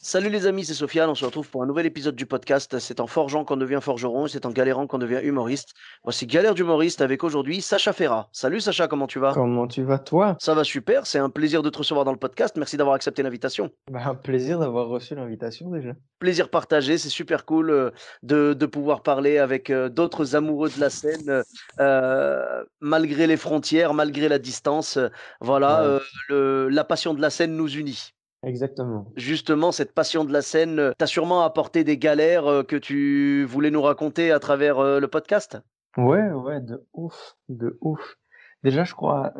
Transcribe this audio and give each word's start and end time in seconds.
Salut 0.00 0.28
les 0.30 0.46
amis, 0.46 0.64
c'est 0.64 0.74
Sofiane. 0.74 1.10
On 1.10 1.16
se 1.16 1.24
retrouve 1.24 1.50
pour 1.50 1.60
un 1.64 1.66
nouvel 1.66 1.84
épisode 1.84 2.14
du 2.14 2.24
podcast. 2.24 2.78
C'est 2.78 3.00
en 3.00 3.08
forgeant 3.08 3.44
qu'on 3.44 3.56
devient 3.56 3.80
forgeron, 3.82 4.28
c'est 4.28 4.46
en 4.46 4.50
galérant 4.50 4.86
qu'on 4.86 4.98
devient 4.98 5.18
humoriste. 5.24 5.74
Voici 6.04 6.24
Galère 6.28 6.54
d'humoriste 6.54 7.00
avec 7.00 7.24
aujourd'hui 7.24 7.60
Sacha 7.60 7.92
Ferrat. 7.92 8.28
Salut 8.30 8.60
Sacha, 8.60 8.86
comment 8.86 9.08
tu 9.08 9.18
vas? 9.18 9.34
Comment 9.34 9.66
tu 9.66 9.82
vas 9.82 9.98
toi? 9.98 10.36
Ça 10.38 10.54
va 10.54 10.62
super, 10.62 11.04
c'est 11.04 11.18
un 11.18 11.30
plaisir 11.30 11.62
de 11.64 11.70
te 11.70 11.78
recevoir 11.78 12.04
dans 12.04 12.12
le 12.12 12.18
podcast. 12.18 12.54
Merci 12.56 12.76
d'avoir 12.76 12.94
accepté 12.94 13.24
l'invitation. 13.24 13.70
bah, 13.90 14.02
Un 14.06 14.14
plaisir 14.14 14.60
d'avoir 14.60 14.86
reçu 14.86 15.16
l'invitation 15.16 15.68
déjà. 15.68 15.94
Plaisir 16.20 16.48
partagé, 16.48 16.96
c'est 16.96 17.08
super 17.08 17.44
cool 17.44 17.70
euh, 17.70 17.90
de, 18.22 18.52
de 18.54 18.66
pouvoir 18.66 19.02
parler 19.02 19.38
avec 19.38 19.68
euh, 19.68 19.88
d'autres 19.88 20.36
amoureux 20.36 20.68
de 20.70 20.78
la 20.80 20.90
scène, 20.90 21.42
euh, 21.80 22.64
malgré 22.80 23.26
les 23.26 23.36
frontières, 23.36 23.94
malgré 23.94 24.28
la 24.28 24.38
distance. 24.38 24.96
Voilà, 25.40 25.82
Ouais. 25.96 25.98
le- 26.28 26.68
la 26.68 26.84
passion 26.84 27.14
de 27.14 27.20
la 27.20 27.30
scène 27.30 27.56
nous 27.56 27.68
unit. 27.68 28.12
Exactement. 28.44 29.12
Justement, 29.16 29.72
cette 29.72 29.92
passion 29.92 30.24
de 30.24 30.32
la 30.32 30.42
scène 30.42 30.78
euh, 30.78 30.92
t'a 30.96 31.06
sûrement 31.06 31.42
apporté 31.42 31.82
des 31.84 31.98
galères 31.98 32.46
euh, 32.46 32.62
que 32.62 32.76
tu 32.76 33.44
voulais 33.44 33.70
nous 33.70 33.82
raconter 33.82 34.30
à 34.30 34.38
travers 34.38 34.78
euh, 34.78 35.00
le 35.00 35.08
podcast? 35.08 35.58
Ouais, 35.96 36.30
ouais, 36.30 36.60
de 36.60 36.86
ouf, 36.92 37.36
de 37.48 37.76
ouf. 37.80 38.16
Déjà, 38.62 38.84
je 38.84 38.94
crois, 38.94 39.32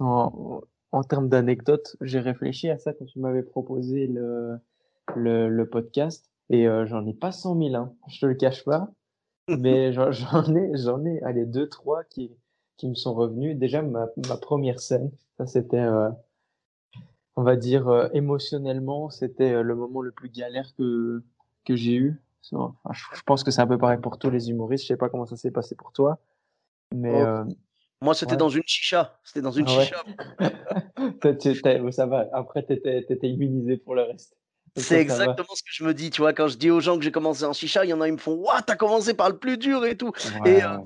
en, 0.00 0.60
en 0.92 1.02
termes 1.02 1.28
d'anecdotes, 1.28 1.96
j'ai 2.00 2.20
réfléchi 2.20 2.70
à 2.70 2.78
ça 2.78 2.92
quand 2.92 3.04
tu 3.04 3.18
m'avais 3.18 3.42
proposé 3.42 4.06
le, 4.06 4.58
le, 5.14 5.48
le 5.48 5.68
podcast 5.68 6.30
et 6.50 6.66
euh, 6.66 6.86
j'en 6.86 7.06
ai 7.06 7.14
pas 7.14 7.32
100 7.32 7.58
000, 7.58 7.74
hein, 7.74 7.94
je 8.08 8.20
te 8.20 8.26
le 8.26 8.34
cache 8.34 8.64
pas, 8.64 8.90
mais 9.48 9.92
j'en 9.92 10.10
j'en 10.12 10.54
ai, 10.54 10.70
j'en 10.76 11.04
ai, 11.04 11.20
allez, 11.22 11.44
deux, 11.44 11.68
trois 11.68 12.04
qui, 12.04 12.30
qui 12.78 12.88
me 12.88 12.94
sont 12.94 13.12
revenus. 13.14 13.58
Déjà, 13.58 13.82
ma, 13.82 14.06
ma 14.28 14.36
première 14.38 14.80
scène, 14.80 15.10
ça 15.36 15.46
c'était, 15.46 15.76
euh, 15.78 16.08
on 17.38 17.42
va 17.44 17.54
dire, 17.54 17.86
euh, 17.86 18.08
émotionnellement, 18.14 19.10
c'était 19.10 19.52
euh, 19.52 19.62
le 19.62 19.76
moment 19.76 20.00
le 20.02 20.10
plus 20.10 20.28
galère 20.28 20.74
que, 20.76 21.22
que 21.64 21.76
j'ai 21.76 21.94
eu. 21.94 22.20
Enfin, 22.52 22.74
je, 22.92 23.04
je 23.14 23.22
pense 23.22 23.44
que 23.44 23.52
c'est 23.52 23.60
un 23.60 23.66
peu 23.68 23.78
pareil 23.78 23.98
pour 24.00 24.18
tous 24.18 24.28
les 24.28 24.50
humoristes. 24.50 24.82
Je 24.82 24.88
sais 24.88 24.96
pas 24.96 25.08
comment 25.08 25.24
ça 25.24 25.36
s'est 25.36 25.52
passé 25.52 25.76
pour 25.76 25.92
toi, 25.92 26.18
mais 26.92 27.12
Oh. 27.14 27.26
euh, 27.26 27.44
Moi, 28.02 28.14
c'était 28.14 28.32
Ouais. 28.32 28.38
dans 28.38 28.48
une 28.48 28.64
chicha. 28.66 29.20
C'était 29.22 29.40
dans 29.40 29.52
une 29.52 29.66
Ah 29.68 29.76
ouais. 29.76 29.84
chicha. 29.84 30.04
t'as- 31.62 31.92
ça 31.92 32.06
va. 32.06 32.26
Après, 32.32 32.64
t'étais, 32.64 33.04
t'étais 33.04 33.28
immunisé 33.28 33.76
pour 33.76 33.94
le 33.94 34.02
reste. 34.02 34.36
C'est 34.76 35.00
exactement 35.00 35.54
ce 35.54 35.62
que 35.62 35.70
je 35.72 35.84
me 35.84 35.94
dis, 35.94 36.10
tu 36.10 36.20
vois, 36.22 36.32
quand 36.32 36.48
je 36.48 36.56
dis 36.56 36.70
aux 36.70 36.80
gens 36.80 36.96
que 36.96 37.02
j'ai 37.04 37.12
commencé 37.12 37.44
en 37.44 37.52
chicha, 37.52 37.84
il 37.84 37.88
y 37.88 37.92
en 37.92 38.00
a, 38.00 38.08
ils 38.08 38.12
me 38.12 38.18
font 38.18 38.34
Waouh, 38.34 38.60
t'as 38.66 38.74
commencé 38.76 39.14
par 39.14 39.28
le 39.30 39.38
plus 39.38 39.58
dur 39.58 39.84
et 39.84 39.96
tout. 39.96 40.12
Ouais, 40.42 40.58
Et 40.58 40.62
euh. 40.64 40.78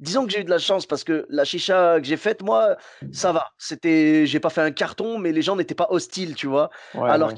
Disons 0.00 0.26
que 0.26 0.32
j'ai 0.32 0.40
eu 0.40 0.44
de 0.44 0.50
la 0.50 0.58
chance 0.58 0.86
parce 0.86 1.04
que 1.04 1.26
la 1.28 1.44
chicha 1.44 2.00
que 2.00 2.06
j'ai 2.06 2.16
faite, 2.16 2.42
moi, 2.42 2.76
ça 3.12 3.32
va. 3.32 3.48
C'était, 3.58 4.26
j'ai 4.26 4.40
pas 4.40 4.50
fait 4.50 4.60
un 4.62 4.70
carton, 4.70 5.18
mais 5.18 5.32
les 5.32 5.42
gens 5.42 5.56
n'étaient 5.56 5.74
pas 5.74 5.88
hostiles, 5.90 6.34
tu 6.34 6.46
vois. 6.46 6.70
Ouais, 6.94 7.10
Alors 7.10 7.30
ouais. 7.30 7.34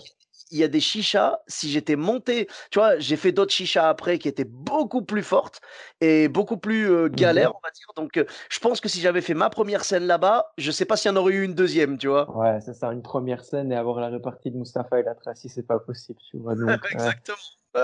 qu'il 0.49 0.59
y 0.59 0.65
a 0.65 0.69
des 0.69 0.81
chichas, 0.81 1.39
si 1.47 1.71
j'étais 1.71 1.97
monté, 1.97 2.49
tu 2.71 2.79
vois, 2.79 2.99
j'ai 2.99 3.17
fait 3.17 3.33
d'autres 3.33 3.53
chichas 3.53 3.89
après 3.89 4.19
qui 4.19 4.29
étaient 4.29 4.45
beaucoup 4.45 5.03
plus 5.03 5.23
fortes 5.23 5.61
et 6.01 6.29
beaucoup 6.29 6.57
plus 6.57 6.91
euh, 6.91 7.09
galères, 7.09 7.55
on 7.55 7.61
va 7.63 7.71
dire. 7.71 7.87
Donc, 7.97 8.17
euh, 8.17 8.25
je 8.51 8.59
pense 8.59 8.81
que 8.81 8.89
si 8.89 9.01
j'avais 9.01 9.21
fait 9.21 9.35
ma 9.35 9.49
première 9.49 9.85
scène 9.85 10.07
là-bas, 10.07 10.53
je 10.59 10.71
sais 10.71 10.85
pas 10.85 10.97
s'il 10.97 11.11
y 11.11 11.15
en 11.15 11.17
aurait 11.17 11.35
eu 11.35 11.45
une 11.45 11.55
deuxième, 11.55 11.99
tu 11.99 12.09
vois. 12.09 12.31
Ouais, 12.37 12.61
c'est 12.61 12.75
ça, 12.75 12.89
une 12.93 13.03
première 13.03 13.45
scène 13.45 13.73
et 13.73 13.77
avoir 13.77 14.01
la 14.01 14.09
répartie 14.09 14.51
de 14.51 14.57
Mustapha 14.57 15.01
et 15.01 15.03
la 15.03 15.15
Tracy, 15.15 15.49
c'est 15.49 15.67
pas 15.67 15.79
possible, 15.79 16.19
tu 16.31 16.39
vois. 16.39 16.55
Donc, 16.57 16.69
ouais, 16.69 16.77
Exactement. 16.93 17.39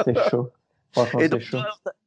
c'est 0.04 0.30
chaud. 0.30 0.50
Franchement, 0.96 1.20
Et 1.20 1.28
donc, 1.28 1.40
chaud. 1.42 1.58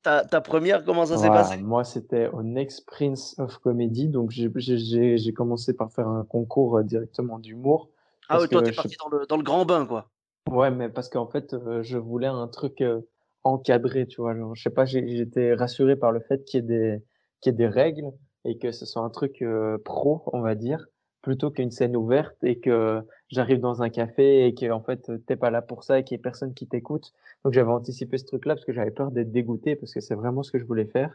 ta, 0.01 0.41
première, 0.41 0.83
comment 0.83 1.05
ça 1.05 1.17
s'est 1.17 1.29
passé? 1.29 1.57
moi, 1.57 1.83
c'était 1.83 2.27
au 2.29 2.41
Next 2.41 2.87
Prince 2.87 3.35
of 3.37 3.55
Comedy. 3.59 4.07
Donc, 4.07 4.31
j'ai, 4.31 5.33
commencé 5.33 5.75
par 5.75 5.91
faire 5.91 6.07
un 6.07 6.23
concours 6.23 6.77
euh, 6.77 6.83
directement 6.83 7.37
d'humour. 7.37 7.91
Ah 8.29 8.39
ouais, 8.39 8.47
toi, 8.47 8.63
t'es 8.63 8.71
je- 8.71 8.75
parti 8.75 8.95
dans 8.99 9.15
le, 9.15 9.27
dans 9.27 9.37
le 9.37 9.43
grand 9.43 9.63
bain, 9.63 9.85
quoi. 9.85 10.09
Ouais, 10.49 10.71
mais 10.71 10.89
parce 10.89 11.07
qu'en 11.07 11.27
fait, 11.27 11.53
euh, 11.53 11.83
je 11.83 11.99
voulais 11.99 12.25
un 12.25 12.47
truc 12.47 12.81
euh, 12.81 13.01
encadré, 13.43 14.07
tu 14.07 14.21
vois. 14.21 14.35
Genre, 14.35 14.55
je 14.55 14.63
sais 14.63 14.71
pas, 14.71 14.85
j'étais 14.85 15.53
rassuré 15.53 15.95
par 15.95 16.11
le 16.11 16.21
fait 16.21 16.43
qu'il 16.43 16.61
y 16.61 16.63
ait 16.63 16.67
des, 16.67 17.03
qu'il 17.41 17.51
y 17.51 17.53
ait 17.53 17.57
des 17.57 17.67
règles 17.67 18.11
et 18.43 18.57
que 18.57 18.71
ce 18.71 18.87
soit 18.87 19.03
un 19.03 19.11
truc 19.11 19.43
euh, 19.43 19.77
pro, 19.85 20.23
on 20.33 20.41
va 20.41 20.55
dire, 20.55 20.87
plutôt 21.21 21.51
qu'une 21.51 21.71
scène 21.71 21.95
ouverte 21.95 22.35
et 22.43 22.59
que 22.59 23.01
j'arrive 23.29 23.59
dans 23.59 23.81
un 23.81 23.89
café 23.89 24.45
et 24.47 24.53
que 24.53 24.71
en 24.71 24.81
fait 24.81 25.11
t'es 25.25 25.35
pas 25.35 25.49
là 25.49 25.61
pour 25.61 25.83
ça 25.83 25.99
et 25.99 26.03
qu'il 26.03 26.15
y 26.15 26.19
ait 26.19 26.21
personne 26.21 26.53
qui 26.53 26.67
t'écoute. 26.67 27.13
Donc 27.43 27.53
j'avais 27.53 27.71
anticipé 27.71 28.17
ce 28.17 28.25
truc-là 28.25 28.55
parce 28.55 28.65
que 28.65 28.73
j'avais 28.73 28.91
peur 28.91 29.11
d'être 29.11 29.31
dégoûté 29.31 29.75
parce 29.75 29.93
que 29.93 29.99
c'est 29.99 30.15
vraiment 30.15 30.43
ce 30.43 30.51
que 30.51 30.59
je 30.59 30.65
voulais 30.65 30.85
faire. 30.85 31.13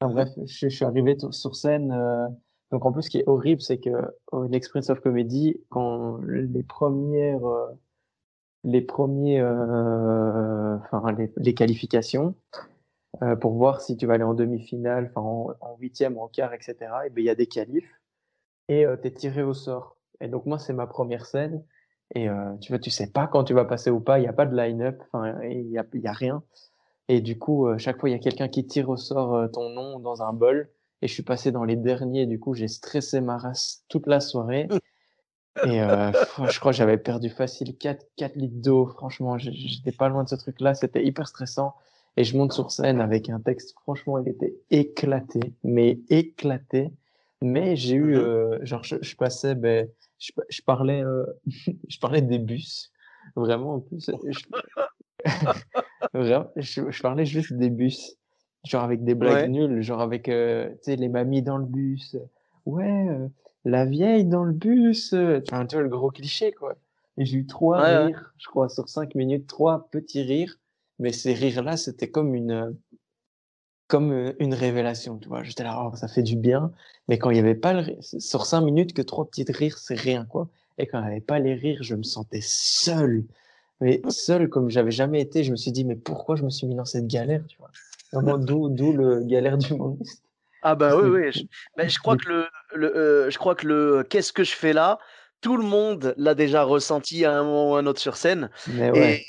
Enfin, 0.00 0.12
bref, 0.12 0.28
je, 0.44 0.68
suis 0.68 0.84
arrivé 0.84 1.16
sur 1.30 1.56
scène. 1.56 1.90
euh, 1.92 2.26
donc 2.72 2.84
en 2.84 2.92
plus, 2.92 3.02
ce 3.02 3.10
qui 3.10 3.18
est 3.18 3.28
horrible, 3.28 3.62
c'est 3.62 3.78
que 3.78 3.90
au 4.32 4.48
Next 4.48 4.70
Prince 4.70 4.90
of 4.90 5.00
Comedy, 5.00 5.60
quand 5.70 6.18
les 6.26 6.62
premières 6.64 7.46
euh, 7.46 7.68
les 8.66 8.82
premiers, 8.82 9.40
euh, 9.40 10.76
enfin 10.76 11.16
les, 11.36 11.54
qualifications 11.54 12.34
euh, 13.22 13.36
pour 13.36 13.54
voir 13.54 13.80
si 13.80 13.96
tu 13.96 14.06
vas 14.06 14.14
aller 14.14 14.24
en 14.24 14.34
demi-finale, 14.34 15.12
enfin 15.14 15.20
en, 15.26 15.54
en 15.60 15.76
huitième, 15.78 16.18
en 16.18 16.28
quart, 16.28 16.52
etc. 16.52 16.74
Et 17.06 17.10
ben 17.10 17.22
il 17.22 17.24
y 17.24 17.30
a 17.30 17.34
des 17.36 17.46
qualifs 17.46 17.88
et 18.68 18.86
euh, 18.86 18.96
t'es 18.96 19.10
tiré 19.12 19.42
au 19.42 19.54
sort. 19.54 19.96
Et 20.20 20.28
donc 20.28 20.46
moi 20.46 20.58
c'est 20.58 20.72
ma 20.72 20.86
première 20.86 21.26
scène 21.26 21.62
et 22.14 22.28
euh, 22.28 22.54
tu 22.60 22.72
vois 22.72 22.78
tu 22.78 22.90
sais 22.90 23.10
pas 23.10 23.26
quand 23.26 23.44
tu 23.44 23.54
vas 23.54 23.64
passer 23.64 23.90
ou 23.90 24.00
pas, 24.00 24.18
il 24.18 24.24
y 24.24 24.28
a 24.28 24.32
pas 24.32 24.46
de 24.46 24.56
line-up, 24.56 25.02
enfin 25.02 25.40
il 25.42 25.70
y 25.70 25.78
a 25.78 25.84
y 25.92 26.06
a 26.06 26.12
rien. 26.12 26.42
Et 27.08 27.20
du 27.20 27.38
coup 27.38 27.68
euh, 27.68 27.78
chaque 27.78 28.00
fois 28.00 28.08
il 28.08 28.12
y 28.12 28.16
a 28.16 28.18
quelqu'un 28.18 28.48
qui 28.48 28.66
tire 28.66 28.88
au 28.88 28.96
sort 28.96 29.50
ton 29.52 29.70
nom 29.70 29.98
dans 29.98 30.22
un 30.22 30.32
bol 30.32 30.70
et 31.02 31.08
je 31.08 31.12
suis 31.12 31.22
passé 31.22 31.52
dans 31.52 31.64
les 31.64 31.76
derniers. 31.76 32.26
Du 32.26 32.40
coup 32.40 32.54
j'ai 32.54 32.68
stressé 32.68 33.20
ma 33.20 33.38
race 33.38 33.84
toute 33.88 34.06
la 34.06 34.20
soirée. 34.20 34.68
Et 35.64 35.78
je 35.78 36.60
crois 36.60 36.72
que 36.72 36.76
j'avais 36.76 36.98
perdu 36.98 37.30
facile 37.30 37.78
4, 37.78 38.08
4 38.16 38.36
litres 38.36 38.60
d'eau. 38.60 38.88
Franchement, 38.88 39.38
j'étais 39.38 39.90
pas 39.90 40.10
loin 40.10 40.22
de 40.22 40.28
ce 40.28 40.34
truc-là. 40.34 40.74
C'était 40.74 41.02
hyper 41.02 41.26
stressant. 41.26 41.74
Et 42.18 42.24
je 42.24 42.36
monte 42.36 42.52
sur 42.52 42.70
scène 42.70 43.00
avec 43.00 43.30
un 43.30 43.40
texte. 43.40 43.74
Franchement, 43.82 44.18
il 44.18 44.28
était 44.28 44.54
éclaté, 44.70 45.40
mais 45.64 46.00
éclaté. 46.10 46.92
Mais 47.42 47.76
j'ai 47.76 47.96
eu, 47.96 48.14
Mhm. 48.14 48.16
euh, 48.16 48.58
genre, 48.64 48.82
je, 48.82 48.96
je 49.02 49.16
passais, 49.16 49.54
ben, 49.54 49.88
je, 50.18 50.32
pa- 50.32 50.44
je 50.48 50.62
parlais, 50.62 51.02
euh, 51.02 51.24
je 51.88 51.98
parlais 51.98 52.22
des 52.22 52.38
bus. 52.38 52.92
Vraiment, 53.34 53.74
en 53.74 53.80
plus, 53.80 54.10
je, 54.30 54.44
vraiment, 56.14 56.50
je, 56.56 56.90
je 56.90 57.02
parlais 57.02 57.26
juste 57.26 57.52
des 57.52 57.70
bus. 57.70 58.16
Genre 58.64 58.82
avec 58.82 59.04
des 59.04 59.14
blagues 59.14 59.44
Ouais. 59.44 59.48
nulles, 59.48 59.80
genre 59.82 60.00
avec, 60.00 60.28
euh, 60.28 60.70
tu 60.70 60.78
sais, 60.82 60.96
les 60.96 61.08
mamies 61.08 61.42
dans 61.42 61.56
le 61.58 61.66
bus. 61.66 62.16
Ouais, 62.64 63.06
la 63.64 63.84
vieille 63.84 64.24
dans 64.24 64.42
le 64.44 64.52
bus. 64.52 65.12
Enfin, 65.12 65.66
tu 65.66 65.76
vois, 65.76 65.82
le 65.82 65.88
gros 65.88 66.10
cliché, 66.10 66.52
quoi. 66.52 66.74
Et 67.18 67.24
j'ai 67.24 67.38
eu 67.38 67.46
trois 67.46 67.78
Ouais, 67.78 67.84
ouais. 67.84 68.06
rires, 68.06 68.34
je 68.38 68.46
crois, 68.48 68.68
sur 68.68 68.88
cinq 68.88 69.14
minutes, 69.14 69.46
trois 69.46 69.88
petits 69.90 70.22
rires. 70.22 70.56
Mais 70.98 71.12
ces 71.12 71.32
rires-là, 71.34 71.76
c'était 71.76 72.10
comme 72.10 72.34
une, 72.34 72.76
comme 73.88 74.12
euh, 74.12 74.32
une 74.38 74.54
révélation, 74.54 75.18
tu 75.18 75.28
vois. 75.28 75.42
J'étais 75.42 75.64
là, 75.64 75.80
oh, 75.82 75.94
ça 75.96 76.08
fait 76.08 76.22
du 76.22 76.36
bien. 76.36 76.72
Mais 77.08 77.18
quand 77.18 77.30
il 77.30 77.36
y 77.36 77.40
avait 77.40 77.54
pas 77.54 77.72
le 77.72 77.80
rire, 77.80 77.98
sur 78.00 78.46
cinq 78.46 78.62
minutes, 78.62 78.92
que 78.92 79.02
trois 79.02 79.26
petits 79.26 79.44
rires, 79.48 79.78
c'est 79.78 79.98
rien, 79.98 80.24
quoi. 80.24 80.48
Et 80.78 80.86
quand 80.86 80.98
il 80.98 81.04
n'y 81.04 81.10
avait 81.12 81.20
pas 81.20 81.38
les 81.38 81.54
rires, 81.54 81.82
je 81.82 81.94
me 81.94 82.02
sentais 82.02 82.40
seul. 82.42 83.24
Mais 83.80 84.00
seul 84.08 84.48
comme 84.48 84.70
j'avais 84.70 84.90
jamais 84.90 85.20
été, 85.20 85.44
je 85.44 85.50
me 85.50 85.56
suis 85.56 85.72
dit, 85.72 85.84
mais 85.84 85.96
pourquoi 85.96 86.36
je 86.36 86.42
me 86.42 86.50
suis 86.50 86.66
mis 86.66 86.74
dans 86.74 86.84
cette 86.84 87.06
galère, 87.06 87.42
tu 87.46 87.58
vois? 87.58 87.70
Vraiment, 88.12 88.38
d'où, 88.38 88.68
d'où 88.68 88.92
le 88.92 89.20
galère 89.20 89.58
d'humoriste. 89.58 90.22
Ah 90.62 90.74
bah 90.74 90.96
oui, 90.96 91.08
oui. 91.08 91.32
Je, 91.32 91.42
mais 91.76 91.88
je 91.88 91.98
crois 91.98 92.16
que 92.16 92.28
le, 92.28 92.46
le 92.74 92.96
euh, 92.96 93.30
je 93.30 93.38
crois 93.38 93.54
que 93.54 93.66
le 93.66 94.04
qu'est-ce 94.08 94.32
que 94.32 94.44
je 94.44 94.52
fais 94.52 94.72
là, 94.72 94.98
tout 95.40 95.56
le 95.56 95.64
monde 95.64 96.14
l'a 96.16 96.34
déjà 96.34 96.62
ressenti 96.62 97.24
à 97.24 97.32
un 97.38 97.44
moment 97.44 97.72
ou 97.72 97.74
à 97.76 97.80
un 97.80 97.86
autre 97.86 98.00
sur 98.00 98.16
scène. 98.16 98.50
Mais 98.72 98.90
ouais. 98.90 99.14
Et 99.14 99.26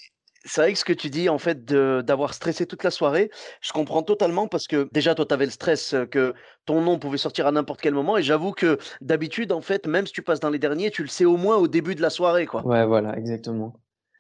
c'est 0.48 0.62
vrai 0.62 0.74
que 0.74 0.80
ce 0.80 0.86
que 0.86 0.94
tu 0.94 1.10
dis, 1.10 1.30
en 1.30 1.38
fait, 1.38 1.66
d'avoir 1.66 2.34
stressé 2.34 2.66
toute 2.66 2.84
la 2.84 2.92
soirée, 2.92 3.30
je 3.62 3.72
comprends 3.74 4.04
totalement 4.04 4.48
parce 4.48 4.68
que 4.68 4.90
déjà, 4.92 5.14
toi, 5.16 5.26
tu 5.26 5.34
avais 5.34 5.46
le 5.46 5.52
stress 5.52 5.96
que 6.12 6.34
ton 6.66 6.82
nom 6.82 7.00
pouvait 7.00 7.18
sortir 7.18 7.48
à 7.48 7.52
n'importe 7.52 7.82
quel 7.82 7.94
moment. 7.94 8.18
Et 8.18 8.24
j'avoue 8.24 8.52
que 8.54 8.78
d'habitude, 9.02 9.52
en 9.52 9.62
fait, 9.62 9.88
même 9.88 10.08
si 10.08 10.14
tu 10.14 10.22
passes 10.22 10.40
dans 10.40 10.50
les 10.50 10.60
derniers, 10.60 10.92
tu 10.92 11.02
le 11.04 11.10
sais 11.10 11.26
au 11.26 11.38
moins 11.38 11.58
au 11.58 11.68
début 11.68 11.96
de 11.96 12.02
la 12.02 12.10
soirée, 12.10 12.46
quoi. 12.46 12.64
Ouais, 12.64 12.86
voilà, 12.86 13.18
exactement. 13.18 13.74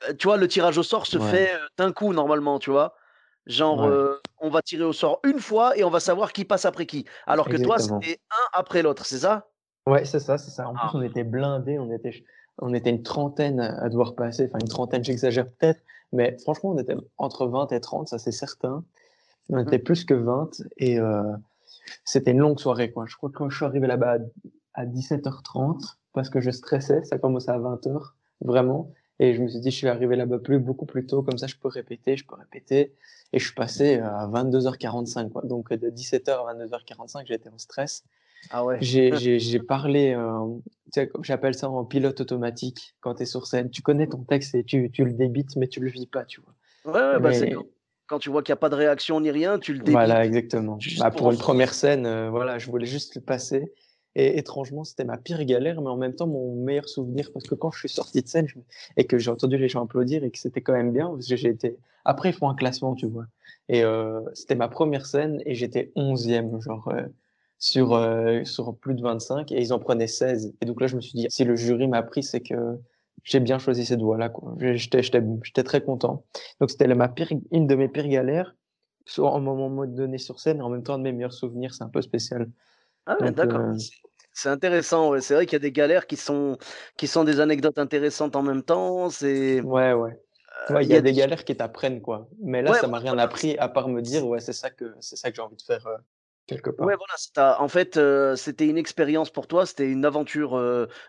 Euh, 0.09 0.13
Tu 0.13 0.27
vois, 0.27 0.37
le 0.37 0.47
tirage 0.47 0.77
au 0.77 0.83
sort 0.83 1.05
se 1.07 1.17
Ouais. 1.17 1.23
fait 1.23 1.51
d'un 1.77 1.91
coup, 1.91 2.13
normalement, 2.13 2.59
tu 2.59 2.69
vois? 2.71 2.95
Genre, 3.45 3.81
Ouais. 3.81 3.89
euh, 3.89 4.21
on 4.39 4.49
va 4.49 4.61
tirer 4.61 4.83
au 4.83 4.93
sort 4.93 5.19
une 5.23 5.39
fois 5.39 5.77
et 5.77 5.83
on 5.83 5.89
va 5.89 5.99
savoir 5.99 6.33
qui 6.33 6.45
passe 6.45 6.65
après 6.65 6.85
qui. 6.85 7.05
Alors 7.25 7.47
que 7.47 7.57
toi, 7.57 7.79
c'était 7.79 8.19
un 8.31 8.59
après 8.59 8.81
l'autre, 8.83 9.05
c'est 9.05 9.19
ça? 9.19 9.49
Ouais, 9.85 10.03
c'est 10.05 10.19
ça, 10.19 10.37
c'est 10.37 10.51
ça. 10.51 10.67
En 10.67 10.75
Ah. 10.75 10.89
plus, 10.89 10.97
on 10.97 11.01
était 11.01 11.23
blindés, 11.23 11.79
on 11.79 11.91
était. 11.91 12.23
on 12.59 12.73
était 12.73 12.89
une 12.89 13.03
trentaine 13.03 13.59
à 13.59 13.87
devoir 13.89 14.15
passer, 14.15 14.47
enfin 14.49 14.59
une 14.59 14.67
trentaine, 14.67 15.03
j'exagère 15.03 15.45
peut-être, 15.47 15.79
mais 16.13 16.37
franchement, 16.39 16.71
on 16.71 16.77
était 16.77 16.95
entre 17.17 17.47
20 17.47 17.71
et 17.71 17.81
30, 17.81 18.07
ça 18.07 18.17
c'est 18.17 18.31
certain. 18.31 18.83
On 19.49 19.57
était 19.59 19.79
plus 19.79 20.05
que 20.05 20.13
20 20.13 20.61
et 20.77 20.99
euh, 20.99 21.23
c'était 22.05 22.31
une 22.31 22.39
longue 22.39 22.59
soirée. 22.59 22.91
Quoi. 22.91 23.05
Je 23.07 23.15
crois 23.15 23.29
que 23.29 23.37
quand 23.37 23.49
je 23.49 23.55
suis 23.55 23.65
arrivé 23.65 23.87
là-bas 23.87 24.17
à 24.73 24.85
17h30, 24.85 25.95
parce 26.13 26.29
que 26.29 26.41
je 26.41 26.51
stressais, 26.51 27.03
ça 27.03 27.17
commençait 27.17 27.51
à 27.51 27.59
20h, 27.59 28.11
vraiment. 28.41 28.91
Et 29.19 29.33
je 29.33 29.41
me 29.41 29.47
suis 29.47 29.59
dit, 29.59 29.71
je 29.71 29.75
suis 29.75 29.87
arrivé 29.87 30.15
là-bas 30.15 30.39
plus, 30.39 30.59
beaucoup 30.59 30.85
plus 30.85 31.05
tôt, 31.05 31.23
comme 31.23 31.37
ça 31.37 31.47
je 31.47 31.55
peux 31.55 31.67
répéter, 31.67 32.17
je 32.17 32.25
peux 32.25 32.35
répéter. 32.35 32.93
Et 33.33 33.39
je 33.39 33.45
suis 33.45 33.55
passé 33.55 33.95
à 33.99 34.27
22h45. 34.27 35.29
Quoi. 35.29 35.41
Donc 35.43 35.73
de 35.73 35.89
17h 35.89 36.29
à 36.29 36.53
22h45, 36.53 37.25
j'étais 37.25 37.49
en 37.49 37.57
stress. 37.57 38.03
Ah 38.49 38.63
ouais. 38.65 38.77
J'ai 38.81 39.59
parlé, 39.67 40.13
euh, 40.13 41.03
j'appelle 41.21 41.55
ça 41.55 41.69
en 41.69 41.85
pilote 41.85 42.21
automatique 42.21 42.95
quand 43.01 43.15
tu 43.15 43.23
es 43.23 43.25
sur 43.25 43.47
scène. 43.47 43.69
Tu 43.69 43.81
connais 43.81 44.07
ton 44.07 44.23
texte 44.23 44.55
et 44.55 44.63
tu, 44.63 44.89
tu 44.91 45.03
le 45.05 45.13
débites, 45.13 45.55
mais 45.55 45.67
tu 45.67 45.79
le 45.79 45.89
vis 45.89 46.07
pas, 46.07 46.25
tu 46.25 46.41
vois. 46.41 46.53
Ouais, 46.93 47.15
ouais 47.15 47.19
bah 47.19 47.33
c'est 47.33 47.53
quand, 48.07 48.19
tu 48.19 48.29
vois 48.29 48.41
qu'il 48.41 48.53
n'y 48.53 48.57
a 48.57 48.61
pas 48.61 48.69
de 48.69 48.75
réaction 48.75 49.19
ni 49.19 49.31
rien, 49.31 49.59
tu 49.59 49.73
le 49.73 49.79
débites. 49.79 49.91
Voilà, 49.91 50.25
exactement. 50.25 50.79
Bah, 50.99 51.11
pour, 51.11 51.29
une 51.29 51.37
première 51.37 51.73
scène, 51.73 52.05
euh, 52.05 52.29
voilà, 52.29 52.57
je 52.57 52.67
voulais 52.67 52.85
juste 52.85 53.15
le 53.15 53.21
passer. 53.21 53.73
Et 54.15 54.39
étrangement, 54.39 54.83
c'était 54.83 55.03
ma 55.03 55.17
pire 55.17 55.43
galère, 55.43 55.79
mais 55.81 55.89
en 55.89 55.97
même 55.97 56.15
temps 56.15 56.25
mon 56.25 56.55
meilleur 56.55 56.89
souvenir 56.89 57.29
parce 57.31 57.45
que 57.45 57.53
quand 57.53 57.69
je 57.69 57.79
suis 57.79 57.89
sorti 57.89 58.21
de 58.23 58.27
scène 58.27 58.47
et 58.95 59.05
que 59.05 59.19
j'ai 59.19 59.29
entendu 59.29 59.57
les 59.57 59.69
gens 59.69 59.83
applaudir 59.83 60.23
et 60.23 60.31
que 60.31 60.39
c'était 60.39 60.61
quand 60.61 60.73
même 60.73 60.91
bien, 60.91 61.09
parce 61.09 61.27
que 61.27 61.35
j'ai 61.35 61.49
été. 61.49 61.77
Après, 62.03 62.29
ils 62.29 62.33
font 62.33 62.49
un 62.49 62.55
classement, 62.55 62.95
tu 62.95 63.05
vois. 63.05 63.25
Et 63.69 63.83
euh, 63.83 64.21
c'était 64.33 64.55
ma 64.55 64.69
première 64.69 65.05
scène 65.05 65.43
et 65.45 65.53
j'étais 65.53 65.91
onzième, 65.95 66.59
genre 66.61 66.87
euh, 66.87 67.03
sur 67.59 67.93
euh, 67.93 68.43
sur 68.43 68.75
plus 68.77 68.93
de 68.93 69.01
25 69.01 69.51
et 69.51 69.59
ils 69.59 69.73
en 69.73 69.79
prenaient 69.79 70.07
16. 70.07 70.55
Et 70.61 70.65
donc 70.65 70.81
là, 70.81 70.87
je 70.87 70.95
me 70.95 71.01
suis 71.01 71.13
dit, 71.13 71.27
si 71.29 71.43
le 71.43 71.55
jury 71.55 71.87
m'a 71.87 72.03
pris, 72.03 72.23
c'est 72.23 72.41
que 72.41 72.77
j'ai 73.23 73.39
bien 73.39 73.59
choisi 73.59 73.85
cette 73.85 74.01
voie-là. 74.01 74.31
J'étais 74.59 75.63
très 75.63 75.81
content. 75.81 76.25
Donc 76.59 76.69
c'était 76.69 76.87
une 77.51 77.67
de 77.67 77.75
mes 77.75 77.87
pires 77.87 78.07
galères, 78.07 78.55
soit 79.05 79.31
en 79.31 79.39
moment 79.39 79.85
donné 79.85 80.17
sur 80.17 80.39
scène 80.39 80.59
et 80.59 80.61
en 80.61 80.69
même 80.69 80.83
temps 80.83 80.93
un 80.93 80.99
de 80.99 81.03
mes 81.03 81.11
meilleurs 81.11 81.33
souvenirs. 81.33 81.73
C'est 81.73 81.83
un 81.83 81.89
peu 81.89 82.01
spécial. 82.01 82.49
Ah, 83.05 83.17
d'accord. 83.31 83.59
Euh, 83.59 83.73
c'est 84.33 84.49
intéressant, 84.49 85.19
c'est 85.19 85.33
vrai 85.33 85.45
qu'il 85.47 85.53
y 85.53 85.55
a 85.55 85.59
des 85.59 85.71
galères 85.71 86.05
qui 86.05 86.15
sont, 86.15 86.59
qui 86.95 87.07
sont 87.07 87.23
des 87.23 87.39
anecdotes 87.39 87.79
intéressantes 87.79 88.35
en 88.35 88.43
même 88.43 88.61
temps. 88.61 89.09
C'est... 89.09 89.61
Ouais, 89.61 89.93
ouais. 89.93 90.21
Euh, 90.69 90.83
il 90.83 90.89
y, 90.89 90.95
a 90.95 91.01
des 91.01 91.13
galères 91.13 91.43
qui 91.43 91.55
t'apprennent, 91.55 92.01
quoi. 92.01 92.29
Mais 92.43 92.61
là, 92.61 92.73
ça 92.75 92.87
m'a 92.87 92.99
rien 92.99 93.17
appris 93.17 93.57
à 93.57 93.67
part 93.67 93.89
me 93.89 94.01
dire, 94.01 94.27
ouais, 94.27 94.39
c'est 94.39 94.53
ça 94.53 94.69
que, 94.69 94.95
c'est 94.99 95.15
ça 95.15 95.29
que 95.29 95.35
j'ai 95.35 95.41
envie 95.41 95.55
de 95.55 95.61
faire 95.61 95.85
euh, 95.87 95.97
quelque 96.47 96.69
part. 96.69 96.87
Ouais, 96.87 96.95
voilà, 96.95 97.61
en 97.61 97.67
fait, 97.67 97.99
c'était 98.35 98.67
une 98.67 98.77
expérience 98.77 99.29
pour 99.29 99.47
toi, 99.47 99.65
c'était 99.65 99.89
une 99.89 100.05
aventure 100.05 100.59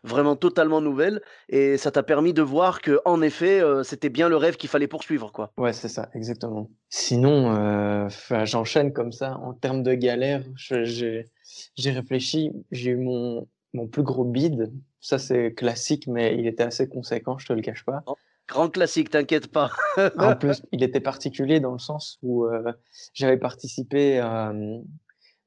vraiment 0.04 0.36
totalement 0.36 0.80
nouvelle, 0.80 1.22
et 1.48 1.76
ça 1.76 1.90
t'a 1.90 2.02
permis 2.02 2.32
de 2.32 2.42
voir 2.42 2.80
que, 2.80 3.00
en 3.04 3.22
effet, 3.22 3.62
c'était 3.84 4.08
bien 4.08 4.28
le 4.28 4.36
rêve 4.36 4.56
qu'il 4.56 4.68
fallait 4.68 4.88
poursuivre, 4.88 5.32
quoi. 5.32 5.52
Ouais, 5.56 5.72
c'est 5.72 5.88
ça, 5.88 6.10
exactement. 6.14 6.70
Sinon, 6.88 8.08
j'enchaîne 8.44 8.92
comme 8.92 9.12
ça. 9.12 9.38
En 9.38 9.54
termes 9.54 9.82
de 9.82 9.94
galères, 9.94 10.44
j'ai 10.56 11.90
réfléchi, 11.90 12.52
j'ai 12.70 12.90
eu 12.90 12.96
mon, 12.96 13.46
mon 13.74 13.86
plus 13.86 14.02
gros 14.02 14.24
bid. 14.24 14.72
Ça, 15.00 15.18
c'est 15.18 15.54
classique, 15.54 16.06
mais 16.06 16.36
il 16.36 16.46
était 16.46 16.64
assez 16.64 16.88
conséquent, 16.88 17.38
je 17.38 17.46
te 17.46 17.52
le 17.52 17.62
cache 17.62 17.84
pas. 17.84 18.04
Grand 18.48 18.68
classique, 18.68 19.10
t'inquiète 19.10 19.48
pas. 19.48 19.70
en 20.18 20.34
plus, 20.36 20.62
il 20.72 20.82
était 20.82 21.00
particulier 21.00 21.60
dans 21.60 21.72
le 21.72 21.78
sens 21.78 22.18
où 22.22 22.46
euh, 22.46 22.72
j'avais 23.12 23.36
participé 23.36 24.20
euh, 24.20 24.78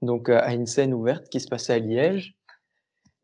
donc 0.02 0.30
à 0.30 0.54
une 0.54 0.66
scène 0.66 0.94
ouverte 0.94 1.30
qui 1.30 1.40
se 1.40 1.48
passait 1.48 1.74
à 1.74 1.80
Liège. 1.80 2.36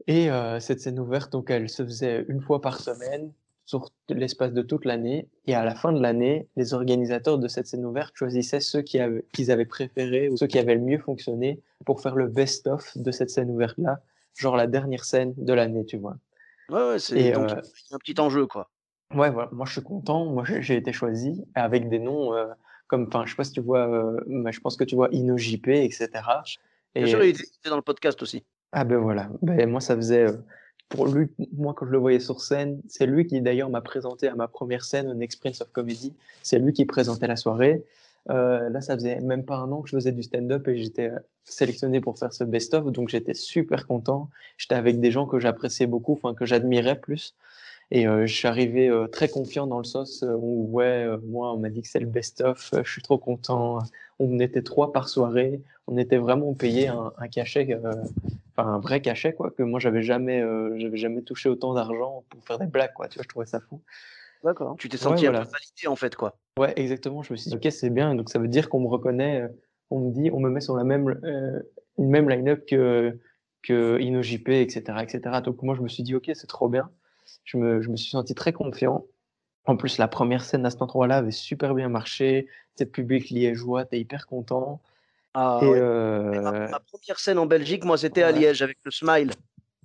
Et 0.07 0.31
euh, 0.31 0.59
cette 0.59 0.79
scène 0.79 0.99
ouverte, 0.99 1.31
donc, 1.31 1.49
elle 1.49 1.69
se 1.69 1.83
faisait 1.83 2.25
une 2.29 2.41
fois 2.41 2.61
par 2.61 2.79
semaine 2.79 3.31
sur 3.65 3.89
l'espace 4.07 4.53
de 4.53 4.61
toute 4.61 4.85
l'année. 4.85 5.27
Et 5.45 5.53
à 5.53 5.65
la 5.65 5.75
fin 5.75 5.91
de 5.91 6.01
l'année, 6.01 6.47
les 6.55 6.73
organisateurs 6.73 7.37
de 7.37 7.47
cette 7.49 7.67
scène 7.67 7.85
ouverte 7.85 8.13
choisissaient 8.15 8.61
ceux 8.61 8.81
qu'ils 8.81 9.01
avaient, 9.01 9.23
avaient 9.49 9.65
préférés 9.65 10.29
ou 10.29 10.37
ceux 10.37 10.47
qui 10.47 10.57
avaient 10.57 10.75
le 10.75 10.81
mieux 10.81 10.99
fonctionné 10.99 11.61
pour 11.85 12.01
faire 12.01 12.15
le 12.15 12.27
best-of 12.27 12.97
de 12.97 13.11
cette 13.11 13.29
scène 13.29 13.51
ouverte-là, 13.51 13.99
genre 14.35 14.55
la 14.55 14.67
dernière 14.67 15.03
scène 15.03 15.33
de 15.35 15.53
l'année, 15.53 15.85
tu 15.85 15.97
vois. 15.97 16.15
Ouais, 16.69 16.89
ouais 16.89 16.99
c'est 16.99 17.35
euh, 17.35 17.61
un 17.91 17.97
petit 17.97 18.19
enjeu, 18.19 18.47
quoi. 18.47 18.69
Ouais, 19.13 19.29
voilà. 19.29 19.49
Moi, 19.51 19.65
je 19.65 19.73
suis 19.73 19.83
content. 19.83 20.25
Moi, 20.25 20.43
j'ai 20.59 20.75
été 20.75 20.93
choisi 20.93 21.43
avec 21.53 21.89
des 21.89 21.99
noms 21.99 22.33
euh, 22.33 22.47
comme, 22.87 23.07
enfin, 23.07 23.25
je 23.25 23.31
sais 23.31 23.35
pas 23.35 23.43
si 23.43 23.51
tu 23.51 23.61
vois, 23.61 23.87
euh, 23.87 24.19
mais 24.27 24.51
je 24.51 24.61
pense 24.61 24.77
que 24.77 24.83
tu 24.83 24.95
vois 24.95 25.09
InnoJP, 25.13 25.67
etc. 25.67 26.09
Et... 26.97 27.03
Bien 27.03 27.07
sûr, 27.07 27.23
il 27.23 27.29
était 27.29 27.69
dans 27.69 27.75
le 27.75 27.81
podcast 27.81 28.21
aussi. 28.21 28.43
Ah 28.71 28.83
ben 28.83 28.97
voilà. 28.97 29.29
Ben, 29.41 29.69
moi, 29.69 29.79
ça 29.79 29.95
faisait 29.95 30.27
pour 30.89 31.07
lui, 31.07 31.27
moi, 31.53 31.73
quand 31.73 31.85
je 31.85 31.91
le 31.91 31.97
voyais 31.97 32.19
sur 32.19 32.41
scène, 32.41 32.81
c'est 32.87 33.05
lui 33.05 33.25
qui 33.27 33.41
d'ailleurs 33.41 33.69
m'a 33.69 33.81
présenté 33.81 34.27
à 34.27 34.35
ma 34.35 34.47
première 34.47 34.85
scène, 34.85 35.07
un 35.07 35.19
Experience 35.19 35.61
of 35.61 35.71
Comedy. 35.71 36.13
C'est 36.43 36.59
lui 36.59 36.73
qui 36.73 36.85
présentait 36.85 37.27
la 37.27 37.35
soirée. 37.35 37.83
Euh, 38.29 38.69
là, 38.69 38.81
ça 38.81 38.95
faisait 38.95 39.19
même 39.21 39.45
pas 39.45 39.55
un 39.55 39.71
an 39.71 39.81
que 39.81 39.89
je 39.89 39.95
faisais 39.95 40.11
du 40.11 40.23
stand-up 40.23 40.67
et 40.67 40.77
j'étais 40.77 41.09
euh, 41.09 41.19
sélectionné 41.45 42.01
pour 42.01 42.17
faire 42.19 42.33
ce 42.33 42.43
best-of, 42.43 42.91
donc 42.91 43.09
j'étais 43.09 43.33
super 43.33 43.87
content. 43.87 44.29
J'étais 44.57 44.75
avec 44.75 44.99
des 44.99 45.11
gens 45.11 45.25
que 45.25 45.39
j'appréciais 45.39 45.87
beaucoup, 45.87 46.13
enfin 46.13 46.33
que 46.33 46.45
j'admirais 46.45 46.99
plus. 46.99 47.35
Et 47.89 48.07
euh, 48.07 48.25
je 48.25 48.33
suis 48.33 48.47
arrivé 48.47 48.89
euh, 48.89 49.07
très 49.07 49.29
confiant 49.29 49.65
dans 49.65 49.77
le 49.77 49.85
sauce 49.85 50.23
euh, 50.23 50.35
où, 50.37 50.69
ouais, 50.71 51.05
euh, 51.05 51.17
moi, 51.25 51.53
on 51.53 51.57
m'a 51.57 51.69
dit 51.69 51.81
que 51.81 51.87
c'est 51.87 52.01
le 52.01 52.05
best-of, 52.05 52.73
je 52.83 52.91
suis 52.91 53.01
trop 53.01 53.17
content. 53.17 53.79
On 54.19 54.39
était 54.39 54.63
trois 54.63 54.91
par 54.91 55.09
soirée, 55.09 55.61
on 55.87 55.97
était 55.97 56.17
vraiment 56.17 56.53
payé 56.53 56.87
un, 56.87 57.11
un 57.17 57.27
cachet, 57.27 57.77
enfin 58.55 58.69
un 58.69 58.79
vrai 58.79 59.01
cachet, 59.01 59.33
quoi, 59.33 59.51
que 59.51 59.63
moi, 59.63 59.79
j'avais 59.79 60.01
jamais, 60.01 60.43
j'avais 60.77 60.97
jamais 60.97 61.21
touché 61.21 61.49
autant 61.49 61.73
d'argent 61.73 62.23
pour 62.29 62.43
faire 62.43 62.57
des 62.57 62.65
blagues, 62.65 62.93
quoi. 62.93 63.07
Tu 63.07 63.15
vois, 63.15 63.23
je 63.23 63.29
trouvais 63.29 63.45
ça 63.45 63.59
fou. 63.59 63.81
D'accord. 64.43 64.75
Tu 64.79 64.89
t'es 64.89 64.97
senti 64.97 65.27
un 65.27 65.31
peu 65.31 65.37
validé, 65.37 65.87
en 65.87 65.95
fait, 65.95 66.15
quoi. 66.15 66.37
Ouais, 66.57 66.73
exactement. 66.75 67.21
Je 67.21 67.33
me 67.33 67.37
suis 67.37 67.49
dit, 67.49 67.55
ok, 67.55 67.71
c'est 67.71 67.91
bien. 67.91 68.15
Donc, 68.15 68.29
ça 68.29 68.39
veut 68.39 68.47
dire 68.47 68.69
qu'on 68.69 68.79
me 68.79 68.87
reconnaît, 68.87 69.47
on 69.91 69.99
me 69.99 70.11
dit, 70.11 70.31
on 70.31 70.39
me 70.39 70.49
met 70.49 70.61
sur 70.61 70.75
la 70.75 70.83
même, 70.83 71.19
une 71.99 72.09
même 72.09 72.27
line-up 72.27 72.65
que, 72.67 73.19
que 73.61 73.99
InnoJP, 73.99 74.49
etc., 74.49 74.81
etc. 75.01 75.41
Donc, 75.43 75.61
moi, 75.61 75.75
je 75.75 75.81
me 75.81 75.87
suis 75.87 76.01
dit, 76.01 76.15
ok, 76.15 76.31
c'est 76.33 76.47
trop 76.47 76.69
bien 76.69 76.89
je 77.43 77.57
me, 77.57 77.81
je 77.81 77.89
me 77.89 77.95
suis 77.95 78.09
senti 78.11 78.35
très 78.35 78.53
confiant. 78.53 79.05
En 79.67 79.75
plus, 79.75 79.97
la 79.97 80.07
première 80.07 80.43
scène 80.43 80.65
à 80.65 80.69
cet 80.69 80.81
endroit-là 80.81 81.17
avait 81.17 81.31
super 81.31 81.75
bien 81.75 81.89
marché. 81.89 82.47
C'est 82.75 82.85
public 82.91 83.29
liégeois, 83.29 83.85
t'es 83.85 83.99
hyper 83.99 84.25
content. 84.25 84.79
Ah, 85.33 85.59
et 85.61 85.65
euh... 85.65 86.41
ma, 86.41 86.79
première 86.79 87.19
scène 87.19 87.37
en 87.37 87.45
Belgique, 87.45 87.83
moi, 87.83 87.97
c'était 87.97 88.23
à 88.23 88.31
Liège 88.31 88.61
avec 88.61 88.77
le 88.83 88.91
Smile. 88.91 89.31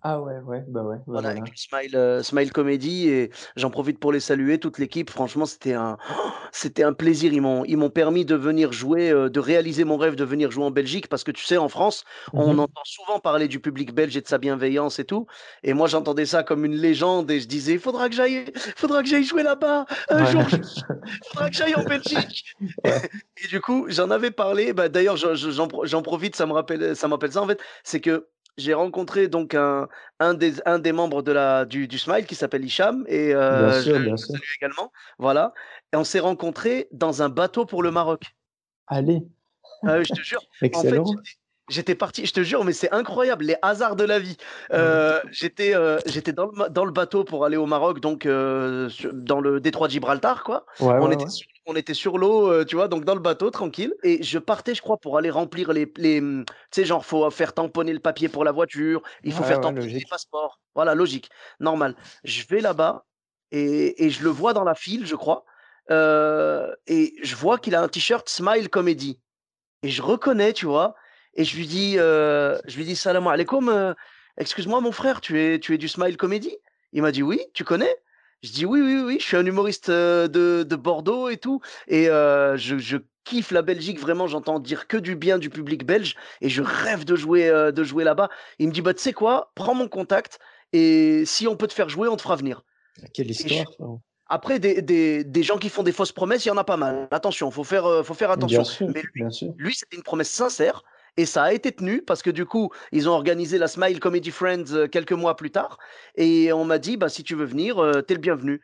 Ah 0.04 0.20
ouais, 0.20 0.38
ouais, 0.40 0.64
bah 0.66 0.82
ouais. 0.82 0.96
Voilà, 1.06 1.28
avec 1.28 1.44
le 1.48 1.54
Smile, 1.54 1.94
euh, 1.94 2.24
Smile 2.24 2.52
Comedy 2.52 3.08
et 3.08 3.30
j'en 3.54 3.70
profite 3.70 4.00
pour 4.00 4.10
les 4.10 4.18
saluer, 4.18 4.58
toute 4.58 4.78
l'équipe. 4.78 5.08
Franchement, 5.08 5.46
c'était 5.46 5.74
un, 5.74 5.96
c'était 6.52 6.82
un 6.82 6.92
plaisir. 6.92 7.32
Ils 7.32 7.40
m'ont, 7.40 7.64
ils 7.64 7.76
m'ont 7.76 7.88
permis 7.88 8.24
de 8.24 8.34
venir 8.34 8.72
jouer, 8.72 9.10
euh, 9.10 9.28
de 9.28 9.38
réaliser 9.38 9.84
mon 9.84 9.96
rêve 9.96 10.16
de 10.16 10.24
venir 10.24 10.50
jouer 10.50 10.64
en 10.64 10.72
Belgique 10.72 11.08
parce 11.08 11.22
que 11.22 11.30
tu 11.30 11.44
sais, 11.44 11.56
en 11.56 11.68
France, 11.68 12.04
on 12.32 12.52
mmh 12.52 12.60
entend 12.62 12.82
souvent 12.84 13.20
parler 13.20 13.46
du 13.46 13.60
public 13.60 13.94
belge 13.94 14.16
et 14.16 14.20
de 14.20 14.26
sa 14.26 14.38
bienveillance 14.38 14.98
et 14.98 15.04
tout. 15.04 15.28
Et 15.62 15.72
moi, 15.72 15.86
j'entendais 15.86 16.26
ça 16.26 16.42
comme 16.42 16.64
une 16.64 16.76
légende 16.76 17.30
et 17.30 17.38
je 17.38 17.46
disais, 17.46 17.74
il 17.74 17.78
faudra 17.80 18.08
que 18.08 18.16
j'aille, 18.16 18.46
faudra 18.76 19.04
que 19.04 19.08
j'aille 19.08 19.24
jouer 19.24 19.44
là-bas 19.44 19.86
un 20.08 20.24
jour. 20.24 20.42
Il 20.52 21.28
faudra 21.28 21.50
que 21.50 21.56
j'aille 21.56 21.74
en 21.74 21.84
Belgique. 21.84 22.56
et 22.84 23.46
du 23.48 23.60
coup, 23.60 23.86
j'en 23.88 24.10
avais 24.10 24.30
parlé. 24.30 24.72
Bah, 24.72 24.88
d'ailleurs, 24.88 25.16
j'en, 25.16 26.02
profite, 26.02 26.36
ça 26.36 26.46
me 26.46 26.52
rappelle, 26.52 26.96
ça 26.96 27.08
m'appelle 27.08 27.32
ça 27.32 27.42
en 27.42 27.46
fait. 27.46 27.60
C'est 27.84 28.00
que 28.00 28.26
j'ai 28.58 28.74
rencontré 28.74 29.28
donc 29.28 29.54
un, 29.54 29.88
un, 30.20 30.34
des, 30.34 30.54
un 30.66 30.78
des 30.78 30.92
membres 30.92 31.22
de 31.22 31.32
la, 31.32 31.64
du, 31.64 31.88
du 31.88 31.98
Smile 31.98 32.26
qui 32.26 32.34
s'appelle 32.34 32.64
Hicham 32.64 33.04
et 33.08 33.34
euh, 33.34 33.82
je, 33.82 33.92
le 33.92 34.16
salue 34.16 34.40
également. 34.60 34.92
Voilà. 35.18 35.52
Et 35.92 35.96
on 35.96 36.04
s'est 36.04 36.20
rencontrés 36.20 36.88
dans 36.92 37.22
un 37.22 37.28
bateau 37.28 37.64
pour 37.64 37.82
le 37.82 37.90
Maroc. 37.90 38.24
Allez. 38.86 39.22
Euh, 39.84 40.04
je 40.04 40.12
te 40.12 40.22
jure. 40.22 40.42
Excellent. 40.60 41.04
En 41.12 41.12
fait, 41.12 41.36
J'étais 41.68 41.94
parti, 41.94 42.26
je 42.26 42.32
te 42.32 42.42
jure, 42.42 42.64
mais 42.64 42.72
c'est 42.72 42.92
incroyable, 42.92 43.44
les 43.44 43.56
hasards 43.62 43.96
de 43.96 44.04
la 44.04 44.18
vie. 44.18 44.36
Euh, 44.72 45.20
j'étais 45.30 45.74
euh, 45.74 45.98
j'étais 46.06 46.32
dans, 46.32 46.46
le, 46.46 46.68
dans 46.68 46.84
le 46.84 46.90
bateau 46.90 47.24
pour 47.24 47.44
aller 47.44 47.56
au 47.56 47.66
Maroc, 47.66 48.00
donc 48.00 48.26
euh, 48.26 48.90
dans 49.12 49.40
le 49.40 49.60
détroit 49.60 49.86
de 49.86 49.92
Gibraltar, 49.92 50.42
quoi. 50.42 50.66
Ouais, 50.80 50.88
on, 51.00 51.06
ouais, 51.06 51.14
était 51.14 51.28
sur, 51.28 51.46
on 51.66 51.76
était 51.76 51.94
sur 51.94 52.18
l'eau, 52.18 52.50
euh, 52.50 52.64
tu 52.64 52.76
vois, 52.76 52.88
donc 52.88 53.04
dans 53.04 53.14
le 53.14 53.20
bateau, 53.20 53.50
tranquille. 53.50 53.94
Et 54.02 54.22
je 54.22 54.38
partais, 54.38 54.74
je 54.74 54.82
crois, 54.82 54.96
pour 54.96 55.18
aller 55.18 55.30
remplir 55.30 55.72
les. 55.72 55.90
les 55.96 56.20
tu 56.20 56.44
sais, 56.70 56.84
genre, 56.84 57.04
faut 57.04 57.30
faire 57.30 57.52
tamponner 57.52 57.92
le 57.92 58.00
papier 58.00 58.28
pour 58.28 58.44
la 58.44 58.52
voiture, 58.52 59.02
il 59.22 59.32
faut 59.32 59.44
faire 59.44 59.60
tamponner 59.60 59.86
les 59.86 60.06
passeports. 60.08 60.60
Voilà, 60.74 60.94
logique, 60.94 61.30
normal. 61.60 61.96
Je 62.24 62.44
vais 62.48 62.60
là-bas 62.60 63.04
et, 63.50 64.04
et, 64.04 64.10
je 64.10 64.22
le 64.24 64.30
vois 64.30 64.54
dans 64.54 64.64
la 64.64 64.74
file, 64.74 65.06
je 65.06 65.14
crois. 65.16 65.44
et 65.90 67.14
je 67.22 67.36
vois 67.36 67.58
qu'il 67.58 67.74
a 67.74 67.82
un 67.82 67.88
t-shirt 67.88 68.28
Smile 68.28 68.68
Comedy. 68.68 69.20
Et 69.84 69.88
je 69.88 70.02
reconnais, 70.02 70.52
tu 70.52 70.66
vois 70.66 70.94
et 71.34 71.44
je 71.44 71.56
lui 71.56 71.66
dis, 71.66 71.98
euh, 71.98 72.58
je 72.66 72.76
lui 72.76 72.84
dis 72.84 72.96
salam 72.96 73.26
alaikum, 73.26 73.68
euh, 73.68 73.94
excuse-moi 74.36 74.80
mon 74.80 74.92
frère, 74.92 75.20
tu 75.20 75.40
es, 75.40 75.58
tu 75.58 75.74
es 75.74 75.78
du 75.78 75.88
Smile 75.88 76.16
Comedy? 76.16 76.56
Il 76.92 77.02
m'a 77.02 77.12
dit 77.12 77.22
oui, 77.22 77.40
tu 77.54 77.64
connais? 77.64 77.94
Je 78.42 78.50
dis 78.50 78.66
oui, 78.66 78.80
oui, 78.80 79.02
oui, 79.04 79.16
je 79.20 79.24
suis 79.24 79.36
un 79.36 79.46
humoriste 79.46 79.90
de, 79.90 80.26
de 80.62 80.76
Bordeaux 80.76 81.28
et 81.28 81.36
tout, 81.36 81.60
et 81.86 82.08
euh, 82.08 82.56
je, 82.56 82.78
je, 82.78 82.96
kiffe 83.24 83.52
la 83.52 83.62
Belgique 83.62 84.00
vraiment, 84.00 84.26
j'entends 84.26 84.58
dire 84.58 84.88
que 84.88 84.96
du 84.96 85.14
bien 85.14 85.38
du 85.38 85.48
public 85.48 85.86
belge, 85.86 86.16
et 86.40 86.48
je 86.48 86.60
rêve 86.60 87.04
de 87.04 87.14
jouer, 87.14 87.48
euh, 87.48 87.70
de 87.70 87.84
jouer 87.84 88.02
là-bas. 88.02 88.28
Il 88.58 88.66
me 88.66 88.72
dit 88.72 88.82
bah 88.82 88.94
tu 88.94 89.00
sais 89.00 89.12
quoi, 89.12 89.52
prends 89.54 89.74
mon 89.74 89.86
contact, 89.86 90.40
et 90.72 91.24
si 91.24 91.46
on 91.46 91.56
peut 91.56 91.68
te 91.68 91.72
faire 91.72 91.88
jouer, 91.88 92.08
on 92.08 92.16
te 92.16 92.22
fera 92.22 92.34
venir. 92.34 92.64
Quelle 93.14 93.30
histoire. 93.30 93.64
Après, 94.26 94.58
des, 94.58 94.80
des, 94.82 95.24
des, 95.24 95.42
gens 95.42 95.58
qui 95.58 95.68
font 95.68 95.82
des 95.82 95.92
fausses 95.92 96.10
promesses, 96.10 96.46
il 96.46 96.48
y 96.48 96.50
en 96.50 96.56
a 96.56 96.64
pas 96.64 96.78
mal. 96.78 97.06
Attention, 97.10 97.50
faut 97.50 97.64
faire, 97.64 97.84
euh, 97.84 98.02
faut 98.02 98.14
faire 98.14 98.30
attention. 98.30 98.64
Mais 98.88 99.02
lui, 99.14 99.24
lui 99.56 99.74
c'était 99.74 99.96
une 99.96 100.02
promesse 100.02 100.30
sincère. 100.30 100.82
Et 101.16 101.26
ça 101.26 101.44
a 101.44 101.52
été 101.52 101.72
tenu 101.72 102.02
parce 102.02 102.22
que 102.22 102.30
du 102.30 102.46
coup, 102.46 102.70
ils 102.90 103.08
ont 103.08 103.12
organisé 103.12 103.58
la 103.58 103.68
Smile 103.68 104.00
Comedy 104.00 104.30
Friends 104.30 104.72
euh, 104.72 104.86
quelques 104.86 105.12
mois 105.12 105.36
plus 105.36 105.50
tard. 105.50 105.78
Et 106.16 106.52
on 106.52 106.64
m'a 106.64 106.78
dit, 106.78 106.96
bah, 106.96 107.08
si 107.08 107.22
tu 107.22 107.34
veux 107.34 107.44
venir, 107.44 107.78
euh, 107.78 108.00
t'es 108.00 108.14
le 108.14 108.20
bienvenu. 108.20 108.62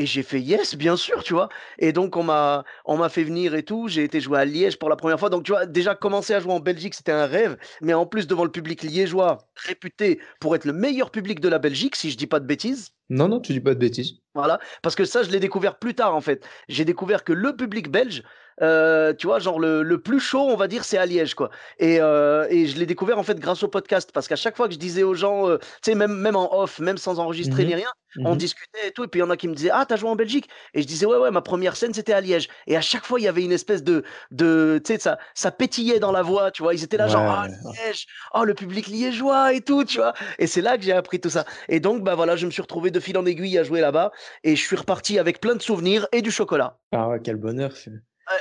Et 0.00 0.06
j'ai 0.06 0.22
fait 0.22 0.40
yes, 0.40 0.76
bien 0.76 0.96
sûr, 0.96 1.24
tu 1.24 1.32
vois. 1.32 1.48
Et 1.80 1.92
donc, 1.92 2.16
on 2.16 2.22
m'a, 2.22 2.64
on 2.84 2.96
m'a 2.96 3.08
fait 3.08 3.24
venir 3.24 3.56
et 3.56 3.64
tout. 3.64 3.88
J'ai 3.88 4.04
été 4.04 4.20
jouer 4.20 4.38
à 4.38 4.44
Liège 4.44 4.78
pour 4.78 4.88
la 4.88 4.94
première 4.94 5.18
fois. 5.18 5.28
Donc, 5.28 5.42
tu 5.42 5.50
vois, 5.50 5.66
déjà 5.66 5.96
commencer 5.96 6.34
à 6.34 6.38
jouer 6.38 6.52
en 6.52 6.60
Belgique, 6.60 6.94
c'était 6.94 7.10
un 7.10 7.26
rêve. 7.26 7.56
Mais 7.80 7.94
en 7.94 8.06
plus, 8.06 8.28
devant 8.28 8.44
le 8.44 8.52
public 8.52 8.84
liégeois, 8.84 9.48
réputé 9.56 10.20
pour 10.38 10.54
être 10.54 10.66
le 10.66 10.72
meilleur 10.72 11.10
public 11.10 11.40
de 11.40 11.48
la 11.48 11.58
Belgique, 11.58 11.96
si 11.96 12.12
je 12.12 12.16
dis 12.16 12.28
pas 12.28 12.38
de 12.38 12.46
bêtises. 12.46 12.90
Non, 13.10 13.26
non, 13.26 13.40
tu 13.40 13.52
dis 13.52 13.60
pas 13.60 13.74
de 13.74 13.80
bêtises. 13.80 14.20
Voilà. 14.34 14.60
Parce 14.82 14.94
que 14.94 15.04
ça, 15.04 15.24
je 15.24 15.30
l'ai 15.30 15.40
découvert 15.40 15.80
plus 15.80 15.96
tard, 15.96 16.14
en 16.14 16.20
fait. 16.20 16.46
J'ai 16.68 16.84
découvert 16.84 17.24
que 17.24 17.32
le 17.32 17.56
public 17.56 17.90
belge, 17.90 18.22
euh, 18.62 19.14
tu 19.14 19.26
vois, 19.26 19.38
genre 19.38 19.58
le, 19.58 19.82
le, 19.82 20.00
plus 20.00 20.20
chaud, 20.20 20.46
on 20.48 20.56
va 20.56 20.68
dire, 20.68 20.84
c'est 20.84 20.98
à 20.98 21.06
Liège, 21.06 21.34
quoi. 21.34 21.50
Et, 21.78 22.00
euh, 22.00 22.46
et 22.50 22.66
je 22.66 22.78
l'ai 22.78 22.86
découvert 22.86 23.18
en 23.18 23.22
fait 23.22 23.38
grâce 23.38 23.62
au 23.62 23.68
podcast, 23.68 24.10
parce 24.12 24.28
qu'à 24.28 24.36
chaque 24.36 24.56
fois 24.56 24.68
que 24.68 24.74
je 24.74 24.78
disais 24.78 25.02
aux 25.02 25.14
gens, 25.14 25.48
euh, 25.48 25.58
tu 25.58 25.66
sais, 25.82 25.94
même, 25.94 26.14
même 26.14 26.36
en 26.36 26.60
off, 26.60 26.78
même 26.80 26.98
sans 26.98 27.18
enregistrer 27.18 27.64
mmh 27.64 27.68
ni 27.68 27.74
rien, 27.74 27.88
on 28.24 28.34
mmh 28.34 28.38
discutait 28.38 28.88
et 28.88 28.90
tout, 28.92 29.04
et 29.04 29.08
puis 29.08 29.20
il 29.20 29.22
y 29.22 29.26
en 29.26 29.30
a 29.30 29.36
qui 29.36 29.48
me 29.48 29.54
disaient, 29.54 29.70
ah, 29.72 29.84
t'as 29.86 29.96
joué 29.96 30.08
en 30.08 30.16
Belgique? 30.16 30.48
Et 30.74 30.82
je 30.82 30.86
disais, 30.86 31.06
ouais, 31.06 31.18
ouais, 31.18 31.30
ma 31.30 31.42
première 31.42 31.76
scène, 31.76 31.92
c'était 31.94 32.12
à 32.12 32.20
Liège. 32.20 32.48
Et 32.66 32.76
à 32.76 32.80
chaque 32.80 33.04
fois, 33.04 33.20
il 33.20 33.24
y 33.24 33.28
avait 33.28 33.44
une 33.44 33.52
espèce 33.52 33.82
de, 33.82 34.02
de 34.30 34.80
tu 34.84 34.92
sais, 34.92 34.98
ça, 34.98 35.18
ça 35.34 35.50
pétillait 35.50 36.00
dans 36.00 36.12
la 36.12 36.22
voix, 36.22 36.50
tu 36.50 36.62
vois. 36.62 36.74
Ils 36.74 36.82
étaient 36.82 36.96
là, 36.96 37.06
genre, 37.06 37.22
ah, 37.22 37.46
Liège, 37.48 38.06
oh, 38.34 38.44
le 38.44 38.54
public 38.54 38.86
liégeois 38.86 39.52
et 39.52 39.60
tout, 39.60 39.84
tu 39.84 39.98
vois. 39.98 40.14
Et 40.38 40.46
c'est 40.46 40.62
là 40.62 40.76
que 40.78 40.84
j'ai 40.84 40.92
appris 40.92 41.20
tout 41.20 41.30
ça. 41.30 41.44
Et 41.68 41.80
donc, 41.80 42.02
bah 42.02 42.14
voilà, 42.14 42.36
je 42.36 42.46
me 42.46 42.50
suis 42.50 42.62
retrouvé 42.62 42.90
de 42.90 43.00
fil 43.00 43.16
en 43.18 43.26
aiguille 43.26 43.58
à 43.58 43.62
jouer 43.62 43.80
là-bas, 43.80 44.10
et 44.42 44.56
je 44.56 44.62
suis 44.64 44.76
reparti 44.76 45.18
avec 45.18 45.40
plein 45.40 45.54
de 45.54 45.62
souvenirs 45.62 46.06
et 46.12 46.22
du 46.22 46.30
chocolat. 46.30 46.78
Ah 46.92 47.08
ouais, 47.08 47.20
quel 47.22 47.36
bonheur. 47.36 47.72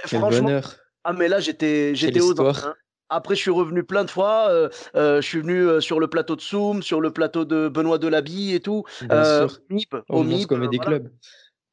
Quel 0.08 0.22
bonheur. 0.22 0.75
Ah, 1.03 1.13
mais 1.13 1.27
là, 1.27 1.39
j'étais, 1.39 1.96
j'étais 1.96 2.20
aux 2.20 2.39
hein. 2.41 2.75
Après, 3.10 3.36
je 3.36 3.41
suis 3.41 3.51
revenu 3.51 3.84
plein 3.84 4.03
de 4.03 4.10
fois. 4.10 4.50
Euh, 4.50 4.70
euh, 4.96 5.22
je 5.22 5.27
suis 5.27 5.39
venu 5.39 5.62
euh, 5.62 5.79
sur 5.79 6.00
le 6.00 6.08
plateau 6.08 6.36
de 6.36 6.41
Zoom, 6.41 6.84
sur 6.84 7.00
le 7.00 7.12
plateau 7.12 7.46
de 7.46 7.70
Benoît 7.70 7.98
Delabie 7.98 8.53
et 8.53 8.60
tout. 8.60 8.84
Bien 9.01 9.24
sûr. 9.24 9.60
MIP, 9.70 9.96
au, 10.10 10.24
Monstre 10.24 10.48
Comedy 10.48 10.79
Club. 10.79 11.10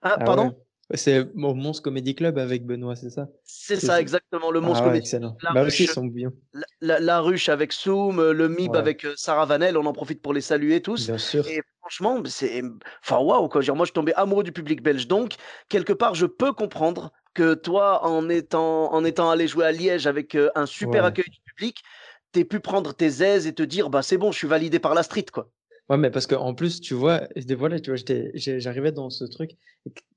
Ah, 0.02 0.16
ah 0.20 0.24
pardon? 0.24 0.54
C'est 0.92 1.26
au 1.34 1.54
Monstre 1.54 1.82
Comedy 1.82 2.14
Club 2.14 2.38
avec 2.38 2.64
Benoît, 2.66 2.94
c'est 2.94 3.10
ça? 3.10 3.26
C'est 3.42 3.80
ça, 3.80 4.00
exactement. 4.00 4.52
Le 4.52 4.60
Monstre 4.60 4.84
ah, 4.84 4.88
Comedy 4.90 5.08
Club. 5.08 5.32
La, 5.42 5.52
bah 5.52 5.62
ruche, 5.62 5.86
sont 5.86 6.04
bien. 6.04 6.30
La, 6.80 7.20
ruche 7.20 7.48
avec 7.48 7.72
Zoom, 7.72 8.30
le 8.30 8.48
MIB 8.48 8.76
avec 8.76 9.04
Sarah 9.16 9.46
Vanel. 9.46 9.76
On 9.76 9.86
en 9.86 9.92
profite 9.92 10.22
pour 10.22 10.34
les 10.34 10.42
saluer 10.42 10.82
tous. 10.82 11.06
Bien 11.06 11.18
sûr. 11.18 11.48
Et 11.48 11.62
franchement, 11.80 12.22
c'est. 12.26 12.62
Enfin, 13.02 13.18
waouh, 13.18 13.48
quoi. 13.48 13.62
Moi, 13.68 13.78
je 13.80 13.84
suis 13.86 13.92
tombé 13.92 14.12
amoureux 14.14 14.44
du 14.44 14.52
public 14.52 14.82
belge. 14.82 15.08
Donc, 15.08 15.34
quelque 15.68 15.92
part, 15.92 16.14
je 16.14 16.26
peux 16.26 16.52
comprendre 16.52 17.10
que 17.34 17.54
toi, 17.54 18.06
en 18.06 18.28
étant, 18.28 18.92
en 18.92 19.04
étant 19.04 19.30
allé 19.30 19.46
jouer 19.48 19.66
à 19.66 19.72
Liège 19.72 20.06
avec 20.06 20.34
euh, 20.34 20.50
un 20.54 20.66
super 20.66 21.04
accueil 21.04 21.28
du 21.28 21.40
public, 21.44 21.82
tu 22.32 22.44
pu 22.44 22.60
prendre 22.60 22.94
tes 22.94 23.22
aises 23.22 23.46
et 23.46 23.52
te 23.52 23.62
dire, 23.62 23.90
bah 23.90 24.02
c'est 24.02 24.18
bon, 24.18 24.32
je 24.32 24.38
suis 24.38 24.48
validé 24.48 24.78
par 24.78 24.94
la 24.94 25.02
street, 25.02 25.26
quoi. 25.32 25.48
Ouais, 25.90 25.98
mais 25.98 26.10
parce 26.10 26.26
qu'en 26.26 26.54
plus, 26.54 26.80
tu 26.80 26.94
vois, 26.94 27.22
voilà, 27.58 27.78
tu 27.78 27.90
vois, 27.90 28.00
j'arrivais 28.34 28.92
dans 28.92 29.10
ce 29.10 29.24
truc 29.24 29.56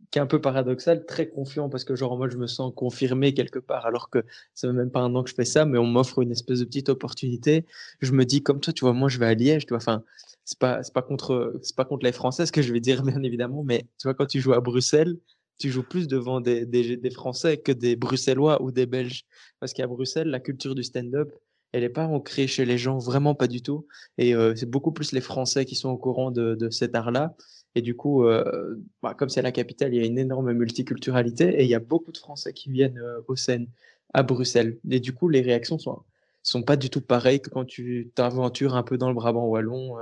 qui 0.09 0.19
est 0.19 0.21
un 0.21 0.27
peu 0.27 0.39
paradoxal, 0.39 1.05
très 1.05 1.27
confiant, 1.27 1.67
parce 1.69 1.83
que 1.83 1.95
genre, 1.95 2.17
moi, 2.17 2.29
je 2.29 2.37
me 2.37 2.47
sens 2.47 2.71
confirmé 2.73 3.33
quelque 3.33 3.59
part, 3.59 3.85
alors 3.85 4.09
que 4.09 4.23
ça 4.53 4.69
fait 4.69 4.73
même 4.73 4.89
pas 4.89 5.01
un 5.01 5.13
an 5.15 5.23
que 5.23 5.29
je 5.29 5.35
fais 5.35 5.45
ça, 5.45 5.65
mais 5.65 5.77
on 5.77 5.85
m'offre 5.85 6.21
une 6.21 6.31
espèce 6.31 6.59
de 6.59 6.65
petite 6.65 6.87
opportunité. 6.87 7.65
Je 7.99 8.13
me 8.13 8.23
dis, 8.23 8.41
comme 8.41 8.61
toi, 8.61 8.71
tu 8.71 8.85
vois, 8.85 8.93
moi, 8.93 9.09
je 9.09 9.19
vais 9.19 9.25
à 9.25 9.33
Liège, 9.33 9.65
tu 9.65 9.69
vois, 9.69 9.79
enfin, 9.79 10.03
c'est 10.45 10.59
pas, 10.59 10.79
pas 10.93 11.01
contre, 11.01 11.59
c'est 11.61 11.75
pas 11.75 11.83
contre 11.83 12.05
les 12.05 12.13
Français, 12.13 12.45
ce 12.45 12.53
que 12.53 12.61
je 12.61 12.71
vais 12.71 12.79
dire, 12.79 13.03
bien 13.03 13.21
évidemment, 13.23 13.63
mais 13.63 13.79
tu 13.97 14.03
vois, 14.07 14.13
quand 14.13 14.27
tu 14.27 14.39
joues 14.39 14.53
à 14.53 14.61
Bruxelles, 14.61 15.17
tu 15.57 15.69
joues 15.69 15.83
plus 15.83 16.07
devant 16.07 16.41
des, 16.41 17.11
Français 17.11 17.57
que 17.57 17.71
des 17.71 17.95
Bruxellois 17.95 18.61
ou 18.61 18.71
des 18.71 18.85
Belges. 18.85 19.25
Parce 19.59 19.73
qu'à 19.73 19.87
Bruxelles, 19.87 20.27
la 20.27 20.39
culture 20.39 20.75
du 20.75 20.83
stand-up, 20.83 21.31
elle 21.71 21.81
n'est 21.81 21.89
pas 21.89 22.05
ancrée 22.05 22.47
chez 22.47 22.65
les 22.65 22.77
gens, 22.77 22.97
vraiment 22.97 23.35
pas 23.35 23.47
du 23.47 23.61
tout. 23.61 23.87
Et 24.17 24.35
euh, 24.35 24.55
c'est 24.55 24.69
beaucoup 24.69 24.91
plus 24.91 25.11
les 25.11 25.21
Français 25.21 25.65
qui 25.65 25.75
sont 25.75 25.89
au 25.89 25.97
courant 25.97 26.31
de, 26.31 26.55
de 26.55 26.69
cet 26.69 26.95
art-là. 26.95 27.35
Et 27.75 27.81
du 27.81 27.95
coup, 27.95 28.25
euh, 28.25 28.75
bah, 29.01 29.13
comme 29.13 29.29
c'est 29.29 29.41
la 29.41 29.51
capitale, 29.51 29.93
il 29.93 30.01
y 30.01 30.03
a 30.03 30.07
une 30.07 30.17
énorme 30.17 30.53
multiculturalité 30.53 31.59
et 31.59 31.63
il 31.63 31.69
y 31.69 31.75
a 31.75 31.79
beaucoup 31.79 32.11
de 32.11 32.17
Français 32.17 32.53
qui 32.53 32.71
viennent 32.71 32.99
euh, 32.99 33.19
aux 33.27 33.35
scènes 33.35 33.67
à 34.13 34.23
Bruxelles. 34.23 34.77
Et 34.89 34.99
du 34.99 35.13
coup, 35.13 35.27
les 35.27 35.41
réactions 35.41 35.77
sont, 35.77 36.01
sont 36.41 36.63
pas 36.63 36.77
du 36.77 36.89
tout 36.89 37.01
pareilles 37.01 37.41
que 37.41 37.49
quand 37.49 37.65
tu 37.65 38.11
t'aventures 38.15 38.75
un 38.75 38.83
peu 38.83 38.97
dans 38.97 39.09
le 39.09 39.15
Brabant 39.15 39.45
wallon 39.45 39.97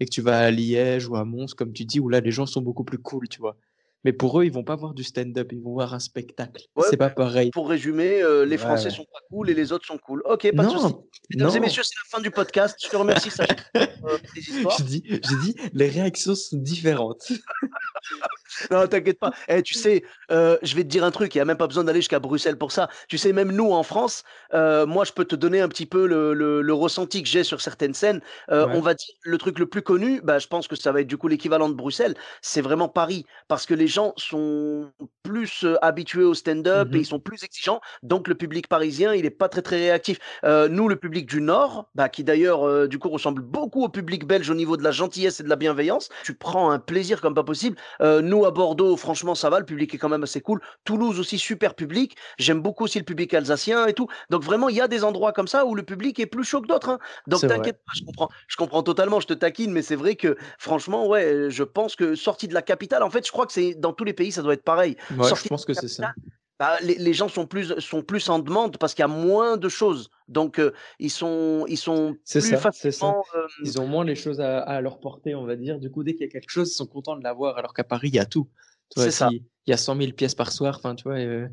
et 0.00 0.06
que 0.06 0.10
tu 0.10 0.20
vas 0.22 0.40
à 0.40 0.50
Liège 0.50 1.08
ou 1.08 1.14
à 1.14 1.24
Mons, 1.24 1.54
comme 1.56 1.72
tu 1.72 1.84
dis, 1.84 2.00
où 2.00 2.08
là, 2.08 2.20
les 2.20 2.32
gens 2.32 2.46
sont 2.46 2.62
beaucoup 2.62 2.84
plus 2.84 2.98
cool, 2.98 3.28
tu 3.28 3.38
vois. 3.38 3.56
Mais 4.04 4.12
pour 4.12 4.40
eux, 4.40 4.44
ils 4.44 4.52
vont 4.52 4.64
pas 4.64 4.76
voir 4.76 4.94
du 4.94 5.02
stand-up, 5.02 5.50
ils 5.52 5.62
vont 5.62 5.72
voir 5.72 5.94
un 5.94 5.98
spectacle. 5.98 6.62
c'est 6.90 6.96
pas 6.96 7.10
pareil. 7.10 7.50
Pour 7.50 7.68
résumer, 7.68 8.22
euh, 8.22 8.44
les 8.44 8.58
Français 8.58 8.90
sont 8.90 9.04
pas 9.04 9.20
cool 9.30 9.50
et 9.50 9.54
les 9.54 9.72
autres 9.72 9.86
sont 9.86 9.98
cool. 9.98 10.22
Ok, 10.26 10.50
pas 10.54 10.64
de 10.64 10.70
souci. 10.70 10.94
Mesdames 11.30 11.56
et 11.56 11.60
messieurs, 11.60 11.82
c'est 11.82 11.94
la 11.96 12.16
fin 12.16 12.22
du 12.22 12.30
podcast. 12.30 12.76
Je 12.82 12.88
te 12.88 12.96
remercie, 12.96 13.30
Sacha, 13.30 13.54
euh. 13.76 14.18
J'ai 14.36 14.84
dit, 14.84 15.02
dit, 15.18 15.56
les 15.72 15.88
réactions 15.88 16.34
sont 16.34 16.58
différentes. 16.58 17.32
non, 18.70 18.86
t'inquiète 18.86 19.18
pas. 19.18 19.32
Eh, 19.48 19.62
tu 19.62 19.74
sais, 19.74 20.04
euh, 20.30 20.58
je 20.62 20.76
vais 20.76 20.82
te 20.82 20.88
dire 20.88 21.04
un 21.04 21.10
truc, 21.10 21.34
il 21.34 21.38
n'y 21.38 21.42
a 21.42 21.44
même 21.46 21.56
pas 21.56 21.66
besoin 21.66 21.84
d'aller 21.84 22.00
jusqu'à 22.00 22.20
Bruxelles 22.20 22.58
pour 22.58 22.72
ça. 22.72 22.88
Tu 23.08 23.16
sais, 23.16 23.32
même 23.32 23.52
nous 23.52 23.72
en 23.72 23.82
France, 23.82 24.24
euh, 24.52 24.84
moi 24.86 25.04
je 25.04 25.12
peux 25.12 25.24
te 25.24 25.34
donner 25.34 25.60
un 25.60 25.68
petit 25.68 25.86
peu 25.86 26.06
le, 26.06 26.34
le, 26.34 26.74
ressenti 26.74 27.22
que 27.22 27.28
j'ai 27.28 27.44
sur 27.44 27.60
certaines 27.60 27.94
scènes. 27.94 28.20
On 28.48 28.80
va 28.80 28.94
dire 28.94 29.14
le 29.22 29.38
truc 29.38 29.58
le 29.58 29.66
plus 29.66 29.82
connu, 29.82 30.20
bah, 30.22 30.38
je 30.38 30.46
pense 30.46 30.68
que 30.68 30.76
ça 30.76 30.92
va 30.92 31.00
être 31.00 31.06
du 31.06 31.16
coup 31.16 31.28
l'équivalent 31.28 31.68
de 31.68 31.74
Bruxelles, 31.74 32.14
c'est 32.42 32.60
vraiment 32.60 32.88
Paris. 32.88 33.24
Parce 33.48 33.64
que 33.64 33.74
les 33.74 33.86
gens 33.94 34.12
sont 34.16 34.90
plus 35.22 35.66
habitués 35.80 36.24
au 36.24 36.34
stand-up 36.34 36.88
et 36.92 36.96
mmh 36.96 37.00
ils 37.00 37.06
sont 37.06 37.20
plus 37.20 37.44
exigeants. 37.44 37.80
Donc 38.02 38.28
le 38.28 38.34
public 38.34 38.68
parisien, 38.68 39.14
il 39.14 39.22
n'est 39.22 39.30
pas 39.30 39.48
très 39.48 39.62
très 39.62 39.76
réactif. 39.76 40.18
nous, 40.42 40.88
le 40.88 40.96
public 40.96 41.26
du 41.26 41.40
Nord, 41.40 41.88
bah, 41.94 42.08
qui 42.08 42.24
d'ailleurs 42.24 42.88
du 42.88 42.98
coup 42.98 43.08
ressemble 43.08 43.42
beaucoup 43.42 43.84
au 43.84 43.88
public 43.88 44.26
belge 44.26 44.48
au 44.50 44.54
niveau 44.54 44.76
de 44.76 44.82
la 44.82 44.90
gentillesse 44.90 45.40
et 45.40 45.42
de 45.42 45.48
la 45.48 45.56
bienveillance, 45.56 46.08
tu 46.24 46.34
prends 46.34 46.70
un 46.70 46.78
plaisir 46.78 47.20
comme 47.20 47.34
pas 47.34 47.44
possible. 47.44 47.76
nous, 48.00 48.44
à 48.44 48.50
Bordeaux, 48.50 48.96
franchement, 48.96 49.34
ça 49.34 49.50
va, 49.50 49.58
le 49.58 49.66
public 49.66 49.94
est 49.94 49.98
quand 49.98 50.08
même 50.08 50.22
assez 50.22 50.40
cool. 50.40 50.60
Toulouse 50.84 51.20
aussi, 51.20 51.38
super 51.38 51.74
public. 51.74 52.16
J'aime 52.38 52.60
beaucoup 52.60 52.84
aussi 52.84 52.98
le 52.98 53.04
public 53.04 53.32
alsacien 53.34 53.86
et 53.86 53.92
tout. 53.92 54.08
Donc 54.30 54.42
vraiment, 54.42 54.68
il 54.68 54.76
y 54.76 54.80
a 54.80 54.88
des 54.88 55.04
endroits 55.04 55.32
comme 55.32 55.48
ça 55.48 55.66
où 55.66 55.74
le 55.74 55.82
public 55.82 56.18
est 56.20 56.26
plus 56.26 56.44
chaud 56.44 56.60
que 56.60 56.66
d'autres. 56.66 56.88
Hein. 56.88 56.98
Donc 57.26 57.40
t'inquiète 57.40 57.80
pas, 57.84 57.92
je 57.94 58.04
comprends, 58.04 58.28
je 58.48 58.56
comprends 58.56 58.82
totalement, 58.82 59.20
je 59.20 59.26
te 59.26 59.34
taquine, 59.34 59.72
mais 59.72 59.82
c'est 59.82 59.96
vrai 59.96 60.16
que 60.16 60.36
franchement, 60.58 61.06
ouais, 61.06 61.50
je 61.50 61.62
pense 61.62 61.96
que 61.96 62.14
sortie 62.14 62.48
de 62.48 62.54
la 62.54 62.62
capitale, 62.62 63.02
en 63.02 63.10
fait, 63.10 63.26
je 63.26 63.32
crois 63.32 63.46
que 63.46 63.52
c'est 63.52 63.74
dans 63.84 63.92
tous 63.92 64.04
les 64.04 64.12
pays, 64.12 64.32
ça 64.32 64.42
doit 64.42 64.54
être 64.54 64.64
pareil. 64.64 64.96
je 65.10 65.48
pense 65.48 65.64
que 65.64 65.74
c'est 65.74 65.88
ça. 65.88 66.12
Bah, 66.60 66.76
les, 66.82 67.12
gens 67.12 67.28
sont 67.28 67.46
plus, 67.46 67.80
sont 67.80 68.02
plus 68.02 68.28
en 68.28 68.38
demande 68.38 68.78
parce 68.78 68.94
qu'il 68.94 69.02
y 69.02 69.04
a 69.04 69.08
moins 69.08 69.56
de 69.56 69.68
choses. 69.68 70.10
Donc, 70.28 70.60
euh, 70.60 70.72
ils 71.00 71.10
sont, 71.10 71.66
ils 71.68 71.76
sont 71.76 72.16
plus 72.30 72.40
ça, 72.42 72.58
facilement. 72.58 73.24
Ça. 73.32 73.38
Ils 73.64 73.80
ont 73.80 73.88
moins 73.88 74.04
les 74.04 74.14
choses 74.14 74.40
à, 74.40 74.80
leur 74.80 75.00
porter, 75.00 75.34
on 75.34 75.44
va 75.44 75.56
dire. 75.56 75.80
Du 75.80 75.90
coup, 75.90 76.04
dès 76.04 76.12
qu'il 76.12 76.22
y 76.22 76.28
a 76.28 76.30
quelque 76.30 76.50
chose, 76.50 76.70
ils 76.70 76.76
sont 76.76 76.86
contents 76.86 77.16
de 77.16 77.24
l'avoir. 77.24 77.58
Alors 77.58 77.74
qu'à 77.74 77.82
Paris, 77.82 78.08
il 78.08 78.14
y 78.14 78.20
a 78.20 78.24
tout. 78.24 78.48
C'est 78.96 79.10
ça. 79.10 79.30
Il 79.32 79.70
y 79.70 79.72
a 79.72 79.76
100 79.76 79.96
000 79.96 80.12
pièces 80.12 80.36
par 80.36 80.52
soir. 80.52 80.76
Enfin, 80.78 80.94
tu 80.94 81.04
vois. 81.04 81.18
Euh, 81.18 81.48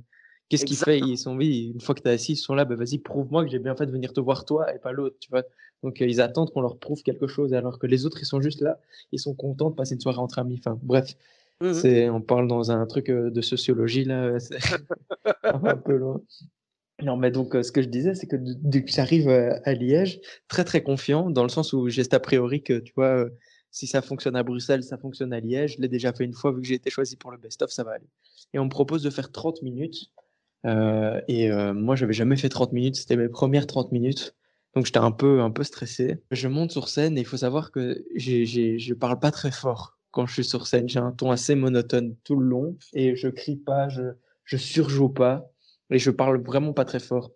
qu'est-ce 0.49 0.65
qu'ils 0.65 0.77
font? 0.77 0.91
Ils 0.91 1.17
sont, 1.17 1.35
oui, 1.35 1.71
une 1.73 1.81
fois 1.81 1.95
que 1.95 2.01
tu 2.01 2.07
es 2.07 2.11
assis, 2.11 2.33
ils 2.33 2.37
sont 2.37 2.53
là. 2.53 2.63
Bah, 2.63 2.75
vas-y, 2.75 2.99
prouve-moi 2.99 3.43
que 3.43 3.49
j'ai 3.49 3.59
bien 3.59 3.75
fait 3.75 3.87
de 3.87 3.91
venir 3.91 4.13
te 4.13 4.19
voir 4.19 4.45
toi 4.45 4.71
et 4.73 4.77
pas 4.77 4.91
l'autre. 4.91 5.17
Tu 5.19 5.31
vois. 5.31 5.43
Donc, 5.81 5.99
euh, 5.99 6.05
ils 6.05 6.21
attendent 6.21 6.51
qu'on 6.51 6.61
leur 6.61 6.77
prouve 6.77 7.01
quelque 7.01 7.25
chose. 7.25 7.55
Alors 7.55 7.79
que 7.79 7.87
les 7.87 8.05
autres, 8.05 8.19
ils 8.21 8.27
sont 8.27 8.39
juste 8.39 8.61
là. 8.61 8.79
Ils 9.11 9.19
sont 9.19 9.33
contents 9.33 9.71
de 9.71 9.75
passer 9.75 9.95
une 9.95 10.01
soirée 10.01 10.19
entre 10.19 10.37
amis. 10.37 10.57
Enfin, 10.59 10.77
bref. 10.83 11.15
Mmh 11.61 11.73
c'est, 11.73 12.09
on 12.09 12.21
parle 12.21 12.47
dans 12.47 12.71
un 12.71 12.85
truc 12.87 13.07
de 13.07 13.41
sociologie 13.41 14.03
là, 14.03 14.39
c'est 14.39 14.57
un 15.43 15.77
peu 15.77 15.95
loin. 15.95 16.21
Non, 17.03 17.17
mais 17.17 17.31
donc 17.31 17.53
ce 17.53 17.71
que 17.71 17.81
je 17.81 17.87
disais, 17.87 18.15
c'est 18.15 18.27
que 18.27 18.35
dès 18.37 18.83
que 18.83 18.91
j'arrive 18.91 19.29
à 19.29 19.73
Liège, 19.73 20.19
très 20.47 20.63
très 20.63 20.83
confiant, 20.83 21.29
dans 21.29 21.43
le 21.43 21.49
sens 21.49 21.73
où 21.73 21.89
j'ai 21.89 22.03
cet 22.03 22.13
a 22.13 22.19
priori 22.19 22.61
que 22.61 22.79
tu 22.79 22.93
vois, 22.95 23.27
si 23.71 23.87
ça 23.87 24.01
fonctionne 24.01 24.35
à 24.35 24.43
Bruxelles, 24.43 24.83
ça 24.83 24.97
fonctionne 24.97 25.33
à 25.33 25.39
Liège. 25.39 25.77
Je 25.77 25.81
l'ai 25.81 25.87
déjà 25.87 26.11
fait 26.13 26.25
une 26.25 26.33
fois, 26.33 26.51
vu 26.51 26.61
que 26.61 26.67
j'ai 26.67 26.75
été 26.75 26.89
choisi 26.89 27.15
pour 27.15 27.31
le 27.31 27.37
best-of, 27.37 27.71
ça 27.71 27.83
va 27.83 27.93
aller. 27.93 28.09
Et 28.53 28.59
on 28.59 28.65
me 28.65 28.69
propose 28.69 29.01
de 29.01 29.09
faire 29.09 29.31
30 29.31 29.61
minutes. 29.61 30.11
Euh, 30.65 31.21
et 31.27 31.49
euh, 31.49 31.73
moi, 31.73 31.95
j'avais 31.95 32.13
jamais 32.13 32.35
fait 32.35 32.49
30 32.49 32.73
minutes. 32.73 32.97
C'était 32.97 33.15
mes 33.15 33.29
premières 33.29 33.65
30 33.65 33.91
minutes. 33.93 34.35
Donc 34.75 34.85
j'étais 34.85 34.99
un 34.99 35.11
peu, 35.11 35.41
un 35.41 35.51
peu 35.51 35.63
stressé. 35.63 36.21
Je 36.31 36.47
monte 36.47 36.71
sur 36.71 36.89
scène 36.89 37.17
et 37.17 37.21
il 37.21 37.25
faut 37.25 37.37
savoir 37.37 37.71
que 37.71 38.05
j'ai, 38.15 38.45
j'ai, 38.45 38.77
je 38.77 38.93
parle 38.93 39.19
pas 39.19 39.31
très 39.31 39.51
fort 39.51 39.97
quand 40.11 40.25
je 40.25 40.33
suis 40.33 40.43
sur 40.43 40.67
scène. 40.67 40.87
J'ai 40.87 40.99
un 40.99 41.11
ton 41.11 41.31
assez 41.31 41.55
monotone 41.55 42.15
tout 42.23 42.35
le 42.35 42.45
long 42.45 42.77
et 42.93 43.15
je 43.15 43.27
crie 43.27 43.57
pas, 43.57 43.89
je, 43.89 44.03
je 44.45 44.57
surjoue 44.57 45.09
pas 45.09 45.51
et 45.89 45.99
je 45.99 46.11
parle 46.11 46.41
vraiment 46.43 46.73
pas 46.73 46.85
très 46.85 46.99
fort. 46.99 47.31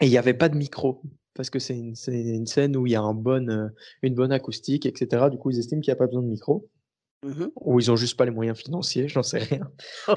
Et 0.00 0.06
il 0.06 0.10
n'y 0.10 0.18
avait 0.18 0.34
pas 0.34 0.48
de 0.48 0.56
micro 0.56 1.02
parce 1.34 1.50
que 1.50 1.58
c'est 1.58 1.76
une, 1.76 1.94
une, 2.08 2.46
scène 2.46 2.76
où 2.76 2.86
il 2.86 2.92
y 2.92 2.96
a 2.96 3.02
un 3.02 3.14
bon, 3.14 3.48
euh, 3.48 3.68
une 4.02 4.14
bonne 4.14 4.32
acoustique, 4.32 4.84
etc. 4.84 5.26
Du 5.30 5.38
coup, 5.38 5.50
ils 5.50 5.58
estiment 5.58 5.80
qu'il 5.80 5.90
n'y 5.90 5.96
a 5.96 5.96
pas 5.96 6.06
besoin 6.06 6.22
de 6.22 6.28
micro. 6.28 6.68
Mmh 7.22 7.48
ou 7.56 7.78
ils 7.78 7.90
ont 7.90 7.96
juste 7.96 8.16
pas 8.16 8.24
les 8.24 8.30
moyens 8.30 8.58
financiers, 8.58 9.06
j'en 9.06 9.22
sais 9.22 9.38
rien. 9.38 9.70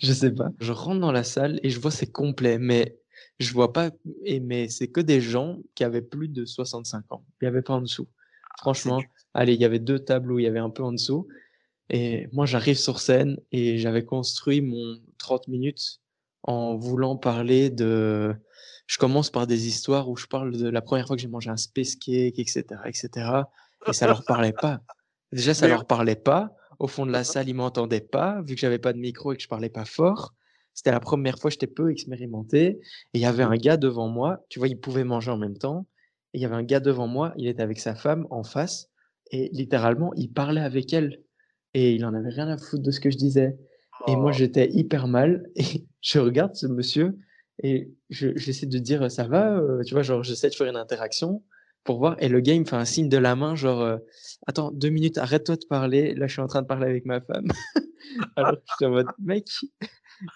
je 0.00 0.12
sais 0.12 0.30
pas. 0.30 0.48
Je 0.58 0.72
rentre 0.72 1.00
dans 1.00 1.12
la 1.12 1.22
salle 1.22 1.60
et 1.62 1.68
je 1.68 1.78
vois 1.78 1.90
c'est 1.90 2.10
complet, 2.10 2.58
mais 2.58 2.98
je 3.38 3.52
vois 3.52 3.74
pas, 3.74 3.90
et 4.24 4.40
mais 4.40 4.68
c'est 4.68 4.88
que 4.88 5.02
des 5.02 5.20
gens 5.20 5.58
qui 5.74 5.84
avaient 5.84 6.00
plus 6.00 6.28
de 6.28 6.46
65 6.46 7.12
ans. 7.12 7.24
Il 7.40 7.44
n'y 7.44 7.48
avait 7.48 7.60
pas 7.60 7.74
en 7.74 7.82
dessous. 7.82 8.08
Ah, 8.42 8.54
Franchement, 8.58 9.02
allez, 9.38 9.54
il 9.54 9.60
y 9.60 9.64
avait 9.64 9.78
deux 9.78 10.00
tables 10.00 10.32
où 10.32 10.40
il 10.40 10.42
y 10.42 10.48
avait 10.48 10.58
un 10.58 10.68
peu 10.68 10.82
en 10.82 10.92
dessous. 10.92 11.28
Et 11.90 12.26
moi, 12.32 12.44
j'arrive 12.44 12.76
sur 12.76 12.98
scène 12.98 13.38
et 13.52 13.78
j'avais 13.78 14.04
construit 14.04 14.60
mon 14.60 14.98
30 15.18 15.46
minutes 15.46 16.00
en 16.42 16.76
voulant 16.76 17.16
parler 17.16 17.70
de. 17.70 18.34
Je 18.88 18.98
commence 18.98 19.30
par 19.30 19.46
des 19.46 19.68
histoires 19.68 20.08
où 20.08 20.16
je 20.16 20.26
parle 20.26 20.56
de 20.56 20.68
la 20.68 20.82
première 20.82 21.06
fois 21.06 21.14
que 21.14 21.22
j'ai 21.22 21.28
mangé 21.28 21.50
un 21.50 21.56
space 21.56 21.94
cake, 21.94 22.38
etc., 22.38 22.64
etc. 22.86 23.10
Et 23.86 23.92
ça 23.92 24.06
leur 24.06 24.24
parlait 24.24 24.52
pas. 24.52 24.80
Déjà, 25.30 25.54
ça 25.54 25.68
leur 25.68 25.86
parlait 25.86 26.16
pas. 26.16 26.54
Au 26.78 26.88
fond 26.88 27.06
de 27.06 27.12
la 27.12 27.22
salle, 27.22 27.48
ils 27.48 27.54
m'entendaient 27.54 28.00
pas, 28.00 28.42
vu 28.42 28.54
que 28.54 28.60
j'avais 28.60 28.78
pas 28.78 28.92
de 28.92 28.98
micro 28.98 29.32
et 29.32 29.36
que 29.36 29.42
je 29.42 29.48
parlais 29.48 29.68
pas 29.68 29.84
fort. 29.84 30.34
C'était 30.74 30.90
la 30.90 31.00
première 31.00 31.38
fois, 31.38 31.50
j'étais 31.50 31.66
peu 31.66 31.90
expérimenté. 31.90 32.66
Et 32.66 32.80
il 33.14 33.20
y 33.20 33.26
avait 33.26 33.42
un 33.42 33.56
gars 33.56 33.76
devant 33.76 34.08
moi, 34.08 34.44
tu 34.48 34.58
vois, 34.58 34.68
il 34.68 34.80
pouvait 34.80 35.04
manger 35.04 35.30
en 35.30 35.38
même 35.38 35.58
temps. 35.58 35.86
Et 36.32 36.38
il 36.38 36.40
y 36.40 36.44
avait 36.44 36.56
un 36.56 36.62
gars 36.62 36.80
devant 36.80 37.06
moi, 37.06 37.34
il 37.36 37.46
était 37.46 37.62
avec 37.62 37.78
sa 37.78 37.94
femme 37.94 38.26
en 38.30 38.42
face. 38.42 38.88
Et 39.30 39.50
littéralement, 39.52 40.12
il 40.14 40.32
parlait 40.32 40.60
avec 40.60 40.92
elle. 40.92 41.22
Et 41.74 41.94
il 41.94 42.04
en 42.04 42.14
avait 42.14 42.30
rien 42.30 42.48
à 42.48 42.56
foutre 42.56 42.82
de 42.82 42.90
ce 42.90 43.00
que 43.00 43.10
je 43.10 43.16
disais. 43.16 43.56
Et 44.06 44.16
moi, 44.16 44.30
oh. 44.30 44.36
j'étais 44.36 44.70
hyper 44.70 45.08
mal. 45.08 45.50
Et 45.56 45.86
je 46.00 46.18
regarde 46.18 46.54
ce 46.54 46.66
monsieur 46.66 47.18
et 47.62 47.90
j'essaie 48.08 48.66
de 48.66 48.78
dire 48.78 49.10
ça 49.10 49.26
va, 49.26 49.56
euh, 49.56 49.82
tu 49.82 49.94
vois, 49.94 50.02
genre 50.02 50.22
j'essaie 50.22 50.48
de 50.48 50.54
faire 50.54 50.68
une 50.68 50.76
interaction 50.76 51.42
pour 51.84 51.98
voir. 51.98 52.16
Et 52.20 52.28
le 52.28 52.40
gars, 52.40 52.54
il 52.54 52.60
me 52.60 52.64
fait 52.64 52.76
un 52.76 52.84
signe 52.84 53.08
de 53.08 53.18
la 53.18 53.34
main, 53.34 53.56
genre 53.56 53.82
euh, 53.82 53.98
attends 54.46 54.70
deux 54.70 54.90
minutes, 54.90 55.18
arrête-toi 55.18 55.56
de 55.56 55.64
parler. 55.68 56.14
Là, 56.14 56.26
je 56.26 56.32
suis 56.32 56.42
en 56.42 56.46
train 56.46 56.62
de 56.62 56.66
parler 56.66 56.86
avec 56.86 57.04
ma 57.04 57.20
femme. 57.20 57.48
Alors 58.36 58.54
je 58.64 58.74
suis 58.76 58.86
en 58.86 58.90
mode 58.90 59.08
mec, 59.18 59.48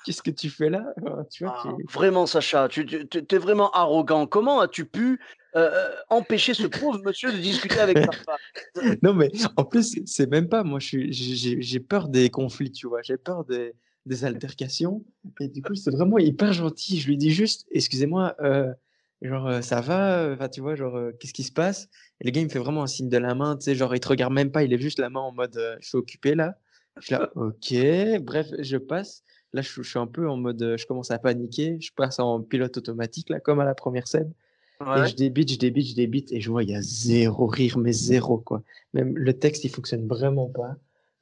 qu'est-ce 0.04 0.22
que 0.22 0.30
tu 0.30 0.50
fais 0.50 0.68
là? 0.68 0.84
Tu 1.30 1.44
vois, 1.44 1.62
ah, 1.64 1.74
Vraiment, 1.92 2.26
Sacha, 2.26 2.68
tu, 2.68 2.86
tu 2.86 3.18
es 3.18 3.38
vraiment 3.38 3.70
arrogant. 3.70 4.26
Comment 4.26 4.60
as-tu 4.60 4.84
pu 4.84 5.20
euh, 5.54 5.70
euh, 5.70 5.94
empêcher 6.08 6.54
ce 6.54 6.66
pauvre 6.66 6.98
monsieur 7.04 7.30
de 7.30 7.36
discuter 7.36 7.78
avec 7.78 7.98
sa 7.98 8.82
Non, 9.02 9.12
mais 9.12 9.30
en 9.56 9.64
plus, 9.64 10.00
c'est 10.06 10.30
même 10.30 10.48
pas. 10.48 10.64
Moi, 10.64 10.78
j'ai 10.80 11.80
peur 11.80 12.08
des 12.08 12.30
conflits, 12.30 12.72
tu 12.72 12.86
vois. 12.86 13.02
J'ai 13.02 13.18
peur 13.18 13.44
des, 13.44 13.74
des, 14.06 14.24
altercations. 14.24 15.04
Et 15.40 15.48
du 15.48 15.62
coup, 15.62 15.74
c'est 15.74 15.90
vraiment 15.90 16.16
hyper 16.16 16.54
gentil. 16.54 16.98
Je 16.98 17.06
lui 17.06 17.18
dis 17.18 17.30
juste, 17.30 17.66
excusez-moi, 17.70 18.34
euh, 18.40 18.72
genre, 19.20 19.62
ça 19.62 19.82
va 19.82 20.30
Enfin, 20.32 20.48
tu 20.48 20.62
vois, 20.62 20.74
genre, 20.74 20.98
qu'est-ce 21.20 21.34
qui 21.34 21.42
se 21.42 21.52
passe? 21.52 21.88
Et 22.20 22.24
le 22.24 22.30
gars, 22.30 22.40
il 22.40 22.44
me 22.44 22.50
fait 22.50 22.58
vraiment 22.58 22.82
un 22.82 22.86
signe 22.86 23.10
de 23.10 23.18
la 23.18 23.34
main, 23.34 23.56
tu 23.56 23.64
sais, 23.64 23.74
genre, 23.74 23.94
il 23.94 24.00
te 24.00 24.08
regarde 24.08 24.32
même 24.32 24.52
pas, 24.52 24.62
il 24.64 24.72
est 24.72 24.80
juste 24.80 24.98
la 24.98 25.10
main 25.10 25.20
en 25.20 25.32
mode, 25.32 25.60
je 25.80 25.86
suis 25.86 25.98
occupé 25.98 26.34
là. 26.34 26.56
Je 26.98 27.06
suis 27.06 27.14
là, 27.14 27.30
ok. 27.34 27.74
Bref, 28.22 28.48
je 28.58 28.78
passe. 28.78 29.22
Là, 29.52 29.60
je, 29.60 29.82
suis 29.82 29.98
un 29.98 30.06
peu 30.06 30.30
en 30.30 30.38
mode, 30.38 30.76
je 30.78 30.86
commence 30.86 31.10
à 31.10 31.18
paniquer. 31.18 31.76
Je 31.78 31.92
passe 31.94 32.18
en 32.18 32.40
pilote 32.40 32.78
automatique, 32.78 33.28
là, 33.28 33.38
comme 33.38 33.60
à 33.60 33.64
la 33.66 33.74
première 33.74 34.08
scène. 34.08 34.32
Et 34.80 35.06
je 35.06 35.14
débite, 35.14 35.52
je 35.52 35.58
débite, 35.58 35.86
je 35.88 35.94
débite, 35.94 36.32
et 36.32 36.40
je 36.40 36.50
vois, 36.50 36.62
il 36.62 36.70
y 36.70 36.74
a 36.74 36.82
zéro 36.82 37.46
rire, 37.46 37.78
mais 37.78 37.92
zéro, 37.92 38.38
quoi. 38.38 38.62
Même 38.94 39.16
le 39.16 39.32
texte, 39.32 39.64
il 39.64 39.68
fonctionne 39.68 40.06
vraiment 40.06 40.48
pas. 40.48 40.76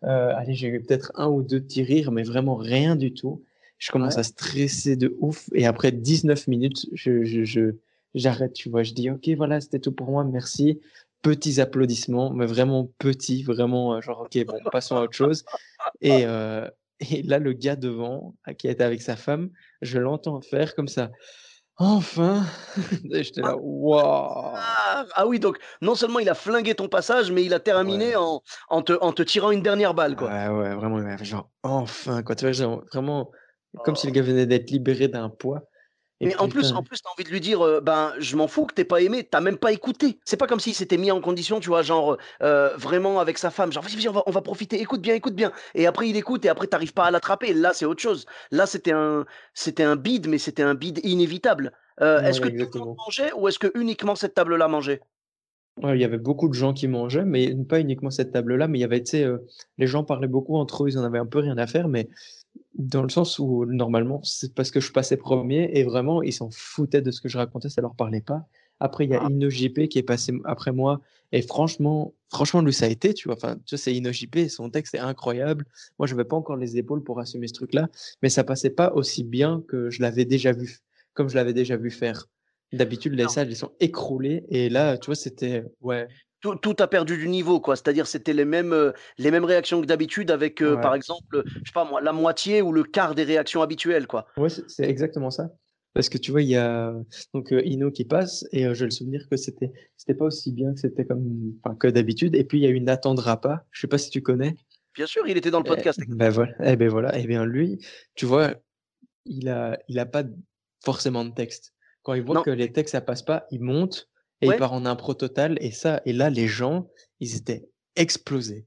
Euh, 0.04 0.32
allez, 0.34 0.54
j'ai 0.54 0.68
eu 0.68 0.80
peut-être 0.80 1.12
un 1.14 1.28
ou 1.28 1.42
deux 1.42 1.60
petits 1.60 1.82
rires, 1.82 2.10
mais 2.10 2.22
vraiment 2.22 2.56
rien 2.56 2.96
du 2.96 3.12
tout. 3.12 3.42
Je 3.78 3.90
commence 3.90 4.18
à 4.18 4.22
stresser 4.22 4.96
de 4.96 5.16
ouf, 5.20 5.48
et 5.54 5.66
après 5.66 5.92
19 5.92 6.46
minutes, 6.48 6.86
je, 6.92 7.24
je, 7.24 7.44
je, 7.44 7.74
j'arrête, 8.14 8.52
tu 8.52 8.68
vois. 8.68 8.82
Je 8.82 8.92
dis, 8.92 9.10
OK, 9.10 9.28
voilà, 9.36 9.60
c'était 9.60 9.78
tout 9.78 9.92
pour 9.92 10.10
moi, 10.10 10.24
merci. 10.24 10.80
Petits 11.22 11.60
applaudissements, 11.60 12.32
mais 12.32 12.46
vraiment 12.46 12.90
petits, 12.98 13.42
vraiment, 13.42 13.94
euh, 13.94 14.00
genre, 14.00 14.22
OK, 14.22 14.42
bon, 14.46 14.58
passons 14.72 14.96
à 14.96 15.02
autre 15.02 15.12
chose. 15.12 15.44
Et, 16.00 16.24
euh, 16.24 16.66
et 17.10 17.22
là, 17.22 17.38
le 17.38 17.52
gars 17.52 17.76
devant, 17.76 18.34
qui 18.58 18.68
était 18.68 18.84
avec 18.84 19.02
sa 19.02 19.16
femme, 19.16 19.50
je 19.82 19.98
l'entends 19.98 20.40
faire 20.40 20.74
comme 20.74 20.88
ça. 20.88 21.10
Enfin! 21.82 22.44
j'étais 23.10 23.40
là: 23.40 23.56
«Waouh!» 23.58 24.52
Ah! 24.54 25.06
ah! 25.14 25.26
oui, 25.26 25.40
donc 25.40 25.56
non 25.80 25.94
seulement 25.94 26.18
il 26.18 26.28
a 26.28 26.34
flingué 26.34 26.74
ton 26.74 26.88
passage, 26.88 27.32
mais 27.32 27.42
il 27.42 27.54
a 27.54 27.58
terminé 27.58 28.16
en 28.16 28.42
en 28.68 28.82
te 28.82 28.92
en 29.00 29.12
te 29.12 29.22
tirant 29.22 29.50
une 29.50 29.62
dernière 29.62 29.94
balle, 29.94 30.14
quoi. 30.14 30.28
Ouais, 30.28 30.48
ouais, 30.48 30.74
vraiment, 30.74 31.00
genre: 31.24 31.48
«Enfin!» 31.62 32.22
quoi, 32.22 32.34
tu 32.34 32.44
vois? 32.44 32.52
Genre 32.52 32.84
vraiment 32.92 33.30
comme 33.82 33.96
si 33.96 34.06
le 34.06 34.12
gars 34.12 34.20
venait 34.20 34.44
d'être 34.44 34.70
libéré 34.70 35.08
d'un 35.08 35.30
poids. 35.30 35.62
Mais 36.20 36.36
en 36.36 36.48
plus, 36.48 36.72
en 36.72 36.82
plus, 36.82 37.00
t'as 37.02 37.10
envie 37.10 37.24
de 37.24 37.30
lui 37.30 37.40
dire, 37.40 37.80
ben, 37.82 38.12
je 38.18 38.36
m'en 38.36 38.48
fous 38.48 38.66
que 38.66 38.74
t'aies 38.74 38.84
pas 38.84 39.00
aimé, 39.00 39.24
t'as 39.24 39.40
même 39.40 39.56
pas 39.56 39.72
écouté. 39.72 40.18
C'est 40.24 40.36
pas 40.36 40.46
comme 40.46 40.60
s'il 40.60 40.74
s'était 40.74 40.96
mis 40.96 41.10
en 41.10 41.20
condition, 41.20 41.60
tu 41.60 41.68
vois, 41.68 41.82
genre 41.82 42.18
vraiment 42.40 43.20
avec 43.20 43.38
sa 43.38 43.50
femme, 43.50 43.72
genre 43.72 43.82
vas-y, 43.82 44.08
on 44.08 44.12
va, 44.12 44.22
on 44.26 44.30
va 44.30 44.42
profiter, 44.42 44.80
écoute 44.80 45.00
bien, 45.00 45.14
écoute 45.14 45.34
bien. 45.34 45.52
Et 45.74 45.86
après 45.86 46.08
il 46.08 46.16
écoute 46.16 46.44
et 46.44 46.48
après 46.48 46.66
t'arrives 46.66 46.92
pas 46.92 47.04
à 47.04 47.10
l'attraper. 47.10 47.52
Là, 47.52 47.72
c'est 47.72 47.84
autre 47.84 48.02
chose. 48.02 48.26
Là, 48.50 48.66
c'était 48.66 48.92
un, 48.92 49.24
c'était 49.54 49.82
un 49.82 49.96
bide, 49.96 50.28
mais 50.28 50.38
c'était 50.38 50.62
un 50.62 50.74
bide 50.74 51.00
inévitable. 51.04 51.72
est-ce 52.00 52.40
que 52.40 52.48
tout 52.48 52.78
le 52.78 52.84
monde 52.84 52.96
mangeait 52.98 53.32
ou 53.32 53.48
est-ce 53.48 53.58
que 53.58 53.70
uniquement 53.74 54.14
cette 54.14 54.34
table-là 54.34 54.68
mangeait? 54.68 55.00
Ouais, 55.82 55.96
il 55.96 56.00
y 56.00 56.04
avait 56.04 56.18
beaucoup 56.18 56.48
de 56.48 56.54
gens 56.54 56.74
qui 56.74 56.88
mangeaient, 56.88 57.24
mais 57.24 57.54
pas 57.64 57.80
uniquement 57.80 58.10
cette 58.10 58.32
table-là, 58.32 58.68
mais 58.68 58.78
il 58.78 58.82
y 58.82 58.84
avait, 58.84 59.02
tu 59.02 59.10
sais, 59.12 59.26
les 59.78 59.86
gens 59.86 60.04
parlaient 60.04 60.28
beaucoup 60.28 60.56
entre 60.56 60.84
eux, 60.84 60.88
ils 60.90 60.98
en 60.98 61.04
avaient 61.04 61.18
un 61.18 61.26
peu 61.26 61.38
rien 61.38 61.56
à 61.56 61.66
faire, 61.66 61.88
mais 61.88 62.08
dans 62.74 63.02
le 63.02 63.08
sens 63.08 63.38
où 63.38 63.64
normalement, 63.66 64.22
c'est 64.22 64.54
parce 64.54 64.70
que 64.70 64.80
je 64.80 64.92
passais 64.92 65.16
premier 65.16 65.70
et 65.74 65.84
vraiment, 65.84 66.22
ils 66.22 66.32
s'en 66.32 66.50
foutaient 66.50 67.02
de 67.02 67.10
ce 67.10 67.20
que 67.20 67.28
je 67.28 67.38
racontais, 67.38 67.68
ça 67.68 67.80
leur 67.80 67.94
parlait 67.94 68.20
pas. 68.20 68.46
Après, 68.80 69.04
il 69.04 69.10
y 69.10 69.14
a 69.14 69.20
ah. 69.22 69.26
InnoJP 69.26 69.88
qui 69.88 69.98
est 69.98 70.02
passé 70.02 70.32
après 70.44 70.72
moi. 70.72 71.00
Et 71.32 71.42
franchement, 71.42 72.14
franchement, 72.30 72.62
lui, 72.62 72.72
ça 72.72 72.86
a 72.86 72.88
été, 72.88 73.12
tu 73.14 73.28
vois. 73.28 73.36
Enfin, 73.36 73.56
tu 73.56 73.76
sais, 73.76 73.76
c'est 73.76 73.94
InnoJP, 73.94 74.48
son 74.48 74.70
texte 74.70 74.94
est 74.94 74.98
incroyable. 74.98 75.66
Moi, 75.98 76.06
je 76.06 76.14
n'avais 76.14 76.26
pas 76.26 76.36
encore 76.36 76.56
les 76.56 76.78
épaules 76.78 77.04
pour 77.04 77.20
assumer 77.20 77.46
ce 77.46 77.52
truc-là, 77.52 77.88
mais 78.22 78.30
ça 78.30 78.42
passait 78.42 78.70
pas 78.70 78.92
aussi 78.94 79.22
bien 79.22 79.62
que 79.68 79.90
je 79.90 80.00
l'avais 80.02 80.24
déjà 80.24 80.52
vu, 80.52 80.78
comme 81.12 81.28
je 81.28 81.34
l'avais 81.34 81.52
déjà 81.52 81.76
vu 81.76 81.90
faire. 81.90 82.26
D'habitude, 82.72 83.14
les 83.14 83.28
salles, 83.28 83.48
elles 83.48 83.56
sont 83.56 83.72
écroulées. 83.80 84.44
Et 84.48 84.68
là, 84.68 84.96
tu 84.96 85.06
vois, 85.06 85.16
c'était, 85.16 85.64
ouais, 85.80 86.06
tout, 86.40 86.76
a 86.78 86.86
perdu 86.86 87.18
du 87.18 87.28
niveau, 87.28 87.60
quoi. 87.60 87.76
C'est-à-dire, 87.76 88.06
c'était 88.06 88.32
les 88.32 88.44
mêmes, 88.44 88.72
euh, 88.72 88.92
les 89.18 89.30
mêmes 89.30 89.44
réactions 89.44 89.80
que 89.80 89.86
d'habitude, 89.86 90.30
avec, 90.30 90.62
euh, 90.62 90.76
par 90.76 90.94
exemple, 90.94 91.44
je 91.46 91.58
sais 91.58 91.72
pas 91.74 91.84
moi, 91.84 92.00
la 92.00 92.12
moitié 92.12 92.62
ou 92.62 92.72
le 92.72 92.82
quart 92.82 93.14
des 93.14 93.24
réactions 93.24 93.62
habituelles, 93.62 94.06
quoi. 94.06 94.26
Ouais, 94.36 94.48
c'est 94.48 94.88
exactement 94.88 95.30
ça. 95.30 95.50
Parce 95.92 96.08
que 96.08 96.18
tu 96.18 96.30
vois, 96.30 96.42
il 96.42 96.48
y 96.48 96.56
a 96.56 96.94
donc 97.34 97.52
euh, 97.52 97.62
Ino 97.64 97.90
qui 97.90 98.04
passe, 98.04 98.46
et 98.52 98.72
j'ai 98.74 98.84
le 98.84 98.90
souvenir 98.90 99.26
que 99.28 99.36
c'était, 99.36 99.72
c'était 99.96 100.14
pas 100.14 100.26
aussi 100.26 100.52
bien 100.52 100.72
que 100.72 100.78
c'était 100.78 101.04
comme, 101.04 101.52
que 101.78 101.88
d'habitude. 101.88 102.36
Et 102.36 102.44
puis 102.44 102.58
il 102.58 102.62
y 102.62 102.66
a 102.66 102.70
eu 102.70 102.80
Nathan 102.80 103.14
Drapa. 103.14 103.66
Je 103.72 103.80
sais 103.80 103.88
pas 103.88 103.98
si 103.98 104.08
tu 104.08 104.22
connais. 104.22 104.54
Bien 104.94 105.06
sûr, 105.06 105.26
il 105.26 105.36
était 105.36 105.50
dans 105.50 105.58
le 105.58 105.66
eh, 105.66 105.74
podcast. 105.74 106.00
ben 106.08 106.30
voilà. 106.30 106.52
Eh 106.62 106.76
ben 106.76 106.88
voilà. 106.88 107.18
Eh 107.18 107.26
bien 107.26 107.44
lui, 107.44 107.84
tu 108.14 108.24
vois, 108.24 108.54
il 109.24 109.48
a, 109.48 109.78
il 109.88 109.98
a 109.98 110.06
pas 110.06 110.22
forcément 110.84 111.24
de 111.24 111.34
texte. 111.34 111.74
Quand 112.02 112.14
il 112.14 112.22
voit 112.22 112.42
que 112.42 112.50
les 112.50 112.72
textes 112.72 112.92
ça 112.92 113.00
passe 113.00 113.22
pas, 113.22 113.46
il 113.50 113.62
monte 113.62 114.08
et 114.40 114.46
il 114.46 114.56
part 114.56 114.72
en 114.72 114.86
impro 114.86 115.14
total. 115.14 115.58
Et 115.60 115.70
ça, 115.70 116.00
et 116.06 116.12
là, 116.12 116.30
les 116.30 116.48
gens, 116.48 116.88
ils 117.20 117.36
étaient 117.36 117.68
explosés. 117.96 118.66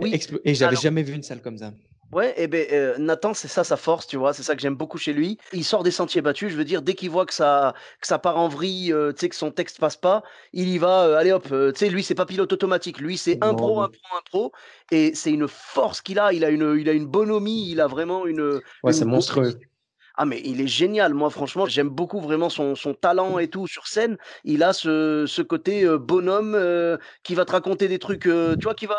Oui. 0.00 0.16
et 0.44 0.54
j'avais 0.54 0.76
jamais 0.76 1.02
vu 1.02 1.14
une 1.14 1.24
salle 1.24 1.42
comme 1.42 1.58
ça. 1.58 1.72
Ouais, 2.10 2.32
et 2.38 2.46
ben 2.46 2.66
euh, 2.72 2.96
Nathan, 2.96 3.34
c'est 3.34 3.48
ça 3.48 3.64
sa 3.64 3.76
force, 3.76 4.06
tu 4.06 4.16
vois, 4.16 4.32
c'est 4.32 4.42
ça 4.42 4.54
que 4.54 4.62
j'aime 4.62 4.76
beaucoup 4.76 4.96
chez 4.96 5.12
lui. 5.12 5.36
Il 5.52 5.62
sort 5.62 5.82
des 5.82 5.90
sentiers 5.90 6.22
battus, 6.22 6.50
je 6.50 6.56
veux 6.56 6.64
dire, 6.64 6.80
dès 6.80 6.94
qu'il 6.94 7.10
voit 7.10 7.26
que 7.26 7.34
ça, 7.34 7.74
que 8.00 8.06
ça 8.06 8.18
part 8.18 8.38
en 8.38 8.48
vrille, 8.48 8.94
euh, 8.94 9.12
tu 9.12 9.20
sais, 9.20 9.28
que 9.28 9.36
son 9.36 9.50
texte 9.50 9.78
passe 9.78 9.96
pas, 9.96 10.22
il 10.54 10.68
y 10.70 10.78
va, 10.78 11.04
euh, 11.04 11.16
allez 11.16 11.32
hop, 11.32 11.44
tu 11.44 11.72
sais, 11.74 11.90
lui, 11.90 12.02
c'est 12.02 12.14
pas 12.14 12.24
pilote 12.24 12.50
automatique, 12.50 12.98
lui, 12.98 13.18
c'est 13.18 13.36
impro, 13.44 13.82
impro, 13.82 14.00
impro, 14.18 14.52
et 14.90 15.14
c'est 15.14 15.32
une 15.32 15.48
force 15.48 16.00
qu'il 16.00 16.18
a, 16.18 16.32
il 16.32 16.46
a 16.46 16.50
une, 16.50 16.78
il 16.80 16.88
a 16.88 16.92
une 16.92 17.06
bonhomie, 17.06 17.70
il 17.70 17.80
a 17.80 17.86
vraiment 17.86 18.26
une. 18.26 18.60
Ouais, 18.82 18.94
c'est 18.94 19.04
monstrueux. 19.04 19.58
Ah, 20.20 20.26
mais 20.26 20.42
il 20.44 20.60
est 20.60 20.66
génial. 20.66 21.14
Moi, 21.14 21.30
franchement, 21.30 21.66
j'aime 21.66 21.88
beaucoup 21.88 22.20
vraiment 22.20 22.50
son, 22.50 22.74
son, 22.74 22.92
talent 22.92 23.38
et 23.38 23.48
tout 23.48 23.66
sur 23.68 23.86
scène. 23.86 24.18
Il 24.42 24.64
a 24.64 24.72
ce, 24.72 25.24
ce 25.26 25.42
côté 25.42 25.86
bonhomme 25.98 26.58
qui 27.22 27.36
va 27.36 27.44
te 27.44 27.52
raconter 27.52 27.86
des 27.86 28.00
trucs, 28.00 28.22
tu 28.22 28.64
vois, 28.64 28.74
qui 28.74 28.86
va, 28.86 28.98